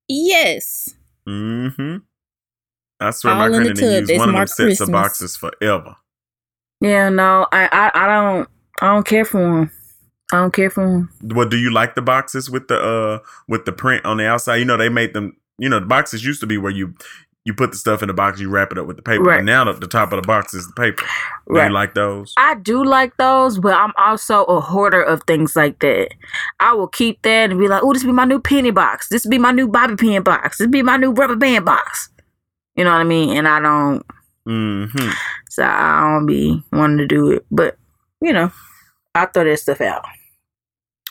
yes. 0.07 0.89
Mm-hmm. 1.27 1.97
I 2.99 3.11
swear 3.11 3.35
my 3.35 3.41
All 3.45 3.51
the 3.51 3.57
granny 3.57 3.73
didn't 3.73 4.09
use 4.09 4.19
one 4.19 4.29
of 4.29 4.35
them 4.35 4.47
sets 4.47 4.79
of 4.81 4.91
boxes 4.91 5.35
forever. 5.35 5.95
Yeah. 6.81 7.09
No, 7.09 7.47
I 7.51 7.67
I, 7.71 7.91
I 7.93 8.07
don't 8.07 8.49
I 8.81 8.93
don't 8.93 9.05
care 9.05 9.25
for 9.25 9.39
them. 9.39 9.71
I 10.31 10.37
don't 10.37 10.53
care 10.53 10.69
for 10.69 10.85
them. 10.85 11.09
What 11.35 11.49
do 11.51 11.57
you 11.57 11.71
like 11.71 11.95
the 11.95 12.01
boxes 12.01 12.49
with 12.49 12.67
the 12.67 12.79
uh 12.79 13.19
with 13.47 13.65
the 13.65 13.71
print 13.71 14.05
on 14.05 14.17
the 14.17 14.27
outside? 14.27 14.55
You 14.57 14.65
know 14.65 14.77
they 14.77 14.89
made 14.89 15.13
them. 15.13 15.35
You 15.57 15.69
know 15.69 15.79
the 15.79 15.85
boxes 15.85 16.25
used 16.25 16.39
to 16.41 16.47
be 16.47 16.57
where 16.57 16.71
you 16.71 16.95
you 17.45 17.53
put 17.53 17.71
the 17.71 17.77
stuff 17.77 18.01
in 18.01 18.07
the 18.07 18.13
box, 18.13 18.39
you 18.39 18.49
wrap 18.49 18.71
it 18.71 18.77
up 18.77 18.87
with 18.87 18.95
the 18.95 19.01
paper. 19.01 19.23
Right. 19.23 19.39
And 19.39 19.45
now 19.45 19.65
the, 19.65 19.73
the 19.73 19.87
top 19.87 20.13
of 20.13 20.21
the 20.21 20.25
box 20.25 20.53
is 20.53 20.65
the 20.67 20.73
paper. 20.73 21.03
Do 21.47 21.55
Right. 21.55 21.67
you 21.67 21.73
like 21.73 21.93
those? 21.93 22.33
I 22.37 22.55
do 22.55 22.83
like 22.85 23.17
those, 23.17 23.59
but 23.59 23.73
I'm 23.73 23.91
also 23.97 24.45
a 24.45 24.61
hoarder 24.61 25.01
of 25.01 25.21
things 25.27 25.53
like 25.55 25.79
that. 25.79 26.09
I 26.61 26.73
will 26.73 26.87
keep 26.87 27.21
that 27.23 27.51
and 27.51 27.59
be 27.59 27.67
like, 27.67 27.83
oh, 27.83 27.91
this 27.91 28.03
be 28.05 28.13
my 28.13 28.23
new 28.23 28.39
penny 28.39 28.71
box. 28.71 29.09
This 29.09 29.25
be 29.27 29.37
my 29.37 29.51
new 29.51 29.67
bobby 29.67 29.97
pin 29.97 30.23
box. 30.23 30.59
This 30.59 30.67
be 30.67 30.81
my 30.83 30.95
new 30.95 31.11
rubber 31.11 31.35
band 31.35 31.65
box. 31.65 32.09
You 32.75 32.83
know 32.83 32.91
what 32.91 33.01
I 33.01 33.03
mean? 33.03 33.37
And 33.37 33.47
I 33.47 33.59
don't, 33.59 34.05
Mm-hmm. 34.47 35.09
so 35.49 35.63
I 35.63 36.01
don't 36.01 36.25
be 36.25 36.61
wanting 36.73 36.97
to 36.97 37.07
do 37.07 37.31
it. 37.31 37.45
But, 37.49 37.77
you 38.21 38.33
know, 38.33 38.51
I 39.15 39.25
throw 39.27 39.45
that 39.45 39.57
stuff 39.59 39.79
out. 39.79 40.03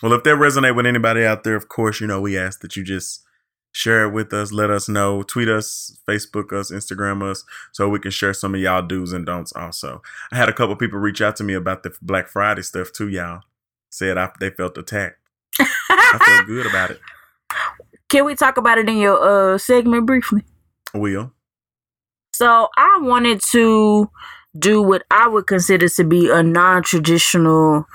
Well, 0.03 0.13
if 0.13 0.23
that 0.23 0.35
resonate 0.37 0.75
with 0.75 0.85
anybody 0.85 1.25
out 1.25 1.43
there, 1.43 1.55
of 1.55 1.67
course, 1.69 1.99
you 2.01 2.07
know 2.07 2.21
we 2.21 2.37
ask 2.37 2.59
that 2.61 2.75
you 2.75 2.83
just 2.83 3.23
share 3.71 4.03
it 4.03 4.11
with 4.11 4.33
us. 4.33 4.51
Let 4.51 4.69
us 4.69 4.87
know. 4.89 5.23
Tweet 5.23 5.47
us, 5.47 5.97
Facebook 6.07 6.51
us, 6.53 6.71
Instagram 6.71 7.23
us, 7.23 7.43
so 7.71 7.87
we 7.89 7.99
can 7.99 8.11
share 8.11 8.33
some 8.33 8.53
of 8.53 8.61
y'all 8.61 8.81
do's 8.85 9.13
and 9.13 9.25
don'ts. 9.25 9.53
Also, 9.53 10.01
I 10.31 10.35
had 10.37 10.49
a 10.49 10.53
couple 10.53 10.75
people 10.75 10.99
reach 10.99 11.21
out 11.21 11.35
to 11.37 11.43
me 11.43 11.53
about 11.53 11.83
the 11.83 11.95
Black 12.01 12.27
Friday 12.27 12.61
stuff 12.63 12.91
too. 12.91 13.07
Y'all 13.07 13.41
said 13.89 14.17
I, 14.17 14.29
they 14.39 14.49
felt 14.49 14.77
attacked. 14.77 15.17
I 15.59 16.19
feel 16.25 16.45
good 16.55 16.65
about 16.67 16.91
it. 16.91 16.99
Can 18.09 18.25
we 18.25 18.35
talk 18.35 18.57
about 18.57 18.77
it 18.77 18.87
in 18.89 18.97
your 18.97 19.53
uh 19.53 19.57
segment 19.57 20.05
briefly? 20.05 20.43
Will. 20.93 21.31
So 22.33 22.69
I 22.77 22.99
wanted 23.01 23.41
to 23.51 24.09
do 24.57 24.81
what 24.81 25.03
I 25.09 25.27
would 25.27 25.47
consider 25.47 25.87
to 25.89 26.03
be 26.03 26.29
a 26.29 26.43
non-traditional, 26.43 27.87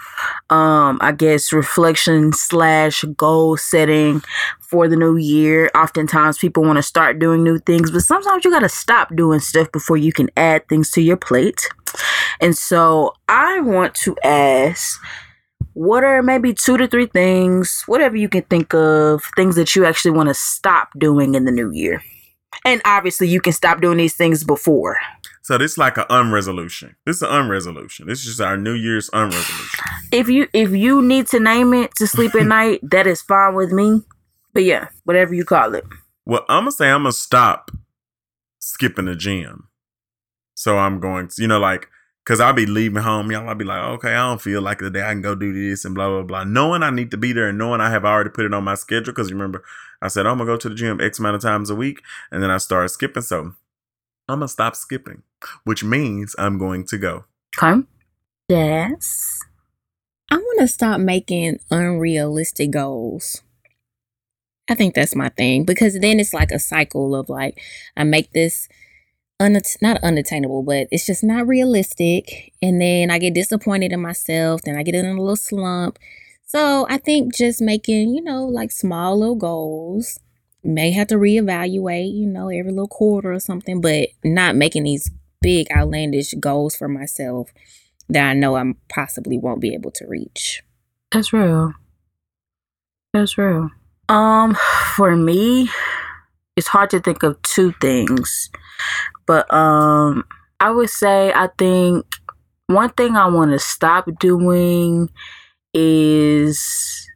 um, 0.50 0.98
I 1.00 1.12
guess, 1.16 1.52
reflection 1.52 2.32
slash 2.32 3.04
goal 3.16 3.56
setting 3.56 4.22
for 4.60 4.88
the 4.88 4.96
new 4.96 5.16
year. 5.16 5.70
Oftentimes, 5.74 6.38
people 6.38 6.64
want 6.64 6.76
to 6.76 6.82
start 6.82 7.18
doing 7.18 7.42
new 7.44 7.58
things, 7.58 7.90
but 7.90 8.02
sometimes 8.02 8.44
you 8.44 8.50
got 8.50 8.60
to 8.60 8.68
stop 8.68 9.14
doing 9.14 9.40
stuff 9.40 9.70
before 9.72 9.96
you 9.96 10.12
can 10.12 10.30
add 10.36 10.68
things 10.68 10.90
to 10.92 11.00
your 11.00 11.16
plate. 11.16 11.68
And 12.40 12.56
so 12.56 13.14
I 13.28 13.60
want 13.60 13.94
to 13.96 14.16
ask. 14.24 15.00
What 15.74 16.02
are 16.02 16.24
maybe 16.24 16.54
two 16.54 16.76
to 16.76 16.88
three 16.88 17.06
things, 17.06 17.84
whatever 17.86 18.16
you 18.16 18.28
can 18.28 18.42
think 18.42 18.74
of, 18.74 19.22
things 19.36 19.54
that 19.54 19.76
you 19.76 19.84
actually 19.84 20.10
want 20.10 20.28
to 20.28 20.34
stop 20.34 20.88
doing 20.98 21.36
in 21.36 21.44
the 21.44 21.52
new 21.52 21.70
year? 21.70 22.02
And 22.64 22.82
obviously, 22.84 23.28
you 23.28 23.40
can 23.40 23.52
stop 23.52 23.80
doing 23.80 23.98
these 23.98 24.14
things 24.14 24.44
before. 24.44 24.98
So 25.42 25.56
this 25.56 25.78
like 25.78 25.96
an 25.96 26.04
unresolution. 26.10 26.96
This 27.06 27.16
is 27.16 27.22
an 27.22 27.30
unresolution. 27.30 28.06
This 28.06 28.20
is 28.20 28.24
just 28.26 28.40
our 28.40 28.56
New 28.56 28.74
Year's 28.74 29.08
unresolution. 29.10 29.84
If 30.12 30.28
you 30.28 30.46
if 30.52 30.70
you 30.72 31.00
need 31.00 31.26
to 31.28 31.40
name 31.40 31.72
it 31.72 31.94
to 31.96 32.06
sleep 32.06 32.34
at 32.34 32.46
night, 32.58 32.80
that 32.82 33.06
is 33.06 33.22
fine 33.22 33.54
with 33.54 33.72
me. 33.72 34.02
But 34.52 34.64
yeah, 34.64 34.88
whatever 35.04 35.34
you 35.34 35.44
call 35.44 35.74
it. 35.74 35.84
Well, 36.26 36.44
I'm 36.48 36.62
gonna 36.64 36.72
say 36.72 36.90
I'm 36.90 37.04
gonna 37.04 37.12
stop 37.12 37.70
skipping 38.58 39.06
the 39.06 39.16
gym. 39.16 39.68
So 40.54 40.76
I'm 40.76 41.00
going 41.00 41.28
to, 41.28 41.42
you 41.42 41.48
know, 41.48 41.60
like, 41.60 41.88
cause 42.28 42.40
I'll 42.40 42.52
be 42.52 42.66
leaving 42.66 43.02
home, 43.02 43.32
y'all. 43.32 43.48
I'll 43.48 43.54
be 43.54 43.64
like, 43.64 43.82
okay, 43.82 44.10
I 44.10 44.28
don't 44.28 44.40
feel 44.40 44.60
like 44.60 44.80
the 44.80 44.90
day 44.90 45.02
I 45.02 45.12
can 45.12 45.22
go 45.22 45.34
do 45.34 45.50
this 45.50 45.86
and 45.86 45.94
blah 45.94 46.08
blah 46.08 46.22
blah. 46.22 46.44
Knowing 46.44 46.82
I 46.82 46.90
need 46.90 47.10
to 47.12 47.16
be 47.16 47.32
there 47.32 47.48
and 47.48 47.56
knowing 47.56 47.80
I 47.80 47.88
have 47.88 48.04
already 48.04 48.28
put 48.28 48.44
it 48.44 48.52
on 48.52 48.64
my 48.64 48.74
schedule. 48.74 49.14
Cause 49.14 49.32
remember, 49.32 49.64
I 50.02 50.08
said 50.08 50.26
I'm 50.26 50.36
gonna 50.36 50.50
go 50.50 50.58
to 50.58 50.68
the 50.68 50.74
gym 50.74 51.00
X 51.00 51.18
amount 51.18 51.36
of 51.36 51.42
times 51.42 51.70
a 51.70 51.74
week, 51.74 52.02
and 52.30 52.42
then 52.42 52.50
I 52.50 52.58
started 52.58 52.90
skipping. 52.90 53.22
So 53.22 53.54
I'm 54.28 54.40
gonna 54.40 54.48
stop 54.48 54.76
skipping, 54.76 55.22
which 55.64 55.82
means 55.82 56.36
I'm 56.38 56.58
going 56.58 56.84
to 56.88 56.98
go. 56.98 57.24
Okay. 57.56 57.82
Yes. 58.48 59.40
I 60.30 60.36
want 60.36 60.60
to 60.60 60.68
stop 60.68 61.00
making 61.00 61.60
unrealistic 61.70 62.70
goals. 62.70 63.42
I 64.68 64.74
think 64.74 64.94
that's 64.94 65.14
my 65.14 65.30
thing 65.30 65.64
because 65.64 65.98
then 65.98 66.20
it's 66.20 66.34
like 66.34 66.50
a 66.50 66.58
cycle 66.58 67.14
of 67.14 67.30
like 67.30 67.58
I 67.96 68.04
make 68.04 68.32
this 68.32 68.68
unat- 69.40 69.80
not 69.80 70.02
unattainable, 70.02 70.62
but 70.62 70.88
it's 70.90 71.06
just 71.06 71.24
not 71.24 71.46
realistic, 71.46 72.52
and 72.60 72.80
then 72.80 73.10
I 73.10 73.18
get 73.18 73.34
disappointed 73.34 73.92
in 73.92 74.00
myself. 74.00 74.62
Then 74.62 74.76
I 74.76 74.82
get 74.82 74.94
in 74.94 75.06
a 75.06 75.20
little 75.20 75.36
slump. 75.36 75.98
So 76.44 76.86
I 76.88 76.98
think 76.98 77.34
just 77.34 77.60
making 77.60 78.14
you 78.14 78.22
know 78.22 78.44
like 78.44 78.72
small 78.72 79.18
little 79.18 79.36
goals 79.36 80.18
may 80.64 80.90
have 80.92 81.08
to 81.08 81.16
reevaluate 81.16 82.14
you 82.14 82.26
know 82.26 82.48
every 82.48 82.70
little 82.70 82.88
quarter 82.88 83.32
or 83.32 83.40
something, 83.40 83.80
but 83.80 84.08
not 84.24 84.56
making 84.56 84.84
these 84.84 85.10
big 85.40 85.66
outlandish 85.70 86.34
goals 86.34 86.76
for 86.76 86.88
myself 86.88 87.50
that 88.08 88.30
I 88.30 88.34
know 88.34 88.56
I'm 88.56 88.76
possibly 88.88 89.38
won't 89.38 89.60
be 89.60 89.74
able 89.74 89.90
to 89.92 90.06
reach. 90.06 90.62
That's 91.12 91.32
real. 91.32 91.74
That's 93.12 93.38
real. 93.38 93.70
Um, 94.08 94.56
for 94.96 95.14
me, 95.16 95.70
it's 96.56 96.68
hard 96.68 96.90
to 96.90 97.00
think 97.00 97.22
of 97.22 97.40
two 97.42 97.72
things. 97.80 98.50
But 99.28 99.52
um 99.54 100.24
I 100.58 100.72
would 100.72 100.90
say 100.90 101.32
I 101.32 101.50
think 101.58 102.04
one 102.66 102.90
thing 102.90 103.16
I 103.16 103.28
want 103.28 103.52
to 103.52 103.60
stop 103.60 104.08
doing 104.18 105.10
is 105.72 107.08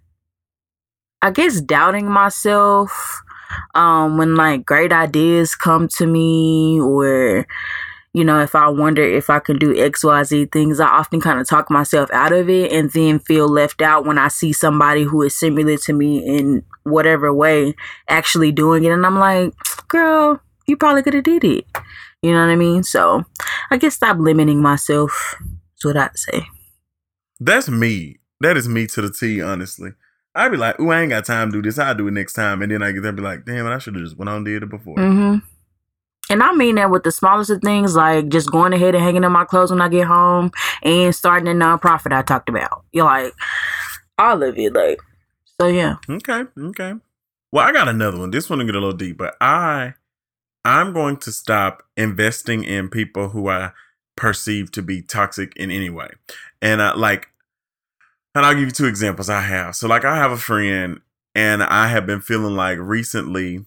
I 1.22 1.30
guess 1.30 1.60
doubting 1.60 2.08
myself 2.08 3.22
um 3.74 4.18
when 4.18 4.36
like 4.36 4.64
great 4.64 4.92
ideas 4.92 5.54
come 5.54 5.88
to 5.88 6.06
me 6.06 6.80
or 6.80 7.46
you 8.14 8.24
know 8.24 8.40
if 8.40 8.54
I 8.54 8.68
wonder 8.68 9.02
if 9.02 9.30
I 9.30 9.38
can 9.40 9.58
do 9.58 9.74
XYZ 9.74 10.52
things 10.52 10.80
I 10.80 10.88
often 10.88 11.20
kind 11.20 11.40
of 11.40 11.48
talk 11.48 11.70
myself 11.70 12.10
out 12.12 12.32
of 12.32 12.48
it 12.50 12.72
and 12.72 12.90
then 12.92 13.18
feel 13.18 13.48
left 13.48 13.82
out 13.82 14.04
when 14.04 14.18
I 14.18 14.28
see 14.28 14.52
somebody 14.52 15.04
who 15.04 15.22
is 15.22 15.34
similar 15.34 15.78
to 15.78 15.92
me 15.94 16.18
in 16.26 16.64
whatever 16.84 17.32
way 17.32 17.74
actually 18.08 18.52
doing 18.52 18.84
it. 18.84 18.90
And 18.90 19.06
I'm 19.06 19.18
like 19.18 19.54
girl 19.88 20.40
you 20.66 20.76
probably 20.76 21.02
could 21.02 21.14
have 21.14 21.24
did 21.24 21.44
it 21.44 21.66
you 22.22 22.32
know 22.32 22.40
what 22.40 22.52
I 22.52 22.56
mean 22.56 22.82
so 22.82 23.24
I 23.70 23.76
guess 23.76 23.94
stop 23.94 24.18
limiting 24.18 24.62
myself 24.62 25.36
is 25.76 25.84
what 25.84 25.96
I'd 25.96 26.16
say 26.18 26.46
That's 27.40 27.68
me. 27.68 28.18
That 28.40 28.56
is 28.56 28.68
me 28.68 28.86
to 28.88 29.02
the 29.02 29.10
T, 29.10 29.42
honestly. 29.42 29.90
I'd 30.34 30.50
be 30.50 30.56
like, 30.56 30.78
ooh, 30.80 30.90
I 30.90 31.02
ain't 31.02 31.10
got 31.10 31.24
time 31.24 31.50
to 31.52 31.60
do 31.60 31.68
this. 31.68 31.78
I'll 31.78 31.94
do 31.94 32.08
it 32.08 32.12
next 32.12 32.32
time. 32.34 32.62
And 32.62 32.72
then 32.72 32.82
I 32.82 32.92
get 32.92 33.02
there 33.02 33.10
and 33.10 33.16
be 33.16 33.22
like, 33.22 33.44
damn 33.44 33.66
it, 33.66 33.74
I 33.74 33.78
should 33.78 33.94
have 33.94 34.04
just 34.04 34.16
went 34.16 34.28
on 34.28 34.36
and 34.36 34.46
did 34.46 34.62
it 34.62 34.70
before. 34.70 34.96
Mm-hmm. 34.96 35.38
And 36.30 36.42
I 36.42 36.52
mean 36.52 36.76
that 36.76 36.90
with 36.90 37.02
the 37.02 37.12
smallest 37.12 37.50
of 37.50 37.60
things, 37.60 37.94
like 37.94 38.28
just 38.28 38.50
going 38.50 38.72
ahead 38.72 38.94
and 38.94 39.04
hanging 39.04 39.24
up 39.24 39.32
my 39.32 39.44
clothes 39.44 39.70
when 39.70 39.80
I 39.80 39.88
get 39.88 40.06
home 40.06 40.50
and 40.82 41.14
starting 41.14 41.48
a 41.48 41.52
nonprofit 41.52 42.12
I 42.12 42.22
talked 42.22 42.48
about. 42.48 42.84
You're 42.92 43.04
like 43.04 43.34
all 44.18 44.42
of 44.42 44.56
it, 44.56 44.72
like 44.72 45.00
so 45.60 45.66
yeah. 45.66 45.96
Okay, 46.08 46.44
okay. 46.58 46.94
Well, 47.50 47.66
I 47.66 47.72
got 47.72 47.88
another 47.88 48.18
one. 48.18 48.30
This 48.30 48.48
one 48.48 48.60
will 48.60 48.66
get 48.66 48.76
a 48.76 48.78
little 48.78 48.96
deep, 48.96 49.18
but 49.18 49.36
I 49.40 49.94
I'm 50.64 50.92
going 50.92 51.16
to 51.18 51.32
stop 51.32 51.82
investing 51.96 52.64
in 52.64 52.88
people 52.88 53.30
who 53.30 53.48
I 53.48 53.72
perceive 54.16 54.70
to 54.72 54.82
be 54.82 55.02
toxic 55.02 55.54
in 55.56 55.70
any 55.70 55.90
way. 55.90 56.10
And 56.60 56.80
I 56.80 56.94
like 56.94 57.28
and 58.34 58.46
I'll 58.46 58.54
give 58.54 58.64
you 58.64 58.70
two 58.70 58.86
examples 58.86 59.28
I 59.28 59.42
have. 59.42 59.76
So 59.76 59.88
like 59.88 60.04
I 60.04 60.16
have 60.16 60.32
a 60.32 60.36
friend 60.38 61.00
and 61.34 61.62
I 61.62 61.88
have 61.88 62.06
been 62.06 62.20
feeling 62.20 62.56
like 62.56 62.78
recently 62.78 63.64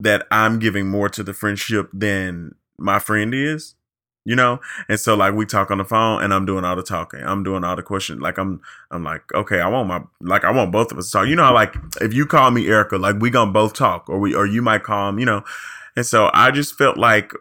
that 0.00 0.26
I'm 0.30 0.58
giving 0.58 0.88
more 0.88 1.08
to 1.10 1.22
the 1.22 1.34
friendship 1.34 1.88
than 1.92 2.54
my 2.78 2.98
friend 2.98 3.34
is. 3.34 3.74
You 4.24 4.36
know? 4.36 4.60
And 4.88 5.00
so 5.00 5.14
like 5.14 5.34
we 5.34 5.46
talk 5.46 5.70
on 5.70 5.78
the 5.78 5.84
phone 5.84 6.22
and 6.22 6.32
I'm 6.32 6.46
doing 6.46 6.64
all 6.64 6.76
the 6.76 6.82
talking. 6.82 7.20
I'm 7.22 7.42
doing 7.42 7.64
all 7.64 7.74
the 7.74 7.82
questions. 7.82 8.20
Like 8.20 8.38
I'm 8.38 8.60
I'm 8.90 9.02
like, 9.02 9.22
okay, 9.34 9.60
I 9.60 9.68
want 9.68 9.88
my 9.88 10.02
like 10.20 10.44
I 10.44 10.50
want 10.50 10.72
both 10.72 10.92
of 10.92 10.98
us 10.98 11.06
to 11.06 11.12
talk. 11.12 11.28
You 11.28 11.36
know 11.36 11.52
like 11.52 11.74
if 12.00 12.12
you 12.12 12.26
call 12.26 12.50
me 12.50 12.68
Erica, 12.68 12.96
like 12.96 13.16
we 13.20 13.30
gonna 13.30 13.50
both 13.50 13.74
talk, 13.74 14.08
or 14.08 14.18
we 14.18 14.34
or 14.34 14.46
you 14.46 14.62
might 14.62 14.84
call 14.84 15.08
him, 15.08 15.18
you 15.18 15.26
know. 15.26 15.42
And 15.96 16.06
so 16.06 16.30
I 16.32 16.50
just 16.50 16.78
felt 16.78 16.96
like 16.96 17.32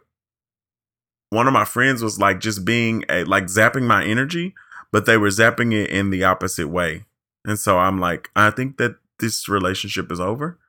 one 1.30 1.48
of 1.48 1.54
my 1.54 1.66
friends 1.66 2.04
was 2.04 2.20
like 2.20 2.40
just 2.40 2.66
being 2.66 3.06
a 3.10 3.24
like 3.24 3.46
zapping 3.46 3.84
my 3.84 4.04
energy, 4.04 4.54
but 4.92 5.06
they 5.06 5.18
were 5.18 5.30
zapping 5.30 5.74
it 5.74 5.90
in 5.90 6.10
the 6.10 6.24
opposite 6.24 6.68
way. 6.68 7.06
And 7.46 7.58
so 7.58 7.80
I'm 7.80 8.00
like, 8.00 8.30
I 8.36 8.52
think 8.52 8.78
that 8.78 8.98
this 9.20 9.48
relationship 9.48 10.12
is 10.12 10.20
over. 10.20 10.60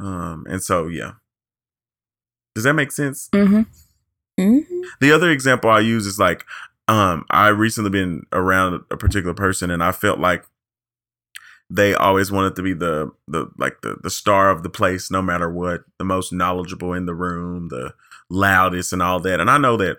Um, 0.00 0.44
and 0.48 0.62
so 0.62 0.88
yeah. 0.88 1.12
Does 2.54 2.64
that 2.64 2.74
make 2.74 2.92
sense? 2.92 3.28
Mm-hmm. 3.32 3.62
Mm-hmm. 4.38 4.80
The 5.00 5.12
other 5.12 5.30
example 5.30 5.70
I 5.70 5.80
use 5.80 6.06
is 6.06 6.18
like, 6.18 6.44
um, 6.88 7.24
I 7.30 7.48
recently 7.48 7.90
been 7.90 8.26
around 8.32 8.84
a 8.90 8.96
particular 8.96 9.34
person 9.34 9.70
and 9.70 9.82
I 9.82 9.92
felt 9.92 10.18
like 10.18 10.44
they 11.70 11.94
always 11.94 12.30
wanted 12.30 12.56
to 12.56 12.62
be 12.62 12.74
the 12.74 13.10
the 13.26 13.50
like 13.58 13.80
the 13.80 13.96
the 14.02 14.10
star 14.10 14.50
of 14.50 14.62
the 14.62 14.68
place 14.68 15.10
no 15.10 15.22
matter 15.22 15.50
what, 15.50 15.84
the 15.98 16.04
most 16.04 16.32
knowledgeable 16.32 16.92
in 16.92 17.06
the 17.06 17.14
room, 17.14 17.68
the 17.68 17.94
loudest 18.28 18.92
and 18.92 19.02
all 19.02 19.18
that. 19.20 19.40
And 19.40 19.50
I 19.50 19.56
know 19.58 19.76
that 19.78 19.96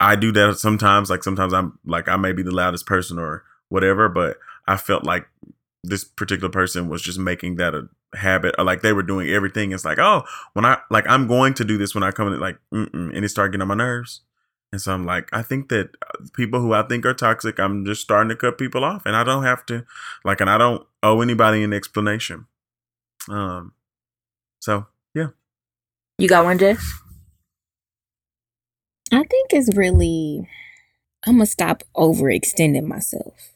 I 0.00 0.14
do 0.14 0.30
that 0.32 0.58
sometimes, 0.58 1.10
like 1.10 1.24
sometimes 1.24 1.52
I'm 1.52 1.78
like 1.84 2.08
I 2.08 2.16
may 2.16 2.32
be 2.32 2.42
the 2.42 2.54
loudest 2.54 2.86
person 2.86 3.18
or 3.18 3.42
whatever, 3.68 4.08
but 4.08 4.38
I 4.66 4.76
felt 4.76 5.04
like 5.04 5.26
this 5.84 6.04
particular 6.04 6.50
person 6.50 6.88
was 6.88 7.02
just 7.02 7.18
making 7.18 7.56
that 7.56 7.74
a 7.74 7.88
habit 8.16 8.54
or 8.58 8.64
like 8.64 8.82
they 8.82 8.92
were 8.92 9.02
doing 9.02 9.28
everything. 9.28 9.72
It's 9.72 9.84
like, 9.84 9.98
oh, 9.98 10.24
when 10.52 10.64
I 10.64 10.78
like 10.90 11.06
I'm 11.08 11.26
going 11.26 11.54
to 11.54 11.64
do 11.64 11.78
this 11.78 11.94
when 11.94 12.02
I 12.04 12.10
come 12.10 12.32
in, 12.32 12.40
like, 12.40 12.58
mm-mm, 12.72 13.14
and 13.14 13.24
it 13.24 13.28
started 13.28 13.52
getting 13.52 13.62
on 13.62 13.68
my 13.68 13.74
nerves. 13.74 14.22
And 14.70 14.80
so 14.82 14.92
I'm 14.92 15.06
like, 15.06 15.30
I 15.32 15.40
think 15.40 15.70
that 15.70 15.90
uh, 16.02 16.24
people 16.34 16.60
who 16.60 16.74
I 16.74 16.82
think 16.82 17.06
are 17.06 17.14
toxic, 17.14 17.58
I'm 17.58 17.86
just 17.86 18.02
starting 18.02 18.28
to 18.28 18.36
cut 18.36 18.58
people 18.58 18.84
off, 18.84 19.06
and 19.06 19.16
I 19.16 19.24
don't 19.24 19.44
have 19.44 19.64
to, 19.66 19.86
like, 20.24 20.42
and 20.42 20.50
I 20.50 20.58
don't 20.58 20.86
owe 21.02 21.22
anybody 21.22 21.62
an 21.62 21.72
explanation. 21.72 22.46
Um, 23.30 23.72
so 24.60 24.86
yeah, 25.14 25.28
You 26.18 26.28
got 26.28 26.44
one, 26.44 26.58
Jess? 26.58 26.92
I 29.12 29.22
think 29.24 29.52
it's 29.52 29.74
really, 29.74 30.46
I'm 31.24 31.34
gonna 31.36 31.46
stop 31.46 31.82
overextending 31.96 32.84
myself. 32.84 33.52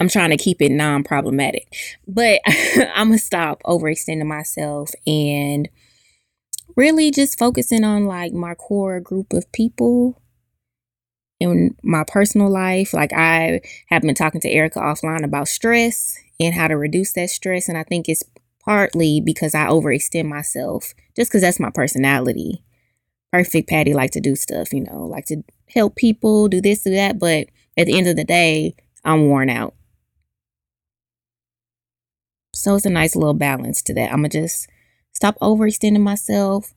I'm 0.00 0.08
trying 0.08 0.30
to 0.30 0.36
keep 0.36 0.60
it 0.60 0.72
non 0.72 1.04
problematic, 1.04 1.72
but 2.06 2.40
I'm 2.94 3.08
gonna 3.08 3.18
stop 3.18 3.62
overextending 3.64 4.26
myself 4.26 4.90
and 5.06 5.68
really 6.76 7.10
just 7.10 7.38
focusing 7.38 7.84
on 7.84 8.06
like 8.06 8.32
my 8.32 8.54
core 8.54 9.00
group 9.00 9.32
of 9.32 9.50
people 9.52 10.20
in 11.38 11.76
my 11.82 12.04
personal 12.06 12.50
life. 12.50 12.92
Like, 12.92 13.12
I 13.12 13.60
have 13.88 14.02
been 14.02 14.14
talking 14.14 14.40
to 14.40 14.50
Erica 14.50 14.80
offline 14.80 15.24
about 15.24 15.48
stress 15.48 16.16
and 16.40 16.54
how 16.54 16.68
to 16.68 16.76
reduce 16.76 17.12
that 17.12 17.30
stress. 17.30 17.68
And 17.68 17.78
I 17.78 17.84
think 17.84 18.08
it's 18.08 18.24
partly 18.64 19.20
because 19.20 19.54
I 19.54 19.66
overextend 19.66 20.26
myself 20.26 20.94
just 21.14 21.30
because 21.30 21.42
that's 21.42 21.60
my 21.60 21.70
personality 21.70 22.64
perfect 23.34 23.68
Patty 23.68 23.94
like 23.94 24.12
to 24.12 24.20
do 24.20 24.36
stuff, 24.36 24.72
you 24.72 24.80
know, 24.80 25.06
like 25.06 25.26
to 25.26 25.42
help 25.74 25.96
people, 25.96 26.46
do 26.46 26.60
this, 26.60 26.84
do 26.84 26.90
that. 26.90 27.18
But 27.18 27.48
at 27.76 27.86
the 27.86 27.98
end 27.98 28.06
of 28.06 28.14
the 28.14 28.22
day, 28.22 28.76
I'm 29.04 29.26
worn 29.26 29.50
out. 29.50 29.74
So 32.54 32.76
it's 32.76 32.86
a 32.86 32.90
nice 32.90 33.16
little 33.16 33.34
balance 33.34 33.82
to 33.82 33.94
that. 33.94 34.10
I'm 34.10 34.18
gonna 34.18 34.28
just 34.28 34.68
stop 35.12 35.38
overextending 35.40 36.00
myself, 36.00 36.74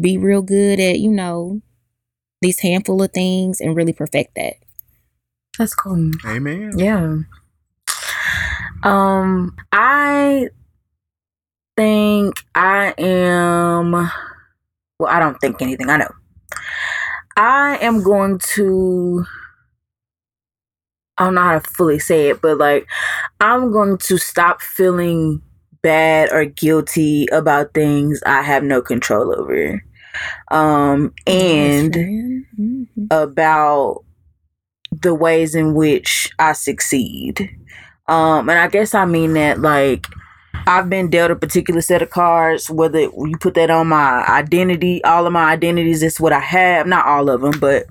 be 0.00 0.16
real 0.18 0.42
good 0.42 0.80
at, 0.80 0.98
you 0.98 1.10
know, 1.10 1.62
these 2.40 2.60
handful 2.60 3.02
of 3.02 3.12
things 3.12 3.60
and 3.60 3.76
really 3.76 3.92
perfect 3.92 4.34
that. 4.34 4.54
That's 5.58 5.74
cool. 5.74 6.10
amen. 6.26 6.78
Yeah. 6.78 7.18
Um, 8.82 9.56
I 9.70 10.48
think 11.76 12.34
I 12.54 12.94
am. 12.98 13.92
Well, 13.92 14.10
I 15.08 15.20
don't 15.20 15.38
think 15.40 15.62
anything. 15.62 15.88
I 15.88 15.98
know. 15.98 16.10
I 17.36 17.78
am 17.80 18.02
going 18.02 18.38
to. 18.54 19.24
I 21.18 21.24
don't 21.24 21.34
know 21.34 21.42
how 21.42 21.58
to 21.58 21.70
fully 21.70 21.98
say 21.98 22.30
it, 22.30 22.40
but 22.40 22.58
like, 22.58 22.86
I'm 23.40 23.70
going 23.70 23.98
to 23.98 24.18
stop 24.18 24.62
feeling 24.62 25.42
bad 25.82 26.32
or 26.32 26.44
guilty 26.44 27.26
about 27.32 27.74
things 27.74 28.22
I 28.24 28.42
have 28.42 28.62
no 28.62 28.80
control 28.80 29.34
over. 29.38 29.82
Um, 30.50 31.12
and 31.26 31.94
Mhm. 31.94 32.86
about 33.10 34.04
the 35.00 35.14
ways 35.14 35.54
in 35.54 35.74
which 35.74 36.30
I 36.38 36.52
succeed. 36.52 37.50
Um, 38.08 38.48
and 38.48 38.58
I 38.58 38.68
guess 38.68 38.94
I 38.94 39.04
mean 39.06 39.32
that 39.34 39.60
like 39.60 40.06
I've 40.66 40.88
been 40.90 41.08
dealt 41.08 41.30
a 41.30 41.36
particular 41.36 41.80
set 41.80 42.02
of 42.02 42.10
cards, 42.10 42.70
whether 42.70 43.00
you 43.00 43.34
put 43.40 43.54
that 43.54 43.70
on 43.70 43.88
my 43.88 44.24
identity, 44.26 45.02
all 45.02 45.26
of 45.26 45.32
my 45.32 45.50
identities, 45.50 46.02
is 46.02 46.20
what 46.20 46.32
I 46.32 46.40
have. 46.40 46.86
Not 46.86 47.06
all 47.06 47.28
of 47.30 47.40
them, 47.40 47.58
but 47.58 47.86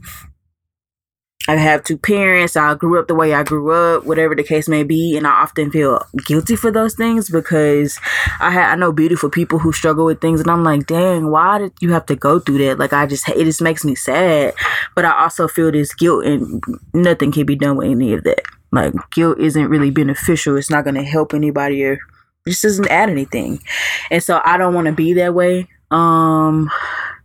I 1.48 1.56
have 1.56 1.84
two 1.84 1.98
parents. 1.98 2.56
I 2.56 2.76
grew 2.76 3.00
up 3.00 3.08
the 3.08 3.16
way 3.16 3.34
I 3.34 3.44
grew 3.44 3.72
up, 3.72 4.06
whatever 4.06 4.36
the 4.36 4.44
case 4.44 4.68
may 4.68 4.84
be, 4.84 5.18
and 5.18 5.26
I 5.26 5.32
often 5.42 5.72
feel 5.72 6.06
guilty 6.26 6.56
for 6.56 6.72
those 6.72 6.94
things 6.94 7.30
because 7.30 8.00
I 8.40 8.52
ha- 8.52 8.72
I 8.72 8.76
know 8.76 8.92
beautiful 8.92 9.30
people 9.30 9.58
who 9.58 9.74
struggle 9.74 10.06
with 10.06 10.22
things, 10.22 10.40
and 10.40 10.52
I'm 10.52 10.64
like, 10.64 10.86
dang, 10.86 11.32
why 11.32 11.58
did 11.58 11.74
you 11.82 11.94
have 11.94 12.06
to 12.08 12.16
go 12.16 12.40
through 12.40 12.60
that? 12.60 12.78
Like, 12.78 12.94
I 12.94 13.08
just 13.08 13.28
it 13.30 13.44
just 13.46 13.62
makes 13.62 13.84
me 13.84 13.96
sad, 13.96 14.54
but 14.96 15.04
I 15.04 15.24
also 15.24 15.48
feel 15.48 15.72
this 15.72 15.94
guilt, 15.96 16.26
and 16.26 16.64
nothing 16.94 17.32
can 17.32 17.46
be 17.46 17.56
done 17.56 17.78
with 17.78 17.90
any 17.90 18.14
of 18.14 18.24
that. 18.24 18.44
Like, 18.72 18.94
guilt 19.12 19.40
isn't 19.40 19.68
really 19.70 19.92
beneficial. 19.92 20.58
It's 20.58 20.70
not 20.70 20.84
going 20.84 20.96
to 20.96 21.04
help 21.04 21.34
anybody, 21.34 21.84
or 21.84 22.00
just 22.48 22.62
doesn't 22.62 22.88
add 22.88 23.10
anything, 23.10 23.62
and 24.12 24.22
so 24.22 24.42
I 24.46 24.58
don't 24.58 24.76
want 24.76 24.86
to 24.86 24.94
be 24.94 25.14
that 25.14 25.34
way. 25.34 25.68
Um, 25.90 26.70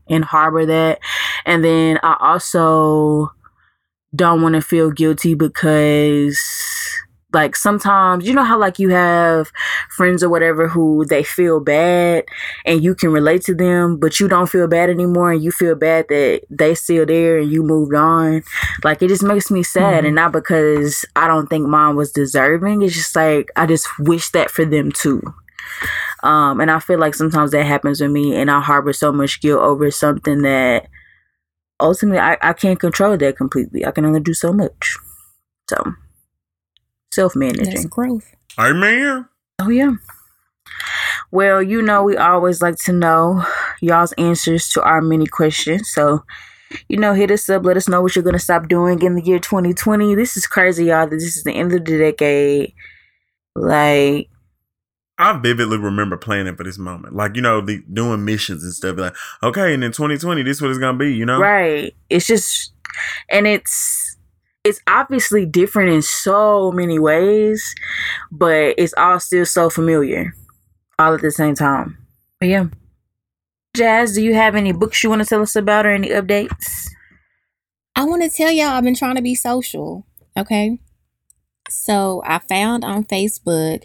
and 0.08 0.24
harbor 0.24 0.64
that, 0.66 1.00
and 1.44 1.64
then 1.64 1.98
I 2.02 2.16
also 2.20 3.32
don't 4.14 4.42
want 4.42 4.54
to 4.54 4.62
feel 4.62 4.90
guilty 4.90 5.34
because 5.34 6.40
like 7.32 7.56
sometimes 7.56 8.26
you 8.26 8.32
know 8.32 8.44
how 8.44 8.58
like 8.58 8.78
you 8.78 8.88
have 8.90 9.50
friends 9.90 10.22
or 10.22 10.28
whatever 10.30 10.68
who 10.68 11.04
they 11.04 11.22
feel 11.22 11.60
bad 11.60 12.24
and 12.64 12.82
you 12.82 12.94
can 12.94 13.10
relate 13.10 13.42
to 13.42 13.54
them 13.54 13.98
but 13.98 14.18
you 14.20 14.28
don't 14.28 14.48
feel 14.48 14.68
bad 14.68 14.88
anymore 14.88 15.32
and 15.32 15.42
you 15.42 15.50
feel 15.50 15.74
bad 15.74 16.06
that 16.08 16.40
they 16.48 16.74
still 16.74 17.04
there 17.04 17.36
and 17.38 17.50
you 17.50 17.62
moved 17.62 17.94
on 17.94 18.42
like 18.84 19.02
it 19.02 19.08
just 19.08 19.24
makes 19.24 19.50
me 19.50 19.62
sad 19.62 20.04
Mhm. 20.04 20.06
and 20.06 20.14
not 20.14 20.32
because 20.32 21.04
i 21.16 21.26
don't 21.26 21.48
think 21.48 21.66
mine 21.66 21.96
was 21.96 22.12
deserving 22.12 22.80
it's 22.82 22.94
just 22.94 23.14
like 23.16 23.50
i 23.56 23.66
just 23.66 23.86
wish 23.98 24.30
that 24.30 24.50
for 24.50 24.64
them 24.64 24.90
too 24.92 25.20
um 26.22 26.60
and 26.60 26.70
i 26.70 26.78
feel 26.78 26.98
like 26.98 27.14
sometimes 27.14 27.50
that 27.50 27.66
happens 27.66 28.00
with 28.00 28.10
me 28.10 28.34
and 28.36 28.50
i 28.50 28.60
harbor 28.60 28.92
so 28.92 29.12
much 29.12 29.40
guilt 29.40 29.60
over 29.60 29.90
something 29.90 30.42
that 30.42 30.86
ultimately 31.80 32.18
I, 32.18 32.36
I 32.42 32.52
can't 32.52 32.80
control 32.80 33.16
that 33.16 33.36
completely. 33.36 33.84
I 33.84 33.90
can 33.90 34.04
only 34.04 34.20
do 34.20 34.34
so 34.34 34.52
much. 34.52 34.96
So 35.68 35.76
self 37.12 37.34
That's 37.34 37.58
managing. 37.58 37.88
growth. 37.88 38.34
Amen. 38.58 39.26
Oh 39.60 39.68
yeah. 39.68 39.92
Well, 41.30 41.62
you 41.62 41.82
know, 41.82 42.02
we 42.02 42.16
always 42.16 42.62
like 42.62 42.76
to 42.84 42.92
know 42.92 43.44
y'all's 43.80 44.12
answers 44.12 44.68
to 44.70 44.82
our 44.82 45.00
many 45.00 45.26
questions. 45.26 45.90
So, 45.92 46.24
you 46.88 46.96
know, 46.98 47.14
hit 47.14 47.30
us 47.30 47.48
up. 47.48 47.64
Let 47.64 47.76
us 47.76 47.88
know 47.88 48.00
what 48.02 48.14
you're 48.14 48.24
gonna 48.24 48.38
stop 48.38 48.68
doing 48.68 49.02
in 49.02 49.14
the 49.14 49.22
year 49.22 49.38
2020. 49.38 50.14
This 50.14 50.36
is 50.36 50.46
crazy, 50.46 50.86
y'all. 50.86 51.06
That 51.08 51.16
this 51.16 51.36
is 51.36 51.44
the 51.44 51.52
end 51.52 51.72
of 51.72 51.84
the 51.84 51.98
decade. 51.98 52.74
Like, 53.54 54.28
I 55.18 55.38
vividly 55.38 55.78
remember 55.78 56.16
planning 56.16 56.56
for 56.56 56.64
this 56.64 56.78
moment, 56.78 57.14
like 57.14 57.36
you 57.36 57.42
know, 57.42 57.60
the 57.60 57.82
doing 57.92 58.24
missions 58.24 58.62
and 58.62 58.72
stuff. 58.72 58.98
Like, 58.98 59.14
okay, 59.42 59.72
and 59.72 59.82
in 59.82 59.92
2020, 59.92 60.42
this 60.42 60.58
is 60.58 60.62
what 60.62 60.70
it's 60.70 60.78
gonna 60.78 60.98
be. 60.98 61.14
You 61.14 61.24
know, 61.24 61.38
right? 61.38 61.94
It's 62.10 62.26
just, 62.26 62.72
and 63.30 63.46
it's 63.46 64.16
it's 64.64 64.80
obviously 64.86 65.46
different 65.46 65.90
in 65.90 66.02
so 66.02 66.70
many 66.72 66.98
ways, 66.98 67.74
but 68.30 68.74
it's 68.76 68.92
all 68.98 69.18
still 69.20 69.46
so 69.46 69.70
familiar, 69.70 70.34
all 70.98 71.14
at 71.14 71.22
the 71.22 71.30
same 71.30 71.54
time. 71.54 71.96
But 72.38 72.48
yeah, 72.50 72.66
Jazz, 73.76 74.14
do 74.14 74.22
you 74.22 74.34
have 74.34 74.54
any 74.54 74.72
books 74.72 75.02
you 75.02 75.08
want 75.10 75.22
to 75.22 75.28
tell 75.28 75.42
us 75.42 75.54
about 75.54 75.86
or 75.86 75.90
any 75.90 76.08
updates? 76.08 76.88
I 77.94 78.04
want 78.04 78.22
to 78.22 78.30
tell 78.30 78.50
y'all 78.50 78.68
I've 78.68 78.84
been 78.84 78.94
trying 78.94 79.16
to 79.16 79.22
be 79.22 79.34
social. 79.34 80.06
Okay. 80.36 80.78
So 81.70 82.22
I 82.26 82.38
found 82.38 82.84
on 82.84 83.04
Facebook 83.04 83.84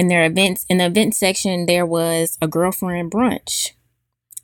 in 0.00 0.08
their 0.08 0.24
events, 0.24 0.64
in 0.70 0.78
the 0.78 0.86
event 0.86 1.14
section, 1.14 1.66
there 1.66 1.84
was 1.84 2.38
a 2.40 2.48
girlfriend 2.48 3.12
brunch. 3.12 3.72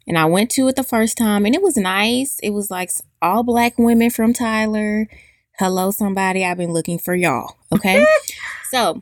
And 0.07 0.19
I 0.19 0.27
went 0.27 0.51
to 0.51 0.69
it 0.69 0.77
the 0.77 0.85
first 0.85 1.17
time 1.17 1.47
and 1.47 1.55
it 1.55 1.63
was 1.63 1.79
nice. 1.79 2.39
It 2.43 2.51
was 2.51 2.71
like 2.71 2.91
all 3.23 3.43
black 3.43 3.79
women 3.79 4.11
from 4.11 4.35
Tyler. 4.35 5.09
Hello, 5.59 5.91
somebody. 5.91 6.45
I've 6.45 6.59
been 6.59 6.75
looking 6.75 6.99
for 6.99 7.15
y'all. 7.15 7.57
Okay. 7.73 8.05
so, 8.71 9.01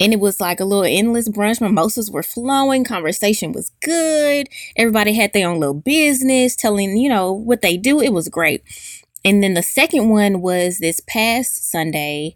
and 0.00 0.14
it 0.14 0.18
was 0.18 0.40
like 0.40 0.60
a 0.60 0.64
little 0.64 0.84
endless 0.84 1.28
brunch. 1.28 1.60
Mimosas 1.60 2.10
were 2.10 2.22
flowing. 2.22 2.82
Conversation 2.82 3.52
was 3.52 3.70
good. 3.82 4.48
Everybody 4.76 5.12
had 5.12 5.34
their 5.34 5.46
own 5.50 5.60
little 5.60 5.74
business, 5.74 6.56
telling, 6.56 6.96
you 6.96 7.10
know, 7.10 7.34
what 7.34 7.60
they 7.60 7.76
do. 7.76 8.00
It 8.00 8.14
was 8.14 8.30
great. 8.30 8.62
And 9.26 9.42
then 9.42 9.52
the 9.52 9.62
second 9.62 10.08
one 10.08 10.40
was 10.40 10.78
this 10.78 11.00
past 11.06 11.70
Sunday, 11.70 12.34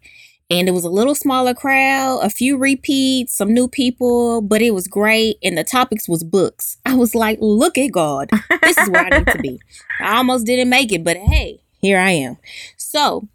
and 0.50 0.68
it 0.68 0.72
was 0.72 0.84
a 0.84 0.90
little 0.90 1.14
smaller 1.14 1.54
crowd, 1.54 2.20
a 2.22 2.30
few 2.30 2.58
repeats, 2.58 3.34
some 3.36 3.54
new 3.54 3.68
people, 3.68 4.42
but 4.42 4.60
it 4.60 4.72
was 4.72 4.86
great. 4.86 5.38
And 5.42 5.56
the 5.56 5.64
topics 5.64 6.08
was 6.08 6.24
books. 6.24 6.76
I 6.86 6.94
was 6.94 7.14
like, 7.14 7.38
look 7.40 7.78
at 7.78 7.92
God. 7.92 8.30
This 8.62 8.78
is 8.78 8.90
where 8.90 9.06
I 9.06 9.18
need 9.18 9.26
to 9.28 9.38
be. 9.38 9.60
I 10.00 10.16
almost 10.18 10.46
didn't 10.46 10.68
make 10.68 10.92
it, 10.92 11.04
but 11.04 11.16
hey, 11.16 11.60
here 11.80 11.98
I 11.98 12.10
am. 12.10 12.36
So 12.76 13.28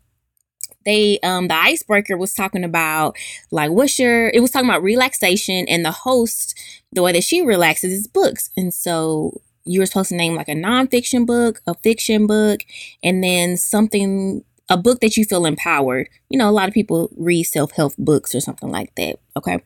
they 0.88 1.20
um 1.20 1.50
the 1.50 1.54
icebreaker 1.54 2.18
was 2.18 2.34
talking 2.34 2.64
about 2.64 3.16
like 3.52 3.70
what's 3.70 4.00
your 4.00 4.30
it 4.30 4.40
was 4.40 4.52
talking 4.52 4.70
about 4.70 4.82
relaxation 4.82 5.66
and 5.68 5.84
the 5.84 5.92
host 5.92 6.58
the 6.94 7.04
way 7.04 7.12
that 7.12 7.26
she 7.26 7.42
relaxes 7.42 7.92
is 7.92 8.08
books 8.08 8.50
and 8.56 8.74
so 8.74 9.42
you 9.66 9.82
were 9.82 9.86
supposed 9.86 10.10
to 10.10 10.16
name 10.16 10.34
like 10.34 10.48
a 10.48 10.54
nonfiction 10.54 11.26
book 11.26 11.62
a 11.68 11.74
fiction 11.76 12.26
book 12.26 12.62
and 13.04 13.22
then 13.22 13.58
something 13.58 14.46
a 14.70 14.78
book 14.78 15.00
that 15.00 15.18
you 15.18 15.26
feel 15.26 15.46
empowered 15.46 16.10
you 16.30 16.38
know 16.38 16.50
a 16.50 16.52
lot 16.52 16.68
of 16.68 16.74
people 16.74 17.10
read 17.18 17.44
self-help 17.44 17.94
books 17.98 18.36
or 18.36 18.40
something 18.40 18.70
like 18.70 18.94
that 18.96 19.18
okay 19.36 19.62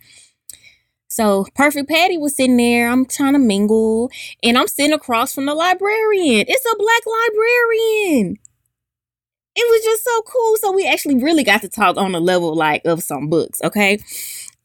so 1.11 1.45
Perfect 1.55 1.89
Patty 1.89 2.17
was 2.17 2.37
sitting 2.37 2.55
there. 2.55 2.87
I'm 2.87 3.05
trying 3.05 3.33
to 3.33 3.39
mingle, 3.39 4.09
and 4.41 4.57
I'm 4.57 4.67
sitting 4.67 4.93
across 4.93 5.35
from 5.35 5.45
the 5.45 5.53
librarian. 5.53 6.45
It's 6.47 6.65
a 6.65 6.77
black 6.77 7.01
librarian. 7.05 8.37
It 9.53 9.69
was 9.69 9.83
just 9.83 10.05
so 10.05 10.21
cool. 10.21 10.55
So 10.61 10.71
we 10.71 10.87
actually 10.87 11.15
really 11.21 11.43
got 11.43 11.61
to 11.63 11.69
talk 11.69 11.97
on 11.97 12.13
the 12.13 12.21
level 12.21 12.55
like 12.55 12.85
of 12.85 13.03
some 13.03 13.27
books, 13.27 13.59
okay? 13.61 13.99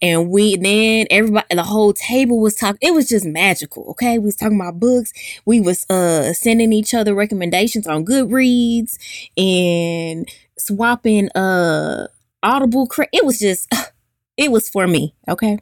And 0.02 0.28
we 0.30 0.56
then 0.56 1.06
everybody 1.10 1.46
the 1.54 1.62
whole 1.62 1.92
table 1.94 2.38
was 2.40 2.54
talking. 2.54 2.78
It 2.82 2.92
was 2.94 3.08
just 3.08 3.24
magical, 3.24 3.84
okay? 3.90 4.18
We 4.18 4.26
was 4.26 4.36
talking 4.36 4.60
about 4.60 4.78
books. 4.78 5.12
We 5.46 5.60
was 5.60 5.88
uh 5.90 6.32
sending 6.34 6.72
each 6.72 6.92
other 6.94 7.14
recommendations 7.14 7.86
on 7.86 8.04
Goodreads 8.04 8.98
and 9.36 10.28
swapping 10.58 11.30
uh 11.30 12.08
Audible. 12.42 12.86
Cra- 12.86 13.08
it 13.12 13.24
was 13.24 13.38
just 13.38 13.72
it 14.36 14.50
was 14.52 14.68
for 14.68 14.86
me, 14.86 15.14
okay? 15.28 15.58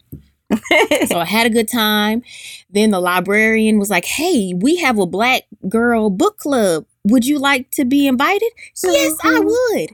so 1.06 1.18
I 1.18 1.24
had 1.24 1.46
a 1.46 1.50
good 1.50 1.68
time. 1.68 2.22
Then 2.70 2.90
the 2.90 3.00
librarian 3.00 3.78
was 3.78 3.90
like, 3.90 4.04
Hey, 4.04 4.52
we 4.54 4.76
have 4.76 4.98
a 4.98 5.06
black 5.06 5.42
girl 5.68 6.10
book 6.10 6.38
club. 6.38 6.86
Would 7.04 7.24
you 7.26 7.38
like 7.38 7.70
to 7.72 7.84
be 7.84 8.06
invited? 8.06 8.50
Yes, 8.82 9.14
I 9.22 9.40
Mhm. 9.40 9.44
would. 9.44 9.90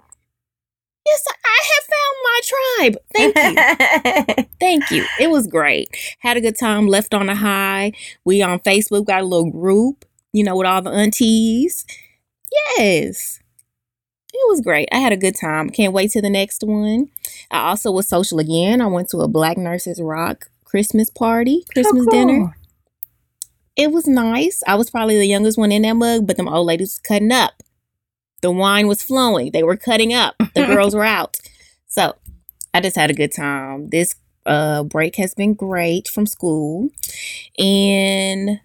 Yes, 1.06 1.24
I 1.44 1.58
have 1.72 1.84
found 1.96 2.16
my 2.24 2.40
tribe. 2.52 3.34
Thank 3.34 4.36
you. 4.38 4.44
Thank 4.60 4.90
you. 4.90 5.06
It 5.18 5.30
was 5.30 5.46
great. 5.46 5.88
Had 6.20 6.36
a 6.36 6.40
good 6.40 6.58
time, 6.58 6.86
left 6.86 7.14
on 7.14 7.28
a 7.28 7.34
high. 7.34 7.92
We 8.24 8.42
on 8.42 8.60
Facebook 8.60 9.06
got 9.06 9.22
a 9.22 9.26
little 9.26 9.50
group, 9.50 10.04
you 10.32 10.44
know, 10.44 10.56
with 10.56 10.66
all 10.66 10.82
the 10.82 10.90
aunties. 10.90 11.84
Yes. 12.76 13.40
It 14.32 14.48
was 14.48 14.60
great. 14.60 14.88
I 14.92 14.98
had 14.98 15.12
a 15.12 15.16
good 15.16 15.34
time. 15.40 15.70
Can't 15.70 15.92
wait 15.92 16.10
to 16.12 16.22
the 16.22 16.30
next 16.30 16.62
one. 16.62 17.08
I 17.50 17.68
also 17.70 17.90
was 17.90 18.06
social 18.08 18.38
again. 18.38 18.80
I 18.80 18.86
went 18.86 19.08
to 19.10 19.18
a 19.18 19.28
Black 19.28 19.56
Nurses 19.58 20.00
Rock 20.00 20.48
Christmas 20.64 21.10
party, 21.10 21.64
oh, 21.64 21.72
Christmas 21.72 22.06
Oh, 22.06 22.10
cool. 22.10 22.26
dinner. 22.26 22.56
It 23.76 23.90
was 23.90 24.06
nice. 24.06 24.62
I 24.66 24.74
was 24.76 24.90
probably 24.90 25.16
the 25.18 25.26
youngest 25.26 25.56
one 25.58 25.72
in 25.72 25.82
that 25.82 25.94
mug, 25.94 26.26
but 26.26 26.36
them 26.36 26.48
old 26.48 26.66
ladies 26.66 26.88
was 26.88 26.98
cutting 26.98 27.32
up. 27.32 27.54
The 28.40 28.50
wine 28.50 28.86
was 28.88 29.02
flowing. 29.02 29.50
They 29.52 29.62
were 29.62 29.76
cutting 29.76 30.12
up. 30.12 30.34
The 30.54 30.66
girls 30.74 30.94
were 30.94 31.04
out. 31.04 31.36
So 31.86 32.16
I 32.72 32.80
just 32.80 32.96
had 32.96 33.10
a 33.10 33.14
good 33.14 33.32
time. 33.34 33.88
This 33.88 34.14
uh 34.46 34.82
break 34.84 35.16
has 35.16 35.34
been 35.34 35.54
great 35.54 36.08
from 36.08 36.26
school. 36.26 36.90
And 37.58 38.60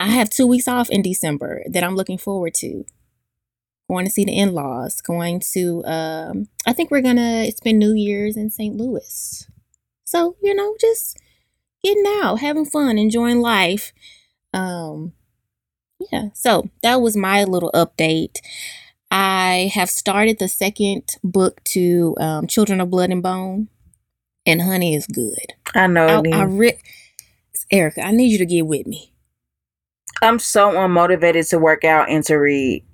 I 0.00 0.08
have 0.08 0.30
two 0.30 0.46
weeks 0.46 0.66
off 0.66 0.90
in 0.90 1.02
December 1.02 1.62
that 1.70 1.84
I'm 1.84 1.94
looking 1.94 2.18
forward 2.18 2.54
to. 2.54 2.84
Going 3.88 4.06
to 4.06 4.10
see 4.10 4.24
the 4.24 4.38
in-laws, 4.38 5.00
going 5.00 5.40
to 5.52 5.84
um 5.84 6.48
I 6.66 6.72
think 6.72 6.90
we're 6.90 7.02
gonna 7.02 7.50
spend 7.52 7.78
New 7.78 7.92
Year's 7.94 8.36
in 8.36 8.50
St. 8.50 8.76
Louis. 8.76 9.46
So, 10.04 10.36
you 10.42 10.54
know, 10.54 10.76
just 10.80 11.18
getting 11.84 12.04
out, 12.06 12.40
having 12.40 12.64
fun, 12.64 12.98
enjoying 12.98 13.40
life. 13.40 13.92
Um 14.52 15.12
yeah, 16.10 16.28
so 16.34 16.70
that 16.82 17.00
was 17.02 17.16
my 17.16 17.44
little 17.44 17.70
update. 17.74 18.38
I 19.10 19.70
have 19.74 19.90
started 19.90 20.38
the 20.38 20.48
second 20.48 21.16
book 21.24 21.62
to 21.64 22.16
um, 22.20 22.46
Children 22.46 22.80
of 22.80 22.90
Blood 22.90 23.10
and 23.10 23.22
Bone, 23.22 23.68
and 24.46 24.62
honey 24.62 24.94
is 24.94 25.06
good. 25.06 25.54
I 25.74 25.86
know. 25.86 26.22
I. 26.32 26.40
I 26.40 26.42
re- 26.44 26.78
Erica, 27.70 28.02
I 28.02 28.12
need 28.12 28.28
you 28.32 28.38
to 28.38 28.46
get 28.46 28.66
with 28.66 28.86
me. 28.86 29.12
I'm 30.22 30.38
so 30.38 30.72
unmotivated 30.72 31.48
to 31.50 31.58
work 31.58 31.84
out 31.84 32.10
and 32.10 32.22
to 32.24 32.36
read, 32.36 32.84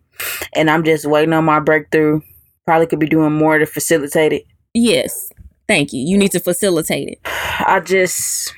and 0.55 0.71
I'm 0.71 0.85
just 0.85 1.07
waiting 1.07 1.33
on 1.33 1.45
my 1.45 1.61
breakthrough. 1.61 2.21
Probably 2.65 2.87
could 2.87 2.99
be 2.99 3.07
doing 3.07 3.33
more 3.33 3.59
to 3.59 3.67
facilitate 3.67 4.33
it. 4.33 4.45
Yes, 4.75 5.31
thank 5.69 5.93
you. 5.93 6.01
You 6.01 6.19
need 6.19 6.33
to 6.33 6.41
facilitate 6.41 7.09
it. 7.09 7.19
I 7.25 7.81
just, 7.81 8.53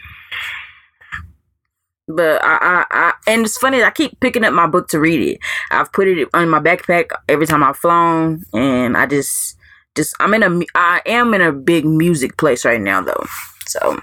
but 2.09 2.43
I, 2.43 2.57
I, 2.57 2.85
I, 2.91 3.13
and 3.27 3.45
it's 3.45 3.59
funny. 3.59 3.83
I 3.83 3.91
keep 3.91 4.19
picking 4.21 4.45
up 4.45 4.55
my 4.55 4.67
book 4.67 4.89
to 4.89 5.01
read 5.01 5.21
it. 5.21 5.41
I've 5.71 5.93
put 5.93 6.09
it 6.09 6.29
on 6.35 6.49
my 6.49 6.61
backpack 6.61 7.11
every 7.29 7.47
time 7.47 7.63
I've 7.63 7.77
flown, 7.77 8.45
and 8.53 8.97
I 8.97 9.07
just, 9.07 9.57
just, 9.95 10.15
I'm 10.21 10.35
in 10.35 10.43
a, 10.43 10.65
I 10.75 11.03
am 11.07 11.35
in 11.35 11.41
a 11.41 11.53
big 11.53 11.85
music 11.85 12.37
place 12.39 12.65
right 12.65 12.81
now, 12.81 13.03
though. 13.03 13.27
So 13.67 14.01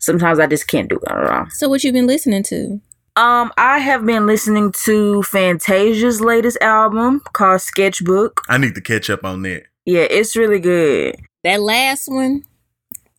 sometimes 0.00 0.38
I 0.38 0.46
just 0.46 0.68
can't 0.68 0.88
do 0.88 0.96
it 0.96 1.10
at 1.10 1.30
all. 1.30 1.46
So, 1.50 1.68
what 1.68 1.82
you've 1.82 1.94
been 1.94 2.06
listening 2.06 2.42
to? 2.44 2.80
Um, 3.14 3.52
I 3.58 3.78
have 3.78 4.06
been 4.06 4.26
listening 4.26 4.72
to 4.84 5.22
Fantasia's 5.24 6.20
latest 6.22 6.56
album 6.62 7.20
called 7.34 7.60
Sketchbook. 7.60 8.40
I 8.48 8.56
need 8.56 8.74
to 8.74 8.80
catch 8.80 9.10
up 9.10 9.24
on 9.24 9.42
that. 9.42 9.64
Yeah, 9.84 10.06
it's 10.08 10.34
really 10.34 10.60
good. 10.60 11.16
That 11.44 11.60
last 11.60 12.08
one, 12.08 12.44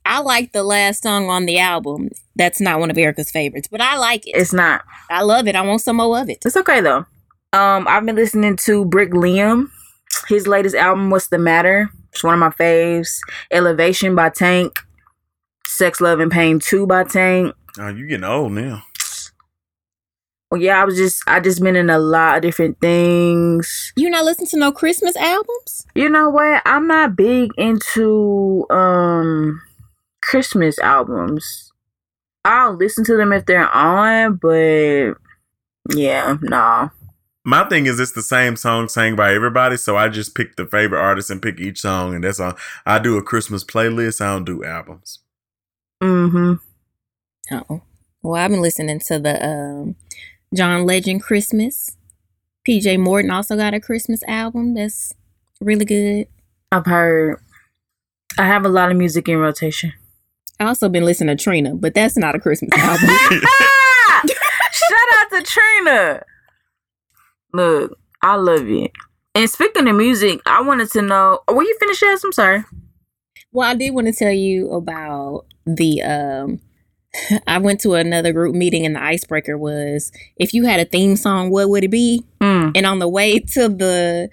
I 0.06 0.20
like 0.20 0.52
the 0.52 0.64
last 0.64 1.04
song 1.04 1.30
on 1.30 1.46
the 1.46 1.60
album. 1.60 2.10
That's 2.36 2.60
not 2.60 2.80
one 2.80 2.90
of 2.90 2.98
Erica's 2.98 3.32
favorites, 3.32 3.68
but 3.70 3.82
I 3.82 3.98
like 3.98 4.28
it. 4.28 4.32
It's 4.36 4.54
not. 4.54 4.84
I 5.10 5.22
love 5.22 5.48
it. 5.48 5.56
I 5.56 5.62
want 5.62 5.82
some 5.82 5.98
more 5.98 6.20
of 6.20 6.30
it. 6.30 6.40
It's 6.44 6.58
okay 6.58 6.82
though. 6.82 7.06
Um, 7.54 7.88
I've 7.88 8.06
been 8.06 8.16
listening 8.16 8.58
to 8.58 8.86
Brick 8.86 9.12
Liam. 9.12 9.70
His 10.28 10.48
latest 10.48 10.76
album, 10.76 11.10
What's 11.10 11.28
the 11.28 11.38
Matter? 11.38 11.90
It's 12.12 12.24
one 12.24 12.34
of 12.34 12.40
my 12.40 12.50
faves. 12.50 13.20
Elevation 13.52 14.16
by 14.16 14.30
Tank. 14.30 14.80
Sex, 15.68 16.02
Love, 16.02 16.20
and 16.20 16.32
Pain 16.32 16.60
2 16.60 16.86
by 16.86 17.04
Tank. 17.04 17.54
Oh, 17.80 17.88
you 17.90 18.08
getting 18.08 18.24
old 18.24 18.52
now. 18.52 18.84
Well, 20.52 20.62
yeah, 20.62 20.80
I 20.80 20.86
was 20.86 20.98
just, 20.98 21.24
I 21.26 21.40
just 21.40 21.64
been 21.64 21.76
in 21.76 21.90
a 21.90 21.98
lot 21.98 22.38
of 22.38 22.42
different 22.44 22.80
things. 22.80 23.92
You 23.96 24.08
not 24.12 24.24
listen 24.24 24.46
to 24.48 24.58
no 24.58 24.72
Christmas 24.72 25.16
albums? 25.16 25.88
You 25.96 26.10
know 26.10 26.30
what? 26.30 26.62
I'm 26.66 26.88
not 26.88 27.16
big 27.16 27.50
into 27.58 28.68
um 28.70 29.60
Christmas 30.22 30.78
albums. 30.78 31.73
I'll 32.46 32.74
listen 32.74 33.04
to 33.06 33.18
them 33.18 33.32
if 33.32 33.46
they're 33.46 33.70
on, 33.70 34.36
but 34.36 35.16
yeah, 35.96 36.38
nah. 36.42 36.90
My 37.46 37.68
thing 37.68 37.86
is, 37.88 38.00
it's 38.00 38.14
the 38.14 38.22
same 38.22 38.56
song 38.56 38.88
sang 38.88 39.16
by 39.16 39.34
everybody, 39.34 39.76
so 39.76 39.98
I 39.98 40.08
just 40.08 40.34
pick 40.34 40.56
the 40.56 40.66
favorite 40.66 41.02
artist 41.02 41.30
and 41.30 41.42
pick 41.42 41.60
each 41.60 41.82
song, 41.82 42.16
and 42.16 42.24
that's 42.24 42.40
all. 42.40 42.56
I 42.86 43.00
do 43.00 43.18
a 43.18 43.24
Christmas 43.24 43.64
playlist. 43.64 44.22
I 44.22 44.34
don't 44.34 44.46
do 44.46 44.64
albums. 44.64 45.20
Mm-hmm. 46.02 46.54
Oh. 47.52 47.82
Well, 48.22 48.42
I've 48.42 48.52
been 48.52 48.62
listening 48.62 49.00
to 49.08 49.20
the 49.20 49.46
um, 49.46 49.96
John 50.56 50.86
Legend 50.86 51.22
Christmas. 51.22 51.98
PJ 52.68 52.98
Morton 52.98 53.32
also 53.32 53.58
got 53.58 53.74
a 53.74 53.82
Christmas 53.82 54.24
album 54.26 54.74
that's 54.74 55.14
really 55.60 55.84
good. 55.84 56.28
I've 56.72 56.86
heard. 56.86 57.42
I 58.38 58.46
have 58.46 58.66
a 58.66 58.70
lot 58.70 58.90
of 58.90 58.98
music 58.98 59.28
in 59.28 59.38
rotation. 59.38 59.92
I 60.60 60.66
also 60.66 60.88
been 60.90 61.04
listening 61.06 61.36
to 61.36 61.44
Trina, 61.44 61.76
but 61.76 61.94
that's 61.94 62.18
not 62.18 62.36
a 62.36 62.40
Christmas 62.40 62.70
album. 62.78 63.10
Shout 64.30 65.10
out 65.16 65.30
to 65.32 65.42
Trina. 65.44 66.24
Look, 67.54 67.98
I 68.22 68.36
love 68.36 68.68
it. 68.68 68.92
And 69.36 69.50
speaking 69.50 69.88
of 69.88 69.96
music, 69.96 70.40
I 70.46 70.62
wanted 70.62 70.92
to 70.92 71.02
know. 71.02 71.40
Were 71.52 71.64
you 71.64 71.76
finished, 71.80 72.02
Yes? 72.02 72.24
I'm 72.24 72.32
sorry. 72.32 72.64
well, 73.52 73.70
I 73.70 73.76
did 73.76 73.92
want 73.92 74.08
to 74.08 74.14
tell 74.14 74.32
you 74.32 74.70
about 74.72 75.46
the 75.66 76.02
um 76.02 76.60
I 77.48 77.58
went 77.60 77.80
to 77.82 77.94
another 77.94 78.34
group 78.34 78.56
meeting 78.56 78.86
and 78.86 78.96
the 78.96 79.04
icebreaker 79.04 79.58
was 79.58 80.12
if 80.38 80.54
you 80.54 80.66
had 80.66 80.80
a 80.80 80.86
theme 80.86 81.16
song, 81.16 81.50
what 81.52 81.70
would 81.70 81.84
it 81.84 81.92
be? 81.92 82.24
Mm. 82.42 82.72
And 82.76 82.86
on 82.86 83.00
the 83.00 83.08
way 83.08 83.40
to 83.40 83.70
the 83.70 84.30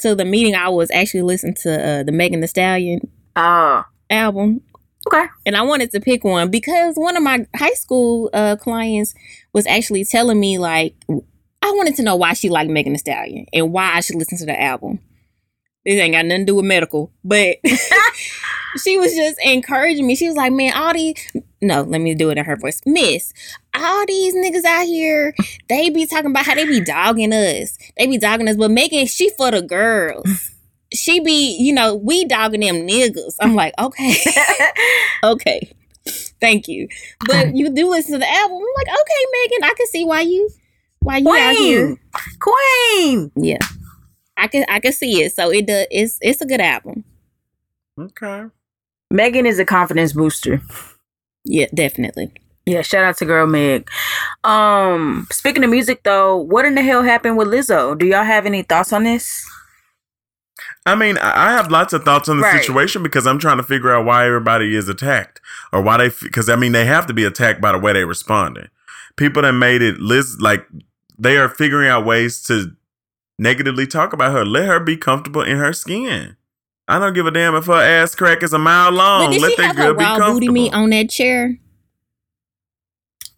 to 0.00 0.14
the 0.14 0.24
meeting, 0.24 0.54
I 0.54 0.68
was 0.68 0.90
actually 0.90 1.22
listening 1.22 1.54
to 1.62 1.72
uh, 2.00 2.02
the 2.02 2.12
Megan 2.12 2.40
Thee 2.40 2.46
Stallion 2.48 3.00
Oh, 3.36 3.84
album. 4.10 4.60
Okay. 5.08 5.26
and 5.46 5.56
I 5.56 5.62
wanted 5.62 5.90
to 5.92 6.00
pick 6.00 6.24
one 6.24 6.50
because 6.50 6.96
one 6.96 7.16
of 7.16 7.22
my 7.22 7.46
high 7.54 7.74
school 7.74 8.30
uh, 8.32 8.56
clients 8.56 9.14
was 9.52 9.66
actually 9.66 10.04
telling 10.04 10.38
me 10.38 10.58
like 10.58 10.94
I 11.08 11.70
wanted 11.70 11.96
to 11.96 12.02
know 12.02 12.16
why 12.16 12.34
she 12.34 12.50
liked 12.50 12.70
Megan 12.70 12.92
Thee 12.92 12.98
Stallion 12.98 13.46
and 13.52 13.72
why 13.72 13.94
I 13.94 14.00
should 14.00 14.16
listen 14.16 14.36
to 14.38 14.46
the 14.46 14.60
album. 14.60 15.00
This 15.86 16.00
ain't 16.00 16.14
got 16.14 16.26
nothing 16.26 16.42
to 16.42 16.52
do 16.52 16.56
with 16.56 16.64
medical, 16.64 17.10
but 17.24 17.56
she 18.82 18.98
was 18.98 19.14
just 19.14 19.38
encouraging 19.44 20.06
me. 20.06 20.14
She 20.14 20.26
was 20.26 20.36
like, 20.36 20.52
"Man, 20.52 20.72
all 20.74 20.92
these 20.92 21.16
no, 21.60 21.82
let 21.82 22.00
me 22.00 22.14
do 22.14 22.30
it 22.30 22.38
in 22.38 22.44
her 22.44 22.56
voice, 22.56 22.80
Miss. 22.86 23.32
All 23.74 24.04
these 24.06 24.34
niggas 24.34 24.64
out 24.64 24.86
here, 24.86 25.34
they 25.68 25.90
be 25.90 26.06
talking 26.06 26.30
about 26.30 26.46
how 26.46 26.54
they 26.54 26.66
be 26.66 26.80
dogging 26.80 27.32
us. 27.32 27.76
They 27.96 28.06
be 28.06 28.18
dogging 28.18 28.48
us, 28.48 28.56
but 28.56 28.70
Megan, 28.70 29.06
she 29.06 29.30
for 29.30 29.50
the 29.50 29.62
girls." 29.62 30.50
She 30.94 31.20
be, 31.20 31.56
you 31.58 31.72
know, 31.72 31.94
we 31.94 32.24
dogging 32.24 32.60
them 32.60 32.86
niggas. 32.86 33.34
I'm 33.40 33.54
like, 33.54 33.74
okay. 33.78 34.16
okay. 35.24 35.72
Thank 36.40 36.68
you. 36.68 36.88
But 37.26 37.54
you 37.54 37.70
do 37.70 37.88
listen 37.88 38.12
to 38.12 38.18
the 38.18 38.30
album. 38.30 38.58
I'm 38.58 38.74
like, 38.76 38.88
okay, 38.88 39.26
Megan, 39.32 39.64
I 39.64 39.74
can 39.76 39.86
see 39.86 40.04
why 40.04 40.20
you 40.20 40.50
why 41.00 41.18
you 41.18 41.36
out 41.36 41.56
here. 41.56 41.96
Queen, 42.40 43.30
Queen. 43.32 43.32
Yeah. 43.36 43.58
I 44.36 44.48
can 44.48 44.64
I 44.68 44.80
can 44.80 44.92
see 44.92 45.22
it. 45.22 45.32
So 45.34 45.50
it 45.50 45.66
does. 45.66 45.86
It's 45.90 46.18
it's 46.20 46.40
a 46.40 46.46
good 46.46 46.60
album. 46.60 47.04
Okay. 47.98 48.46
Megan 49.10 49.46
is 49.46 49.58
a 49.58 49.64
confidence 49.64 50.12
booster. 50.12 50.60
Yeah, 51.44 51.66
definitely. 51.74 52.32
Yeah, 52.66 52.80
shout 52.82 53.04
out 53.04 53.18
to 53.18 53.26
girl 53.26 53.46
Meg. 53.46 53.88
Um, 54.42 55.26
speaking 55.30 55.62
of 55.64 55.70
music 55.70 56.02
though, 56.02 56.36
what 56.36 56.64
in 56.64 56.74
the 56.74 56.82
hell 56.82 57.02
happened 57.02 57.36
with 57.36 57.48
Lizzo? 57.48 57.96
Do 57.96 58.06
y'all 58.06 58.24
have 58.24 58.46
any 58.46 58.62
thoughts 58.62 58.92
on 58.92 59.04
this? 59.04 59.46
I 60.86 60.94
mean, 60.94 61.16
I 61.18 61.48
I 61.48 61.52
have 61.52 61.70
lots 61.70 61.92
of 61.92 62.04
thoughts 62.04 62.28
on 62.28 62.36
the 62.38 62.42
Right. 62.42 62.60
situation 62.60 63.02
because 63.02 63.26
I'm 63.26 63.38
trying 63.38 63.56
to 63.56 63.62
figure 63.62 63.92
out 63.94 64.04
why 64.04 64.26
everybody 64.26 64.76
is 64.76 64.88
attacked 64.88 65.40
or 65.72 65.80
why 65.80 65.96
they, 65.96 66.10
because 66.22 66.48
I 66.48 66.56
mean, 66.56 66.72
they 66.72 66.84
have 66.84 67.06
to 67.06 67.14
be 67.14 67.24
attacked 67.24 67.60
by 67.60 67.72
the 67.72 67.78
way 67.78 67.92
they 67.94 68.04
responded. 68.04 68.68
People 69.16 69.42
that 69.42 69.52
made 69.52 69.80
it, 69.80 69.98
Liz, 70.00 70.36
like, 70.40 70.66
they 71.18 71.36
are 71.38 71.48
figuring 71.48 71.88
out 71.88 72.04
ways 72.04 72.42
to 72.44 72.72
negatively 73.38 73.86
talk 73.86 74.12
about 74.12 74.32
her. 74.32 74.44
Let 74.44 74.66
her 74.66 74.80
be 74.80 74.96
comfortable 74.96 75.42
in 75.42 75.56
her 75.56 75.72
skin. 75.72 76.36
I 76.86 76.98
don't 76.98 77.14
give 77.14 77.26
a 77.26 77.30
damn 77.30 77.54
if 77.54 77.64
her 77.66 77.72
ass 77.80 78.14
crack 78.14 78.42
is 78.42 78.52
a 78.52 78.58
mile 78.58 78.90
long. 78.90 79.26
but 79.28 79.32
did 79.32 79.40
Let 79.42 79.50
she 79.52 79.56
that 79.56 79.66
have 79.68 79.76
girl 79.76 79.86
her 79.86 79.94
be 79.94 80.04
raw 80.04 80.18
booty 80.18 80.48
meat 80.48 80.72
comfortable. 80.72 80.82
on 80.84 80.90
that 80.90 81.08
chair? 81.10 81.56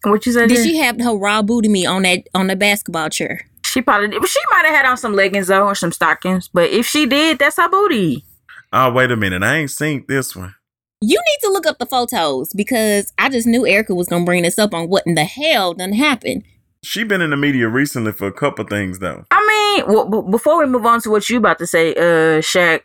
What 0.03 0.25
you 0.25 0.31
said? 0.33 0.49
Did 0.49 0.57
there? 0.57 0.63
she 0.65 0.77
have 0.77 0.99
her 0.99 1.15
raw 1.15 1.41
booty 1.41 1.69
me 1.69 1.85
on 1.85 2.01
that 2.03 2.27
on 2.33 2.47
the 2.47 2.55
basketball 2.55 3.09
chair? 3.09 3.47
She 3.77 3.83
probably 3.83 4.07
did. 4.07 4.27
She 4.27 4.39
might 4.49 4.65
have 4.65 4.75
had 4.75 4.85
on 4.87 4.97
some 4.97 5.13
leggings 5.13 5.49
though 5.49 5.67
or 5.67 5.75
some 5.75 5.91
stockings. 5.91 6.47
But 6.51 6.71
if 6.71 6.87
she 6.87 7.05
did, 7.05 7.37
that's 7.37 7.57
her 7.57 7.69
booty. 7.69 8.25
Oh, 8.73 8.91
wait 8.91 9.11
a 9.11 9.15
minute. 9.15 9.43
I 9.43 9.57
ain't 9.57 9.69
seen 9.69 10.03
this 10.07 10.35
one. 10.35 10.55
You 10.99 11.19
need 11.19 11.47
to 11.47 11.53
look 11.53 11.67
up 11.67 11.77
the 11.77 11.85
photos 11.85 12.51
because 12.55 13.13
I 13.19 13.29
just 13.29 13.45
knew 13.45 13.67
Erica 13.67 13.93
was 13.93 14.07
gonna 14.07 14.25
bring 14.25 14.41
this 14.41 14.57
up 14.57 14.73
on 14.73 14.89
what 14.89 15.05
in 15.05 15.13
the 15.13 15.25
hell 15.25 15.75
done 15.75 15.93
happened. 15.93 16.43
She 16.83 17.03
been 17.03 17.21
in 17.21 17.29
the 17.29 17.37
media 17.37 17.67
recently 17.67 18.13
for 18.13 18.25
a 18.25 18.33
couple 18.33 18.65
things 18.65 18.97
though. 18.97 19.25
I 19.29 19.45
mean, 19.85 19.93
well, 19.93 20.09
b- 20.09 20.31
before 20.31 20.57
we 20.57 20.65
move 20.65 20.87
on 20.87 20.99
to 21.01 21.11
what 21.11 21.29
you 21.29 21.37
about 21.37 21.59
to 21.59 21.67
say, 21.67 21.93
uh, 21.93 22.41
Shaq. 22.41 22.81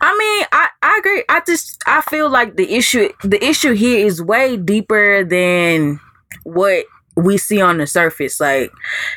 I 0.00 0.18
mean, 0.18 0.46
I, 0.50 0.68
I 0.82 0.96
agree. 0.98 1.22
I 1.28 1.40
just 1.46 1.80
I 1.86 2.00
feel 2.00 2.28
like 2.28 2.56
the 2.56 2.74
issue 2.74 3.10
the 3.22 3.44
issue 3.44 3.74
here 3.74 4.04
is 4.04 4.20
way 4.20 4.56
deeper 4.56 5.22
than 5.22 6.00
what 6.42 6.86
we 7.16 7.36
see 7.36 7.60
on 7.60 7.78
the 7.78 7.86
surface. 7.86 8.40
Like 8.40 8.72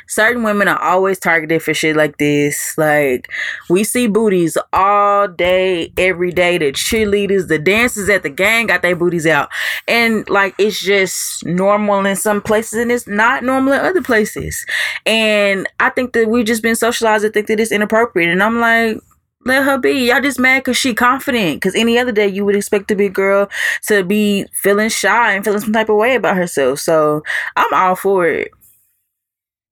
certain 0.07 0.43
women 0.43 0.67
are 0.67 0.81
always 0.81 1.19
targeted 1.19 1.63
for 1.63 1.73
shit 1.73 1.95
like 1.95 2.17
this. 2.17 2.77
Like 2.77 3.29
we 3.69 3.83
see 3.83 4.07
booties 4.07 4.57
all 4.73 5.27
day, 5.27 5.91
every 5.97 6.31
day. 6.31 6.57
The 6.57 6.71
cheerleaders, 6.71 7.47
the 7.47 7.59
dancers 7.59 8.09
at 8.09 8.23
the 8.23 8.29
gang 8.29 8.67
got 8.67 8.81
their 8.81 8.95
booties 8.95 9.25
out. 9.25 9.49
And 9.87 10.27
like 10.29 10.55
it's 10.57 10.81
just 10.81 11.45
normal 11.45 12.05
in 12.05 12.15
some 12.15 12.41
places 12.41 12.79
and 12.79 12.91
it's 12.91 13.07
not 13.07 13.43
normal 13.43 13.73
in 13.73 13.79
other 13.79 14.01
places. 14.01 14.65
And 15.05 15.67
I 15.79 15.89
think 15.89 16.13
that 16.13 16.29
we've 16.29 16.45
just 16.45 16.63
been 16.63 16.75
socialized 16.75 17.23
to 17.23 17.29
think 17.29 17.47
that 17.47 17.59
it's 17.59 17.71
inappropriate. 17.71 18.29
And 18.29 18.43
I'm 18.43 18.59
like, 18.59 18.99
let 19.45 19.63
her 19.63 19.77
be. 19.77 20.07
Y'all 20.07 20.21
just 20.21 20.39
mad 20.39 20.59
because 20.59 20.77
she 20.77 20.93
confident. 20.93 21.57
Because 21.57 21.75
any 21.75 21.97
other 21.97 22.11
day 22.11 22.27
you 22.27 22.43
would 22.45 22.55
expect 22.55 22.91
a 22.91 22.95
big 22.95 23.13
girl 23.13 23.49
to 23.87 24.03
be 24.03 24.45
feeling 24.53 24.89
shy 24.89 25.33
and 25.33 25.45
feeling 25.45 25.61
some 25.61 25.73
type 25.73 25.89
of 25.89 25.97
way 25.97 26.15
about 26.15 26.35
herself. 26.35 26.79
So 26.79 27.23
I'm 27.55 27.73
all 27.73 27.95
for 27.95 28.27
it. 28.27 28.51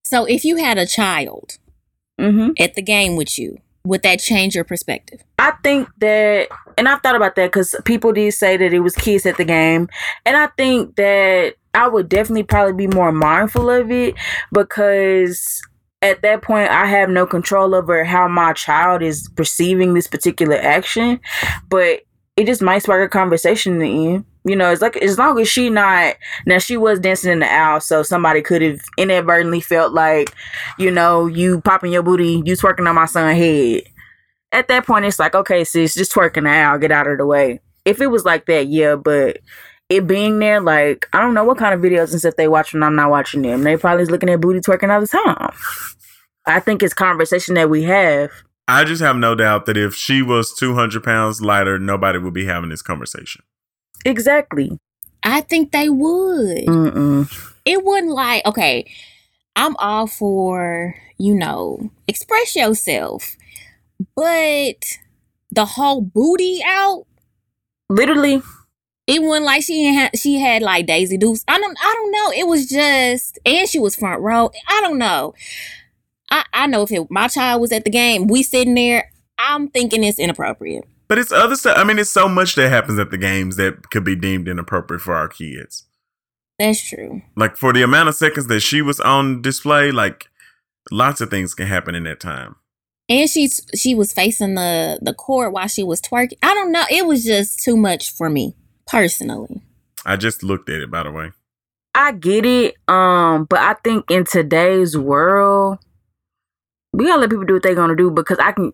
So 0.05 0.25
if 0.25 0.45
you 0.45 0.57
had 0.57 0.77
a 0.77 0.85
child 0.85 1.57
hmm 2.19 2.49
at 2.59 2.75
the 2.75 2.81
game 2.83 3.15
with 3.15 3.39
you, 3.39 3.57
would 3.85 4.03
that 4.03 4.19
change 4.19 4.53
your 4.53 4.63
perspective? 4.63 5.23
I 5.39 5.51
think 5.63 5.89
that, 5.97 6.47
and 6.77 6.87
I've 6.87 7.01
thought 7.01 7.15
about 7.15 7.35
that 7.35 7.47
because 7.47 7.75
people 7.83 8.13
did 8.13 8.33
say 8.33 8.55
that 8.55 8.73
it 8.73 8.79
was 8.79 8.95
kids 8.95 9.25
at 9.25 9.37
the 9.37 9.43
game, 9.43 9.89
and 10.25 10.37
I 10.37 10.47
think 10.55 10.95
that 10.95 11.55
I 11.73 11.87
would 11.87 12.07
definitely 12.07 12.43
probably 12.43 12.73
be 12.73 12.95
more 12.95 13.11
mindful 13.11 13.69
of 13.69 13.89
it 13.91 14.13
because 14.51 15.61
at 16.03 16.21
that 16.21 16.41
point 16.43 16.69
I 16.69 16.85
have 16.85 17.09
no 17.09 17.25
control 17.25 17.73
over 17.73 18.03
how 18.03 18.27
my 18.27 18.53
child 18.53 19.01
is 19.01 19.29
perceiving 19.35 19.93
this 19.93 20.07
particular 20.07 20.57
action, 20.57 21.19
but 21.69 22.01
it 22.35 22.45
just 22.45 22.61
might 22.61 22.83
spark 22.83 23.05
a 23.05 23.09
conversation 23.09 23.81
in 23.81 24.15
the. 24.15 24.25
You 24.45 24.57
know, 24.57 24.71
it's 24.71 24.81
like 24.81 24.97
as 24.97 25.17
long 25.17 25.39
as 25.39 25.47
she 25.47 25.69
not 25.69 26.15
now 26.45 26.57
she 26.57 26.75
was 26.75 26.99
dancing 26.99 27.31
in 27.31 27.39
the 27.39 27.49
aisle, 27.49 27.79
so 27.79 28.03
somebody 28.03 28.41
could 28.41 28.61
have 28.61 28.81
inadvertently 28.97 29.61
felt 29.61 29.93
like, 29.93 30.35
you 30.77 30.91
know, 30.91 31.27
you 31.27 31.61
popping 31.61 31.93
your 31.93 32.03
booty, 32.03 32.43
you 32.43 32.55
twerking 32.57 32.87
on 32.89 32.95
my 32.95 33.05
son's 33.05 33.37
head 33.37 33.83
at 34.53 34.67
that 34.67 34.85
point 34.85 35.03
it's 35.03 35.19
like 35.19 35.35
okay 35.35 35.63
sis 35.63 35.95
just 35.95 36.13
twerking 36.13 36.47
out 36.47 36.79
get 36.79 36.91
out 36.91 37.07
of 37.07 37.17
the 37.17 37.25
way 37.25 37.59
if 37.83 37.99
it 37.99 38.07
was 38.07 38.23
like 38.23 38.45
that 38.45 38.67
yeah 38.67 38.95
but 38.95 39.39
it 39.95 40.07
being 40.07 40.39
there 40.39 40.61
like 40.61 41.07
i 41.13 41.21
don't 41.21 41.33
know 41.33 41.43
what 41.43 41.57
kind 41.57 41.73
of 41.73 41.81
videos 41.81 42.11
and 42.11 42.19
stuff 42.19 42.35
they 42.35 42.47
watch 42.47 42.73
when 42.73 42.83
i'm 42.83 42.95
not 42.95 43.09
watching 43.09 43.41
them 43.41 43.63
they 43.63 43.77
probably 43.77 44.03
is 44.03 44.11
looking 44.11 44.29
at 44.29 44.41
booty 44.41 44.59
twerking 44.59 44.93
all 44.93 45.01
the 45.01 45.07
time 45.07 45.53
i 46.45 46.59
think 46.59 46.81
it's 46.83 46.93
conversation 46.93 47.55
that 47.55 47.69
we 47.69 47.83
have 47.83 48.31
I 48.65 48.85
just 48.85 49.01
have 49.01 49.17
no 49.17 49.35
doubt 49.35 49.65
that 49.65 49.75
if 49.75 49.93
she 49.93 50.21
was 50.21 50.53
200 50.53 51.03
pounds 51.03 51.41
lighter, 51.41 51.77
nobody 51.77 52.17
would 52.17 52.33
be 52.33 52.45
having 52.45 52.69
this 52.69 52.81
conversation. 52.81 53.43
exactly 54.05 54.79
I 55.23 55.41
think 55.41 55.71
they 55.71 55.89
would. 55.89 56.65
Mm-mm. 56.65 57.51
It 57.65 57.83
wouldn't 57.83 58.11
like, 58.11 58.45
okay, 58.45 58.91
I'm 59.55 59.75
all 59.77 60.07
for, 60.07 60.95
you 61.17 61.33
know, 61.33 61.91
express 62.07 62.55
yourself. 62.55 63.37
But 64.15 64.97
the 65.51 65.65
whole 65.65 66.01
booty 66.01 66.61
out, 66.65 67.05
literally 67.89 68.41
it 69.05 69.21
wasn't 69.21 69.45
like 69.45 69.63
she 69.63 69.83
had 69.85 70.17
she 70.17 70.39
had 70.39 70.61
like 70.61 70.85
Daisy 70.85 71.17
Dukes. 71.17 71.43
I 71.47 71.59
don't 71.59 71.77
I 71.81 71.93
don't 71.93 72.11
know. 72.11 72.31
It 72.31 72.47
was 72.47 72.67
just 72.67 73.37
and 73.45 73.67
she 73.67 73.79
was 73.79 73.95
front 73.95 74.21
row. 74.21 74.51
I 74.67 74.81
don't 74.81 74.97
know. 74.97 75.33
I, 76.31 76.45
I 76.53 76.67
know 76.67 76.83
if 76.83 76.91
it, 76.91 77.11
my 77.11 77.27
child 77.27 77.61
was 77.61 77.71
at 77.71 77.83
the 77.83 77.91
game, 77.91 78.27
we 78.27 78.41
sitting 78.41 78.73
there, 78.73 79.11
I'm 79.37 79.67
thinking 79.67 80.03
it's 80.03 80.17
inappropriate. 80.17 80.85
But 81.07 81.19
it's 81.19 81.31
other 81.31 81.55
stuff. 81.55 81.77
I 81.77 81.83
mean, 81.83 81.99
it's 81.99 82.09
so 82.09 82.27
much 82.27 82.55
that 82.55 82.69
happens 82.69 82.97
at 82.97 83.11
the 83.11 83.19
games 83.19 83.57
that 83.57 83.91
could 83.91 84.03
be 84.03 84.15
deemed 84.15 84.47
inappropriate 84.47 85.01
for 85.01 85.13
our 85.13 85.27
kids. 85.27 85.83
That's 86.57 86.81
true. 86.81 87.21
Like 87.35 87.55
for 87.55 87.71
the 87.71 87.83
amount 87.83 88.09
of 88.09 88.15
seconds 88.15 88.47
that 88.47 88.61
she 88.61 88.81
was 88.81 88.99
on 88.99 89.41
display, 89.41 89.91
like 89.91 90.27
lots 90.91 91.21
of 91.21 91.29
things 91.29 91.53
can 91.53 91.67
happen 91.67 91.93
in 91.93 92.05
that 92.05 92.19
time. 92.19 92.55
And 93.09 93.29
she's 93.29 93.61
she 93.75 93.93
was 93.93 94.13
facing 94.13 94.55
the 94.55 94.97
the 95.01 95.13
court 95.13 95.51
while 95.51 95.67
she 95.67 95.83
was 95.83 96.01
twerking. 96.01 96.37
I 96.41 96.53
don't 96.53 96.71
know. 96.71 96.85
It 96.89 97.05
was 97.05 97.25
just 97.25 97.61
too 97.61 97.75
much 97.75 98.09
for 98.09 98.29
me 98.29 98.55
personally. 98.87 99.61
I 100.05 100.15
just 100.17 100.43
looked 100.43 100.69
at 100.69 100.81
it, 100.81 100.91
by 100.91 101.03
the 101.03 101.11
way. 101.11 101.31
i 101.95 102.11
get 102.11 102.45
it 102.45 102.75
um 102.87 103.45
but 103.45 103.59
i 103.59 103.73
think 103.83 104.09
in 104.09 104.25
today's 104.25 104.97
world 104.97 105.77
we 106.91 107.05
gotta 107.05 107.21
let 107.21 107.29
people 107.29 107.45
do 107.45 107.53
what 107.53 107.63
they're 107.63 107.75
gonna 107.75 107.95
do 107.95 108.09
because 108.11 108.39
i 108.39 108.51
can 108.51 108.71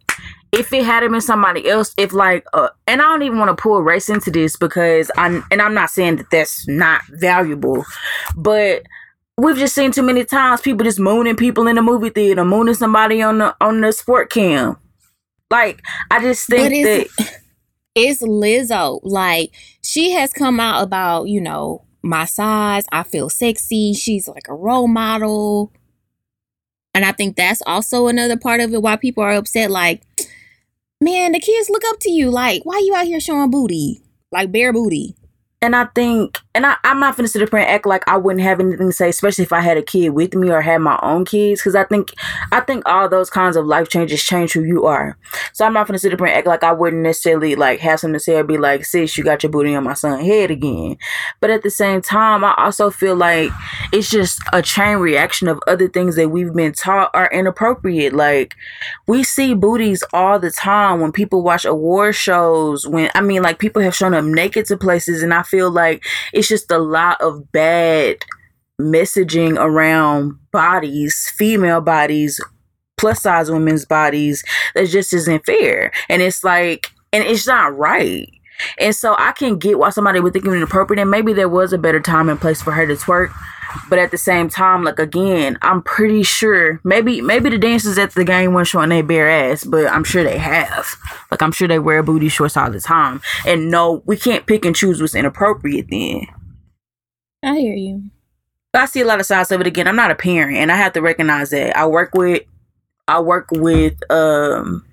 if 0.51 0.73
it 0.73 0.83
had 0.83 1.01
been 1.09 1.21
somebody 1.21 1.69
else, 1.69 1.93
if 1.97 2.11
like, 2.11 2.43
uh, 2.53 2.69
and 2.87 3.01
I 3.01 3.05
don't 3.05 3.21
even 3.21 3.37
want 3.37 3.55
to 3.55 3.61
pull 3.61 3.81
race 3.81 4.09
into 4.09 4.31
this 4.31 4.55
because 4.57 5.11
I'm, 5.15 5.43
and 5.51 5.61
I'm 5.61 5.73
not 5.73 5.91
saying 5.91 6.15
that 6.17 6.31
that's 6.31 6.67
not 6.67 7.03
valuable, 7.07 7.85
but 8.35 8.83
we've 9.37 9.57
just 9.57 9.75
seen 9.75 9.91
too 9.91 10.01
many 10.01 10.25
times 10.25 10.61
people 10.61 10.83
just 10.83 10.99
mooning 10.99 11.35
people 11.35 11.67
in 11.67 11.75
the 11.75 11.81
movie 11.81 12.09
theater, 12.09 12.43
mooning 12.43 12.73
somebody 12.73 13.21
on 13.21 13.37
the 13.37 13.55
on 13.61 13.81
the 13.81 13.91
sport 13.91 14.31
cam. 14.31 14.77
Like, 15.51 15.81
I 16.09 16.19
just 16.19 16.49
But 16.49 16.57
think 16.57 16.83
that 17.17 17.39
it's 17.95 18.21
Lizzo. 18.21 18.99
Like 19.03 19.51
she 19.83 20.11
has 20.11 20.33
come 20.33 20.59
out 20.59 20.83
about, 20.83 21.27
you 21.27 21.41
know, 21.41 21.85
my 22.01 22.25
size, 22.25 22.85
I 22.91 23.03
feel 23.03 23.29
sexy. 23.29 23.93
She's 23.93 24.27
like 24.27 24.47
a 24.47 24.53
role 24.53 24.87
model. 24.87 25.73
And 26.93 27.05
I 27.05 27.11
think 27.11 27.35
that's 27.35 27.61
also 27.65 28.07
another 28.07 28.37
part 28.37 28.61
of 28.61 28.73
it 28.73 28.81
why 28.81 28.95
people 28.95 29.23
are 29.23 29.33
upset. 29.33 29.69
Like, 29.69 30.01
man, 30.99 31.33
the 31.33 31.39
kids 31.39 31.69
look 31.69 31.83
up 31.87 31.99
to 32.01 32.11
you. 32.11 32.31
Like, 32.31 32.65
why 32.65 32.81
you 32.83 32.95
out 32.95 33.05
here 33.05 33.19
showing 33.19 33.51
booty? 33.51 34.01
Like 34.31 34.51
bare 34.51 34.73
booty. 34.73 35.15
And 35.61 35.75
I 35.75 35.85
think, 35.93 36.39
and 36.55 36.65
I, 36.65 36.77
I'm 36.85 37.01
not 37.01 37.17
gonna 37.17 37.27
sit 37.27 37.41
up 37.41 37.51
and 37.51 37.61
act 37.61 37.85
like 37.85 38.07
I 38.07 38.15
wouldn't 38.15 38.43
have 38.43 38.61
anything 38.61 38.87
to 38.87 38.93
say, 38.93 39.09
especially 39.09 39.43
if 39.43 39.51
I 39.51 39.59
had 39.59 39.75
a 39.75 39.81
kid 39.81 40.11
with 40.11 40.33
me 40.33 40.49
or 40.49 40.61
had 40.61 40.77
my 40.77 40.97
own 41.03 41.25
kids, 41.25 41.59
because 41.59 41.75
I 41.75 41.83
think, 41.83 42.13
I 42.53 42.61
think 42.61 42.87
all 42.87 43.09
those 43.09 43.29
kinds 43.29 43.57
of 43.57 43.65
life 43.65 43.89
changes 43.89 44.23
change 44.23 44.53
who 44.53 44.63
you 44.63 44.85
are. 44.85 45.17
So 45.51 45.65
I'm 45.65 45.73
not 45.73 45.85
gonna 45.85 45.99
sit 45.99 46.13
up 46.13 46.21
and 46.21 46.29
act 46.29 46.47
like 46.47 46.63
I 46.63 46.71
wouldn't 46.71 47.01
necessarily 47.03 47.55
like 47.55 47.81
have 47.81 47.99
something 47.99 48.13
to 48.13 48.19
say 48.21 48.37
or 48.37 48.45
be 48.45 48.57
like, 48.57 48.85
sis, 48.85 49.17
you 49.17 49.25
got 49.25 49.43
your 49.43 49.51
booty 49.51 49.75
on 49.75 49.83
my 49.83 49.95
son's 49.95 50.25
head 50.25 50.49
again. 50.49 50.97
But 51.41 51.49
at 51.49 51.63
the 51.63 51.69
same 51.69 52.01
time, 52.01 52.45
I 52.45 52.55
also 52.57 52.89
feel 52.89 53.17
like 53.17 53.51
it's 53.91 54.09
just 54.09 54.39
a 54.53 54.61
chain 54.61 54.99
reaction 54.99 55.49
of 55.49 55.59
other 55.67 55.89
things 55.89 56.15
that 56.15 56.29
we've 56.29 56.53
been 56.53 56.71
taught 56.71 57.11
are 57.13 57.29
inappropriate. 57.33 58.13
Like 58.13 58.55
we 59.07 59.23
see 59.23 59.53
booties 59.53 60.03
all 60.13 60.39
the 60.39 60.51
time 60.51 61.01
when 61.01 61.11
people 61.11 61.43
watch 61.43 61.65
award 61.65 62.15
shows. 62.15 62.87
When 62.87 63.11
I 63.13 63.19
mean, 63.19 63.41
like 63.41 63.59
people 63.59 63.81
have 63.81 63.95
shown 63.95 64.13
up 64.13 64.23
naked 64.23 64.65
to 64.67 64.77
places, 64.77 65.21
and 65.21 65.33
I 65.33 65.43
feel 65.49 65.71
like 65.71 66.03
it's 66.33 66.47
just 66.47 66.71
a 66.71 66.77
lot 66.79 67.19
of 67.21 67.51
bad 67.51 68.17
messaging 68.79 69.57
around 69.57 70.37
bodies, 70.51 71.31
female 71.35 71.81
bodies, 71.81 72.39
plus 72.97 73.21
size 73.21 73.49
women's 73.51 73.85
bodies 73.85 74.43
that 74.75 74.87
just 74.87 75.13
isn't 75.13 75.45
fair. 75.45 75.91
And 76.09 76.21
it's 76.21 76.43
like, 76.43 76.91
and 77.11 77.23
it's 77.23 77.47
not 77.47 77.77
right. 77.77 78.29
And 78.77 78.93
so 78.93 79.15
I 79.17 79.31
can 79.31 79.57
get 79.57 79.79
why 79.79 79.89
somebody 79.89 80.19
would 80.19 80.33
think 80.33 80.45
it 80.45 80.49
was 80.49 80.57
inappropriate, 80.57 80.99
and 80.99 81.09
maybe 81.09 81.33
there 81.33 81.49
was 81.49 81.71
a 81.71 81.77
better 81.77 82.01
time 82.01 82.29
and 82.29 82.39
place 82.39 82.61
for 82.61 82.71
her 82.71 82.85
to 82.85 82.93
twerk. 82.93 83.33
But 83.89 83.99
at 83.99 84.11
the 84.11 84.17
same 84.17 84.49
time, 84.49 84.83
like 84.83 84.99
again, 84.99 85.57
I'm 85.61 85.81
pretty 85.81 86.23
sure 86.23 86.79
maybe 86.83 87.21
maybe 87.21 87.49
the 87.49 87.57
dancers 87.57 87.97
at 87.97 88.11
the 88.11 88.23
game 88.23 88.53
weren't 88.53 88.67
showing 88.67 88.89
their 88.89 89.03
bare 89.03 89.29
ass, 89.29 89.63
but 89.63 89.87
I'm 89.87 90.03
sure 90.03 90.23
they 90.23 90.37
have. 90.37 90.87
Like 91.31 91.41
I'm 91.41 91.51
sure 91.51 91.67
they 91.67 91.79
wear 91.79 92.03
booty 92.03 92.29
shorts 92.29 92.57
all 92.57 92.71
the 92.71 92.79
time. 92.79 93.21
And 93.45 93.69
no, 93.69 94.03
we 94.05 94.17
can't 94.17 94.45
pick 94.45 94.65
and 94.65 94.75
choose 94.75 95.01
what's 95.01 95.15
inappropriate 95.15 95.87
then. 95.89 96.27
I 97.43 97.57
hear 97.57 97.75
you. 97.75 98.03
I 98.73 98.85
see 98.85 99.01
a 99.01 99.05
lot 99.05 99.19
of 99.19 99.25
sides 99.25 99.51
of 99.51 99.61
it 99.61 99.67
again. 99.67 99.87
I'm 99.87 99.95
not 99.95 100.11
a 100.11 100.15
parent 100.15 100.57
and 100.57 100.71
I 100.71 100.75
have 100.75 100.93
to 100.93 101.01
recognize 101.01 101.49
that. 101.51 101.75
I 101.75 101.87
work 101.87 102.13
with 102.13 102.43
I 103.07 103.19
work 103.19 103.49
with 103.51 103.95
um 104.11 104.85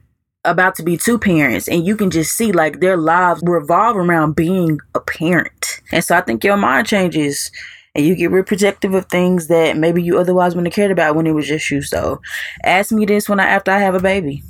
about 0.45 0.77
to 0.77 0.83
be 0.83 0.97
two 0.97 1.19
parents 1.19 1.69
and 1.69 1.85
you 1.85 1.97
can 1.97 2.11
just 2.11 2.33
see 2.33 2.53
like 2.53 2.81
their 2.81 2.97
lives 2.97 3.43
revolve 3.45 3.97
around 3.97 4.37
being 4.37 4.79
a 4.95 5.01
parent. 5.01 5.83
And 5.93 6.03
so 6.03 6.17
I 6.17 6.21
think 6.21 6.45
your 6.45 6.57
mind 6.57 6.87
changes 6.87 7.51
and 7.97 8.05
you 8.07 8.15
get 8.15 8.31
real 8.31 8.45
protective 8.45 8.95
of 8.95 9.07
things 9.07 9.49
that 9.49 9.77
maybe 9.77 10.03
you 10.03 10.19
otherwise 10.19 10.55
wouldn't 10.55 10.73
have 10.73 10.77
cared 10.77 10.91
about 10.93 11.17
when 11.17 11.27
it 11.27 11.33
was 11.33 11.49
just 11.49 11.71
you. 11.71 11.81
So 11.83 12.21
ask 12.63 12.93
me 12.93 13.07
this 13.07 13.29
when 13.29 13.41
I 13.41 13.47
after 13.47 13.71
I 13.73 13.79
have 13.79 13.95
a 13.95 14.01
baby. 14.01 14.43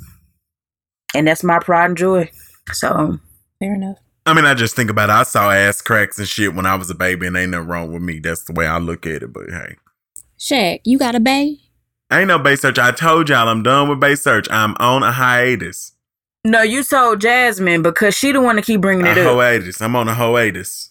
And 1.15 1.27
that's 1.27 1.43
my 1.43 1.57
pride 1.59 1.85
and 1.85 1.97
joy. 1.97 2.29
So 2.73 3.17
Fair 3.59 3.73
enough. 3.73 3.97
I 4.25 4.33
mean, 4.33 4.43
I 4.45 4.53
just 4.53 4.75
think 4.75 4.89
about 4.89 5.09
it. 5.09 5.13
I 5.13 5.23
saw 5.23 5.49
ass 5.51 5.81
cracks 5.81 6.19
and 6.19 6.27
shit 6.27 6.53
when 6.53 6.65
I 6.65 6.75
was 6.75 6.89
a 6.89 6.95
baby, 6.95 7.25
and 7.27 7.37
ain't 7.37 7.51
nothing 7.51 7.67
wrong 7.69 7.93
with 7.93 8.01
me. 8.03 8.19
That's 8.19 8.43
the 8.43 8.51
way 8.51 8.67
I 8.67 8.77
look 8.77 9.07
at 9.07 9.23
it. 9.23 9.31
But 9.31 9.49
hey, 9.49 9.77
Shaq, 10.37 10.81
you 10.83 10.99
got 10.99 11.15
a 11.15 11.19
bay? 11.21 11.59
ain't 12.11 12.27
no 12.27 12.37
bay 12.37 12.55
search. 12.57 12.77
I 12.77 12.91
told 12.91 13.29
y'all 13.29 13.47
I'm 13.47 13.63
done 13.63 13.87
with 13.89 13.99
bay 14.01 14.15
search. 14.15 14.47
I'm 14.51 14.75
on 14.79 15.01
a 15.03 15.13
hiatus. 15.13 15.93
No, 16.45 16.61
you 16.61 16.83
told 16.83 17.21
Jasmine 17.21 17.81
because 17.81 18.15
she 18.15 18.31
the 18.33 18.41
one 18.41 18.57
to 18.57 18.61
keep 18.61 18.81
bringing 18.81 19.07
A 19.07 19.11
it 19.11 19.17
up. 19.17 19.33
hiatus. 19.35 19.81
I'm 19.81 19.95
on 19.95 20.07
a 20.09 20.13
hiatus. 20.13 20.86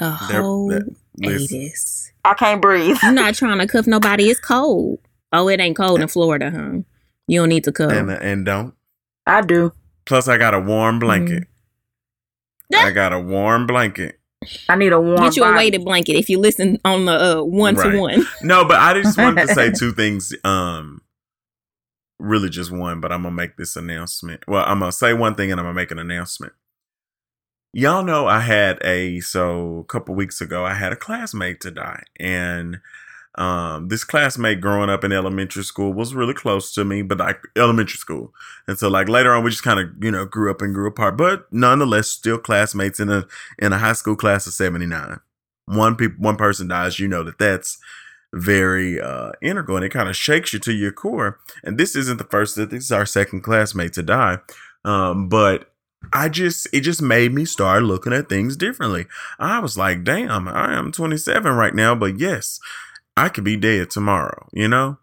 A 0.00 0.18
There- 0.30 0.42
whole 0.42 0.68
that- 0.68 0.88
Atis. 1.22 2.10
I 2.24 2.34
can't 2.34 2.62
breathe. 2.62 2.96
I'm 3.02 3.14
not 3.14 3.34
trying 3.34 3.58
to 3.58 3.66
cuff 3.66 3.86
nobody. 3.86 4.30
It's 4.30 4.40
cold. 4.40 4.98
Oh, 5.32 5.48
it 5.48 5.60
ain't 5.60 5.76
cold 5.76 6.00
in 6.00 6.08
Florida, 6.08 6.50
huh? 6.50 6.80
You 7.26 7.40
don't 7.40 7.48
need 7.48 7.64
to 7.64 7.72
cuff. 7.72 7.92
And 7.92 8.10
and 8.10 8.44
don't. 8.46 8.74
I 9.26 9.40
do. 9.42 9.72
Plus, 10.06 10.28
I 10.28 10.36
got 10.38 10.54
a 10.54 10.60
warm 10.60 10.98
blanket. 10.98 11.44
Mm. 12.72 12.78
I 12.84 12.90
got 12.90 13.12
a 13.12 13.20
warm 13.20 13.66
blanket. 13.66 14.18
I 14.68 14.74
need 14.76 14.92
a 14.92 15.00
warm 15.00 15.20
Get 15.20 15.36
you 15.36 15.44
a 15.44 15.54
weighted 15.54 15.84
blanket 15.84 16.14
if 16.16 16.28
you 16.28 16.38
listen 16.38 16.78
on 16.84 17.04
the 17.04 17.38
uh, 17.38 17.42
one 17.44 17.76
Right. 17.76 17.92
to 17.92 17.98
one. 18.00 18.26
No, 18.42 18.64
but 18.64 18.78
I 18.80 19.00
just 19.00 19.16
wanted 19.16 19.46
to 19.46 19.54
say 19.54 19.70
two 19.78 19.92
things. 19.92 20.34
Um, 20.42 21.02
really 22.18 22.48
just 22.50 22.72
one, 22.72 23.00
but 23.00 23.12
I'm 23.12 23.22
gonna 23.22 23.34
make 23.34 23.56
this 23.56 23.76
announcement. 23.76 24.42
Well, 24.48 24.64
I'm 24.66 24.80
gonna 24.80 24.90
say 24.92 25.12
one 25.12 25.34
thing 25.34 25.50
and 25.52 25.60
I'm 25.60 25.64
gonna 25.66 25.74
make 25.74 25.90
an 25.92 25.98
announcement. 25.98 26.52
Y'all 27.74 28.04
know 28.04 28.26
I 28.26 28.40
had 28.40 28.78
a 28.84 29.20
so 29.20 29.78
a 29.78 29.84
couple 29.84 30.14
weeks 30.14 30.42
ago 30.42 30.64
I 30.64 30.74
had 30.74 30.92
a 30.92 30.96
classmate 30.96 31.60
to 31.62 31.70
die, 31.70 32.02
and 32.20 32.80
um, 33.36 33.88
this 33.88 34.04
classmate 34.04 34.60
growing 34.60 34.90
up 34.90 35.04
in 35.04 35.12
elementary 35.12 35.64
school 35.64 35.94
was 35.94 36.14
really 36.14 36.34
close 36.34 36.74
to 36.74 36.84
me, 36.84 37.00
but 37.00 37.16
like 37.16 37.40
elementary 37.56 37.96
school, 37.96 38.34
and 38.68 38.78
so 38.78 38.88
like 38.88 39.08
later 39.08 39.32
on 39.32 39.42
we 39.42 39.50
just 39.50 39.62
kind 39.62 39.80
of 39.80 39.88
you 40.04 40.10
know 40.10 40.26
grew 40.26 40.50
up 40.50 40.60
and 40.60 40.74
grew 40.74 40.86
apart, 40.86 41.16
but 41.16 41.50
nonetheless 41.50 42.08
still 42.08 42.36
classmates 42.36 43.00
in 43.00 43.08
a 43.08 43.26
in 43.58 43.72
a 43.72 43.78
high 43.78 43.94
school 43.94 44.16
class 44.16 44.46
of 44.46 44.52
seventy 44.52 44.86
nine. 44.86 45.20
One 45.64 45.96
people 45.96 46.22
one 46.22 46.36
person 46.36 46.68
dies, 46.68 46.98
you 46.98 47.08
know 47.08 47.22
that 47.22 47.38
that's 47.38 47.78
very 48.34 49.00
uh 49.00 49.32
integral 49.42 49.76
and 49.76 49.84
it 49.86 49.90
kind 49.90 50.08
of 50.10 50.16
shakes 50.16 50.52
you 50.52 50.58
to 50.58 50.72
your 50.72 50.92
core. 50.92 51.40
And 51.64 51.78
this 51.78 51.96
isn't 51.96 52.18
the 52.18 52.24
first 52.24 52.56
this 52.56 52.84
is 52.84 52.92
our 52.92 53.06
second 53.06 53.40
classmate 53.42 53.94
to 53.94 54.02
die. 54.02 54.38
Um, 54.84 55.28
but 55.30 55.71
I 56.12 56.28
just 56.28 56.66
it 56.72 56.80
just 56.80 57.02
made 57.02 57.32
me 57.32 57.44
start 57.44 57.82
looking 57.82 58.12
at 58.12 58.28
things 58.28 58.56
differently. 58.56 59.06
I 59.38 59.58
was 59.60 59.76
like, 59.76 60.04
damn, 60.04 60.48
I 60.48 60.74
am 60.74 60.92
27 60.92 61.52
right 61.52 61.74
now, 61.74 61.94
but 61.94 62.18
yes, 62.18 62.60
I 63.16 63.28
could 63.28 63.44
be 63.44 63.56
dead 63.56 63.90
tomorrow, 63.90 64.48
you 64.52 64.68
know? 64.68 64.98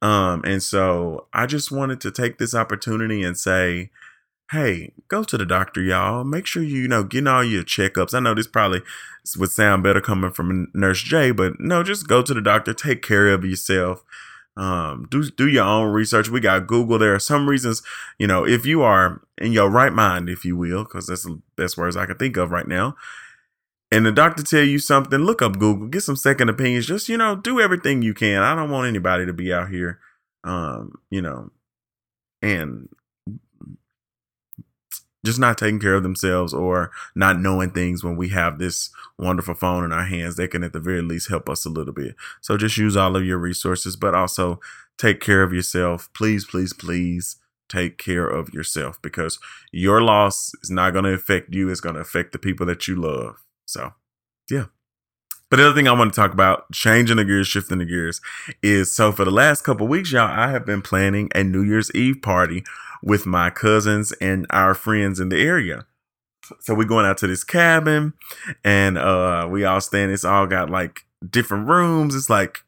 Um, 0.00 0.42
and 0.44 0.62
so 0.62 1.26
I 1.32 1.46
just 1.46 1.72
wanted 1.72 2.00
to 2.02 2.10
take 2.10 2.38
this 2.38 2.54
opportunity 2.54 3.22
and 3.22 3.36
say, 3.36 3.90
hey, 4.50 4.92
go 5.08 5.24
to 5.24 5.36
the 5.36 5.44
doctor, 5.44 5.82
y'all. 5.82 6.24
Make 6.24 6.46
sure 6.46 6.62
you, 6.62 6.82
you 6.82 6.88
know, 6.88 7.02
getting 7.02 7.26
all 7.26 7.44
your 7.44 7.64
checkups. 7.64 8.14
I 8.14 8.20
know 8.20 8.34
this 8.34 8.46
probably 8.46 8.82
would 9.36 9.50
sound 9.50 9.82
better 9.82 10.00
coming 10.00 10.30
from 10.30 10.70
Nurse 10.72 11.02
J, 11.02 11.32
but 11.32 11.58
no, 11.58 11.82
just 11.82 12.08
go 12.08 12.22
to 12.22 12.32
the 12.32 12.40
doctor, 12.40 12.72
take 12.72 13.02
care 13.02 13.28
of 13.28 13.44
yourself. 13.44 14.04
Um, 14.58 15.06
do 15.08 15.22
do 15.30 15.46
your 15.46 15.64
own 15.64 15.92
research. 15.92 16.28
We 16.28 16.40
got 16.40 16.66
Google. 16.66 16.98
There 16.98 17.14
are 17.14 17.20
some 17.20 17.48
reasons, 17.48 17.80
you 18.18 18.26
know, 18.26 18.44
if 18.44 18.66
you 18.66 18.82
are 18.82 19.22
in 19.38 19.52
your 19.52 19.70
right 19.70 19.92
mind, 19.92 20.28
if 20.28 20.44
you 20.44 20.56
will, 20.56 20.82
because 20.82 21.06
that's 21.06 21.22
the 21.22 21.40
best 21.56 21.76
words 21.76 21.96
I 21.96 22.06
can 22.06 22.18
think 22.18 22.36
of 22.36 22.50
right 22.50 22.66
now. 22.66 22.96
And 23.92 24.04
the 24.04 24.12
doctor 24.12 24.42
tell 24.42 24.64
you 24.64 24.80
something, 24.80 25.20
look 25.20 25.40
up 25.42 25.58
Google, 25.58 25.86
get 25.86 26.02
some 26.02 26.16
second 26.16 26.48
opinions. 26.48 26.86
Just 26.86 27.08
you 27.08 27.16
know, 27.16 27.36
do 27.36 27.60
everything 27.60 28.02
you 28.02 28.14
can. 28.14 28.42
I 28.42 28.56
don't 28.56 28.70
want 28.70 28.88
anybody 28.88 29.26
to 29.26 29.32
be 29.32 29.52
out 29.52 29.70
here, 29.70 30.00
um, 30.42 30.98
you 31.08 31.22
know, 31.22 31.50
and 32.42 32.88
just 35.28 35.38
not 35.38 35.58
taking 35.58 35.78
care 35.78 35.94
of 35.94 36.02
themselves 36.02 36.54
or 36.54 36.90
not 37.14 37.38
knowing 37.38 37.70
things 37.70 38.02
when 38.02 38.16
we 38.16 38.30
have 38.30 38.58
this 38.58 38.88
wonderful 39.18 39.54
phone 39.54 39.84
in 39.84 39.92
our 39.92 40.06
hands 40.06 40.36
they 40.36 40.48
can 40.48 40.64
at 40.64 40.72
the 40.72 40.80
very 40.80 41.02
least 41.02 41.28
help 41.28 41.50
us 41.50 41.66
a 41.66 41.68
little 41.68 41.92
bit. 41.92 42.16
So 42.40 42.56
just 42.56 42.78
use 42.78 42.96
all 42.96 43.14
of 43.14 43.24
your 43.24 43.36
resources 43.36 43.94
but 43.94 44.14
also 44.14 44.58
take 44.96 45.20
care 45.20 45.42
of 45.42 45.52
yourself. 45.52 46.08
Please 46.14 46.46
please 46.46 46.72
please 46.72 47.36
take 47.68 47.98
care 47.98 48.26
of 48.26 48.54
yourself 48.54 49.00
because 49.02 49.38
your 49.70 50.00
loss 50.00 50.52
is 50.62 50.70
not 50.70 50.94
going 50.94 51.04
to 51.04 51.12
affect 51.12 51.54
you 51.54 51.68
it's 51.68 51.80
going 51.80 51.94
to 51.94 52.00
affect 52.00 52.32
the 52.32 52.38
people 52.38 52.64
that 52.64 52.88
you 52.88 52.96
love. 52.96 53.36
So 53.66 53.92
yeah 54.50 54.66
but 55.50 55.56
the 55.56 55.66
other 55.66 55.74
thing 55.74 55.88
I 55.88 55.92
want 55.92 56.12
to 56.12 56.20
talk 56.20 56.32
about, 56.32 56.70
changing 56.72 57.16
the 57.16 57.24
gears, 57.24 57.46
shifting 57.46 57.78
the 57.78 57.84
gears, 57.84 58.20
is 58.62 58.94
so 58.94 59.12
for 59.12 59.24
the 59.24 59.30
last 59.30 59.62
couple 59.62 59.86
weeks, 59.86 60.12
y'all, 60.12 60.28
I 60.28 60.50
have 60.50 60.66
been 60.66 60.82
planning 60.82 61.30
a 61.34 61.42
New 61.42 61.62
Year's 61.62 61.90
Eve 61.94 62.20
party 62.22 62.64
with 63.02 63.26
my 63.26 63.50
cousins 63.50 64.12
and 64.20 64.46
our 64.50 64.74
friends 64.74 65.20
in 65.20 65.28
the 65.28 65.40
area. 65.40 65.86
So 66.60 66.74
we're 66.74 66.84
going 66.84 67.06
out 67.06 67.18
to 67.18 67.26
this 67.26 67.44
cabin 67.44 68.14
and 68.64 68.96
uh 68.96 69.46
we 69.50 69.64
all 69.64 69.80
staying. 69.80 70.10
It's 70.10 70.24
all 70.24 70.46
got 70.46 70.70
like 70.70 71.02
different 71.28 71.68
rooms. 71.68 72.14
It's 72.14 72.30
like 72.30 72.60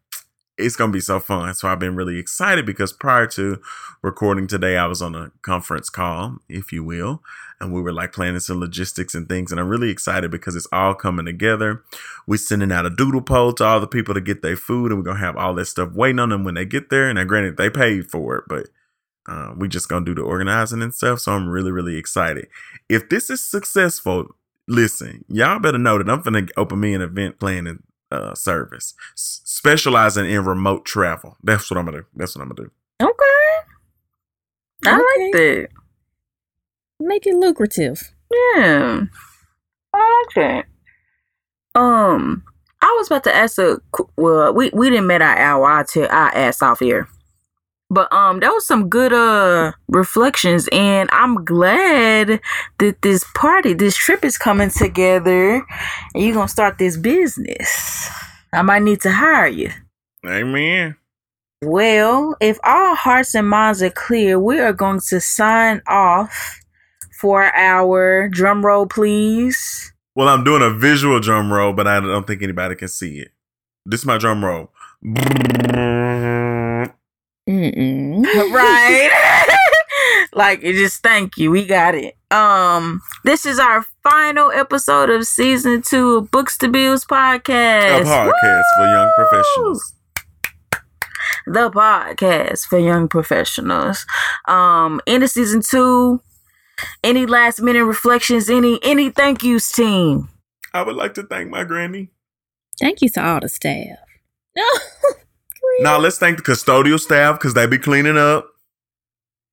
it's 0.59 0.77
gonna 0.77 0.93
be 0.93 1.01
so 1.01 1.19
fun. 1.19 1.55
So 1.55 1.69
I've 1.69 1.79
been 1.79 1.97
really 1.97 2.19
excited 2.19 2.67
because 2.67 2.93
prior 2.93 3.27
to 3.29 3.61
recording 4.03 4.47
today, 4.47 4.77
I 4.77 4.87
was 4.87 5.01
on 5.01 5.15
a 5.15 5.33
conference 5.43 5.89
call, 5.89 6.37
if 6.49 6.73
you 6.73 6.85
will, 6.85 7.23
and 7.61 7.73
we 7.73 7.81
were 7.81 7.93
like 7.93 8.13
planning 8.13 8.41
some 8.41 8.59
logistics 8.61 9.15
and 9.15 9.29
things. 9.29 9.51
And 9.51 9.61
I'm 9.61 9.69
really 9.69 9.91
excited 9.91 10.31
because 10.31 10.57
it's 10.57 10.69
all 10.73 10.95
coming 10.95 11.27
together. 11.27 11.83
We're 12.27 12.39
sending 12.39 12.73
out 12.73 12.87
a 12.87 12.91
doodle 12.91 13.23
poll 13.23 13.53
to 13.55 13.65
all 13.65 13.81
the 13.81 13.87
people 13.87 14.15
to 14.15 14.21
get 14.21 14.43
their 14.43 14.57
food, 14.57 14.91
and 14.91 14.99
we're 14.99 15.05
gonna 15.05 15.19
have 15.21 15.37
all 15.37 15.55
that 15.55 15.67
stuff 15.67 15.93
waiting 15.93 16.19
on 16.19 16.31
them 16.31 16.45
when 16.45 16.55
they 16.55 16.65
get 16.65 16.91
there. 16.91 17.09
And 17.09 17.17
now, 17.17 17.25
granted, 17.25 17.57
they 17.57 17.71
paid 17.71 18.11
for 18.11 18.37
it, 18.37 18.45
but 18.49 18.69
uh, 19.29 19.53
we 19.57 19.69
just 19.69 19.89
gonna 19.89 20.05
do 20.05 20.15
the 20.15 20.23
organizing 20.23 20.83
and 20.83 20.95
stuff. 20.95 21.21
So 21.21 21.33
I'm 21.33 21.49
really, 21.49 21.71
really 21.71 21.97
excited. 21.97 22.49
If 22.89 23.09
this 23.09 23.31
is 23.31 23.45
successful, 23.45 24.29
listen, 24.67 25.25
y'all 25.29 25.59
better 25.59 25.79
know 25.79 25.99
that 25.99 26.09
I'm 26.09 26.23
gonna 26.23 26.47
open 26.57 26.81
me 26.81 26.95
an 26.95 27.03
event 27.03 27.39
planning 27.39 27.83
uh, 28.11 28.35
service 28.35 28.95
s- 29.15 29.43
specializing 29.45 30.29
in 30.29 30.45
remote 30.45 30.85
travel. 30.85 31.37
That's 31.43 31.71
what 31.71 31.79
I'm 31.79 31.85
gonna 31.85 31.99
do. 31.99 32.07
That's 32.17 32.35
what 32.35 32.43
I'm 32.43 32.49
gonna 32.49 32.69
do. 32.69 32.71
Okay. 33.03 33.71
I 34.87 34.93
like 34.97 35.33
that. 35.33 35.69
Make 37.01 37.27
it 37.27 37.35
lucrative. 37.35 38.13
Yeah. 38.31 39.05
I 39.95 40.25
like 40.27 40.35
that. 40.37 41.81
Um, 41.81 42.45
I 42.83 42.95
was 42.99 43.09
about 43.09 43.25
to 43.25 43.35
ask 43.35 43.59
a 43.59 43.79
well, 44.17 44.53
we 44.53 44.71
we 44.73 44.91
didn't 44.91 45.07
met 45.07 45.23
our 45.23 45.37
hour. 45.37 45.67
I 45.67 45.83
tell 45.85 46.09
I 46.11 46.29
asked 46.29 46.63
off 46.63 46.81
here. 46.81 47.09
But 47.89 48.13
um 48.13 48.41
there 48.41 48.53
was 48.53 48.67
some 48.67 48.89
good 48.89 49.13
uh 49.13 49.73
reflections 49.89 50.69
and 50.73 51.09
I'm 51.13 51.45
glad 51.45 52.41
that 52.79 53.03
this 53.03 53.25
party, 53.35 53.73
this 53.73 53.97
trip 53.97 54.25
is 54.25 54.39
coming 54.39 54.71
together 54.71 55.65
and 56.15 56.25
you're 56.25 56.35
gonna 56.35 56.49
start 56.49 56.79
this 56.79 56.97
business. 56.97 58.11
I 58.53 58.63
might 58.63 58.83
need 58.83 59.01
to 59.03 59.11
hire 59.11 59.49
you. 59.49 59.71
Amen. 60.27 60.97
Well, 61.63 62.37
if 62.41 62.59
all 62.65 62.95
hearts 62.95 63.35
and 63.35 63.49
minds 63.49 63.83
are 63.83 63.91
clear, 63.91 64.39
we 64.39 64.59
are 64.61 64.73
going 64.73 65.01
to 65.11 65.21
sign 65.21 65.83
off 65.87 66.60
for 67.21 67.45
our 67.55 68.29
drum 68.29 68.65
roll, 68.65 68.87
please. 68.87 69.93
Well, 70.15 70.29
I'm 70.29 70.45
doing 70.45 70.63
a 70.63 70.71
visual 70.71 71.21
drum 71.21 71.53
roll, 71.53 71.73
but 71.73 71.87
I 71.87 72.01
don't 72.01 72.27
think 72.27 72.43
anybody 72.43 72.75
can 72.75 72.89
see 72.89 73.19
it. 73.21 73.33
This 73.87 74.01
is 74.01 74.07
my 74.07 74.19
drum 74.19 74.45
roll. 74.45 74.71
Mm-mm. 77.49 78.25
right? 78.53 79.57
like 80.33 80.61
it 80.63 80.75
just 80.75 81.03
thank 81.03 81.37
you. 81.37 81.51
We 81.51 81.67
got 81.67 81.95
it. 81.95 82.17
Um, 82.31 83.03
this 83.25 83.45
is 83.47 83.59
our 83.59 83.85
final 84.03 84.51
episode 84.53 85.11
of 85.11 85.27
season 85.27 85.83
two 85.83 86.17
of 86.17 86.31
Books 86.31 86.57
to 86.59 86.69
Bills 86.69 87.05
podcast. 87.05 88.03
A 88.03 88.05
podcast. 88.05 88.33
podcast 88.33 88.63
for 88.77 88.87
young 88.87 89.13
professionals. 89.17 89.95
The 91.47 91.71
podcast 91.71 92.67
for 92.67 92.79
young 92.79 93.09
professionals. 93.09 94.07
Um, 94.47 95.01
end 95.07 95.25
of 95.25 95.31
season 95.31 95.63
two. 95.63 96.21
Any 97.03 97.27
last 97.27 97.61
minute 97.61 97.85
reflections? 97.85 98.49
Any 98.51 98.79
any 98.83 99.11
thank 99.11 99.43
yous, 99.43 99.71
team? 99.73 100.29
I 100.75 100.83
would 100.83 100.97
like 100.97 101.15
to 101.15 101.23
thank 101.23 101.51
my 101.51 101.65
granny. 101.65 102.11
Thank 102.79 103.03
you 103.03 103.09
to 103.11 103.25
all 103.25 103.41
the 103.41 103.49
staff. 103.49 103.99
Now 105.81 105.99
let's 105.99 106.19
thank 106.19 106.37
the 106.37 106.43
custodial 106.43 106.99
staff 107.01 107.39
because 107.39 107.55
they 107.55 107.67
be 107.67 107.79
cleaning 107.79 108.19
up. 108.19 108.47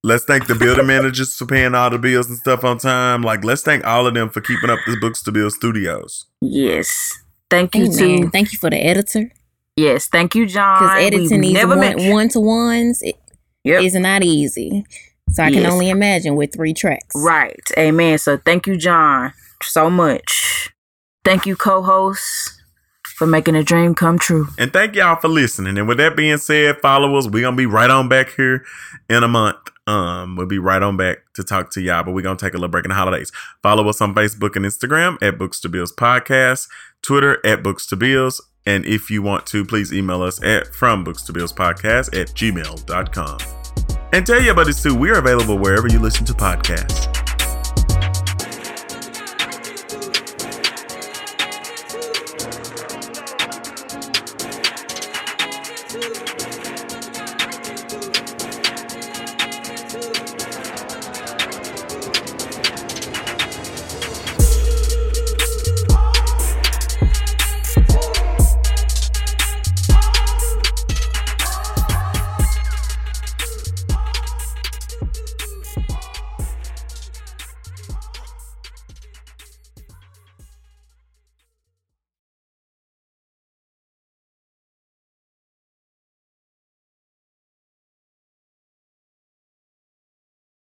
Let's 0.03 0.25
thank 0.25 0.47
the 0.47 0.55
building 0.55 0.87
managers 0.95 1.35
for 1.35 1.45
paying 1.45 1.73
all 1.75 1.89
the 1.89 1.97
bills 1.97 2.27
and 2.27 2.37
stuff 2.37 2.63
on 2.63 2.77
time. 2.79 3.21
Like, 3.23 3.43
let's 3.43 3.61
thank 3.61 3.85
all 3.85 4.07
of 4.07 4.13
them 4.13 4.29
for 4.29 4.41
keeping 4.41 4.69
up 4.69 4.79
the 4.85 4.97
Books 4.99 5.21
to 5.23 5.31
Bills 5.31 5.55
Studios. 5.55 6.25
Yes. 6.41 7.13
Thank 7.49 7.75
you 7.75 7.85
Amen. 7.85 8.23
to 8.23 8.29
Thank 8.29 8.51
you 8.51 8.59
for 8.59 8.69
the 8.69 8.77
editor. 8.77 9.31
yes. 9.75 10.07
Thank 10.07 10.35
you, 10.35 10.45
John. 10.45 10.81
Because 10.81 11.03
editing 11.03 11.41
We've 11.41 11.95
these 11.95 12.11
one 12.11 12.29
to 12.29 12.39
ones 12.41 13.03
Yep. 13.63 13.81
is 13.83 13.95
not 13.95 14.23
easy. 14.23 14.85
So 15.29 15.43
I 15.43 15.51
can 15.51 15.65
only 15.65 15.89
imagine 15.89 16.35
with 16.35 16.53
three 16.53 16.73
tracks. 16.73 17.15
Right. 17.15 17.59
Amen. 17.77 18.17
So 18.17 18.37
thank 18.37 18.65
you, 18.65 18.77
John, 18.77 19.33
so 19.61 19.89
much. 19.89 20.71
Thank 21.23 21.45
you, 21.45 21.55
co-hosts, 21.55 22.61
for 23.17 23.27
making 23.27 23.55
a 23.55 23.63
dream 23.63 23.93
come 23.93 24.17
true. 24.17 24.47
And 24.57 24.71
thank 24.71 24.95
y'all 24.95 25.17
for 25.17 25.27
listening. 25.27 25.77
And 25.77 25.87
with 25.87 25.97
that 25.97 26.15
being 26.15 26.37
said, 26.37 26.77
follow 26.81 27.15
us. 27.17 27.27
We're 27.27 27.43
gonna 27.43 27.57
be 27.57 27.65
right 27.65 27.89
on 27.89 28.07
back 28.07 28.33
here 28.35 28.63
in 29.09 29.23
a 29.23 29.27
month. 29.27 29.57
Um, 29.85 30.35
we'll 30.35 30.47
be 30.47 30.59
right 30.59 30.81
on 30.81 30.97
back 30.97 31.19
to 31.35 31.43
talk 31.43 31.71
to 31.71 31.81
y'all, 31.81 32.03
but 32.03 32.13
we're 32.13 32.21
gonna 32.21 32.37
take 32.37 32.53
a 32.53 32.57
little 32.57 32.69
break 32.69 32.85
in 32.85 32.89
the 32.89 32.95
holidays. 32.95 33.31
Follow 33.61 33.87
us 33.89 34.01
on 34.01 34.15
Facebook 34.15 34.55
and 34.55 34.65
Instagram 34.65 35.17
at 35.21 35.37
Books 35.37 35.59
to 35.61 35.69
Bills 35.69 35.93
Podcast, 35.93 36.67
Twitter 37.01 37.45
at 37.45 37.63
Books 37.63 37.87
to 37.87 37.95
Bills, 37.95 38.41
and 38.67 38.85
if 38.85 39.09
you 39.09 39.21
want 39.21 39.45
to, 39.47 39.63
please 39.63 39.93
email 39.93 40.21
us 40.21 40.43
at 40.43 40.75
from 40.75 41.05
books 41.05 41.23
to 41.23 41.33
bills 41.33 41.53
podcast 41.53 42.19
at 42.19 42.27
gmail.com. 42.35 43.56
And 44.13 44.25
tell 44.25 44.41
your 44.41 44.55
buddies 44.55 44.81
too, 44.81 44.95
we 44.95 45.09
are 45.09 45.19
available 45.19 45.57
wherever 45.57 45.87
you 45.87 45.99
listen 45.99 46.25
to 46.25 46.33
podcasts. 46.33 47.26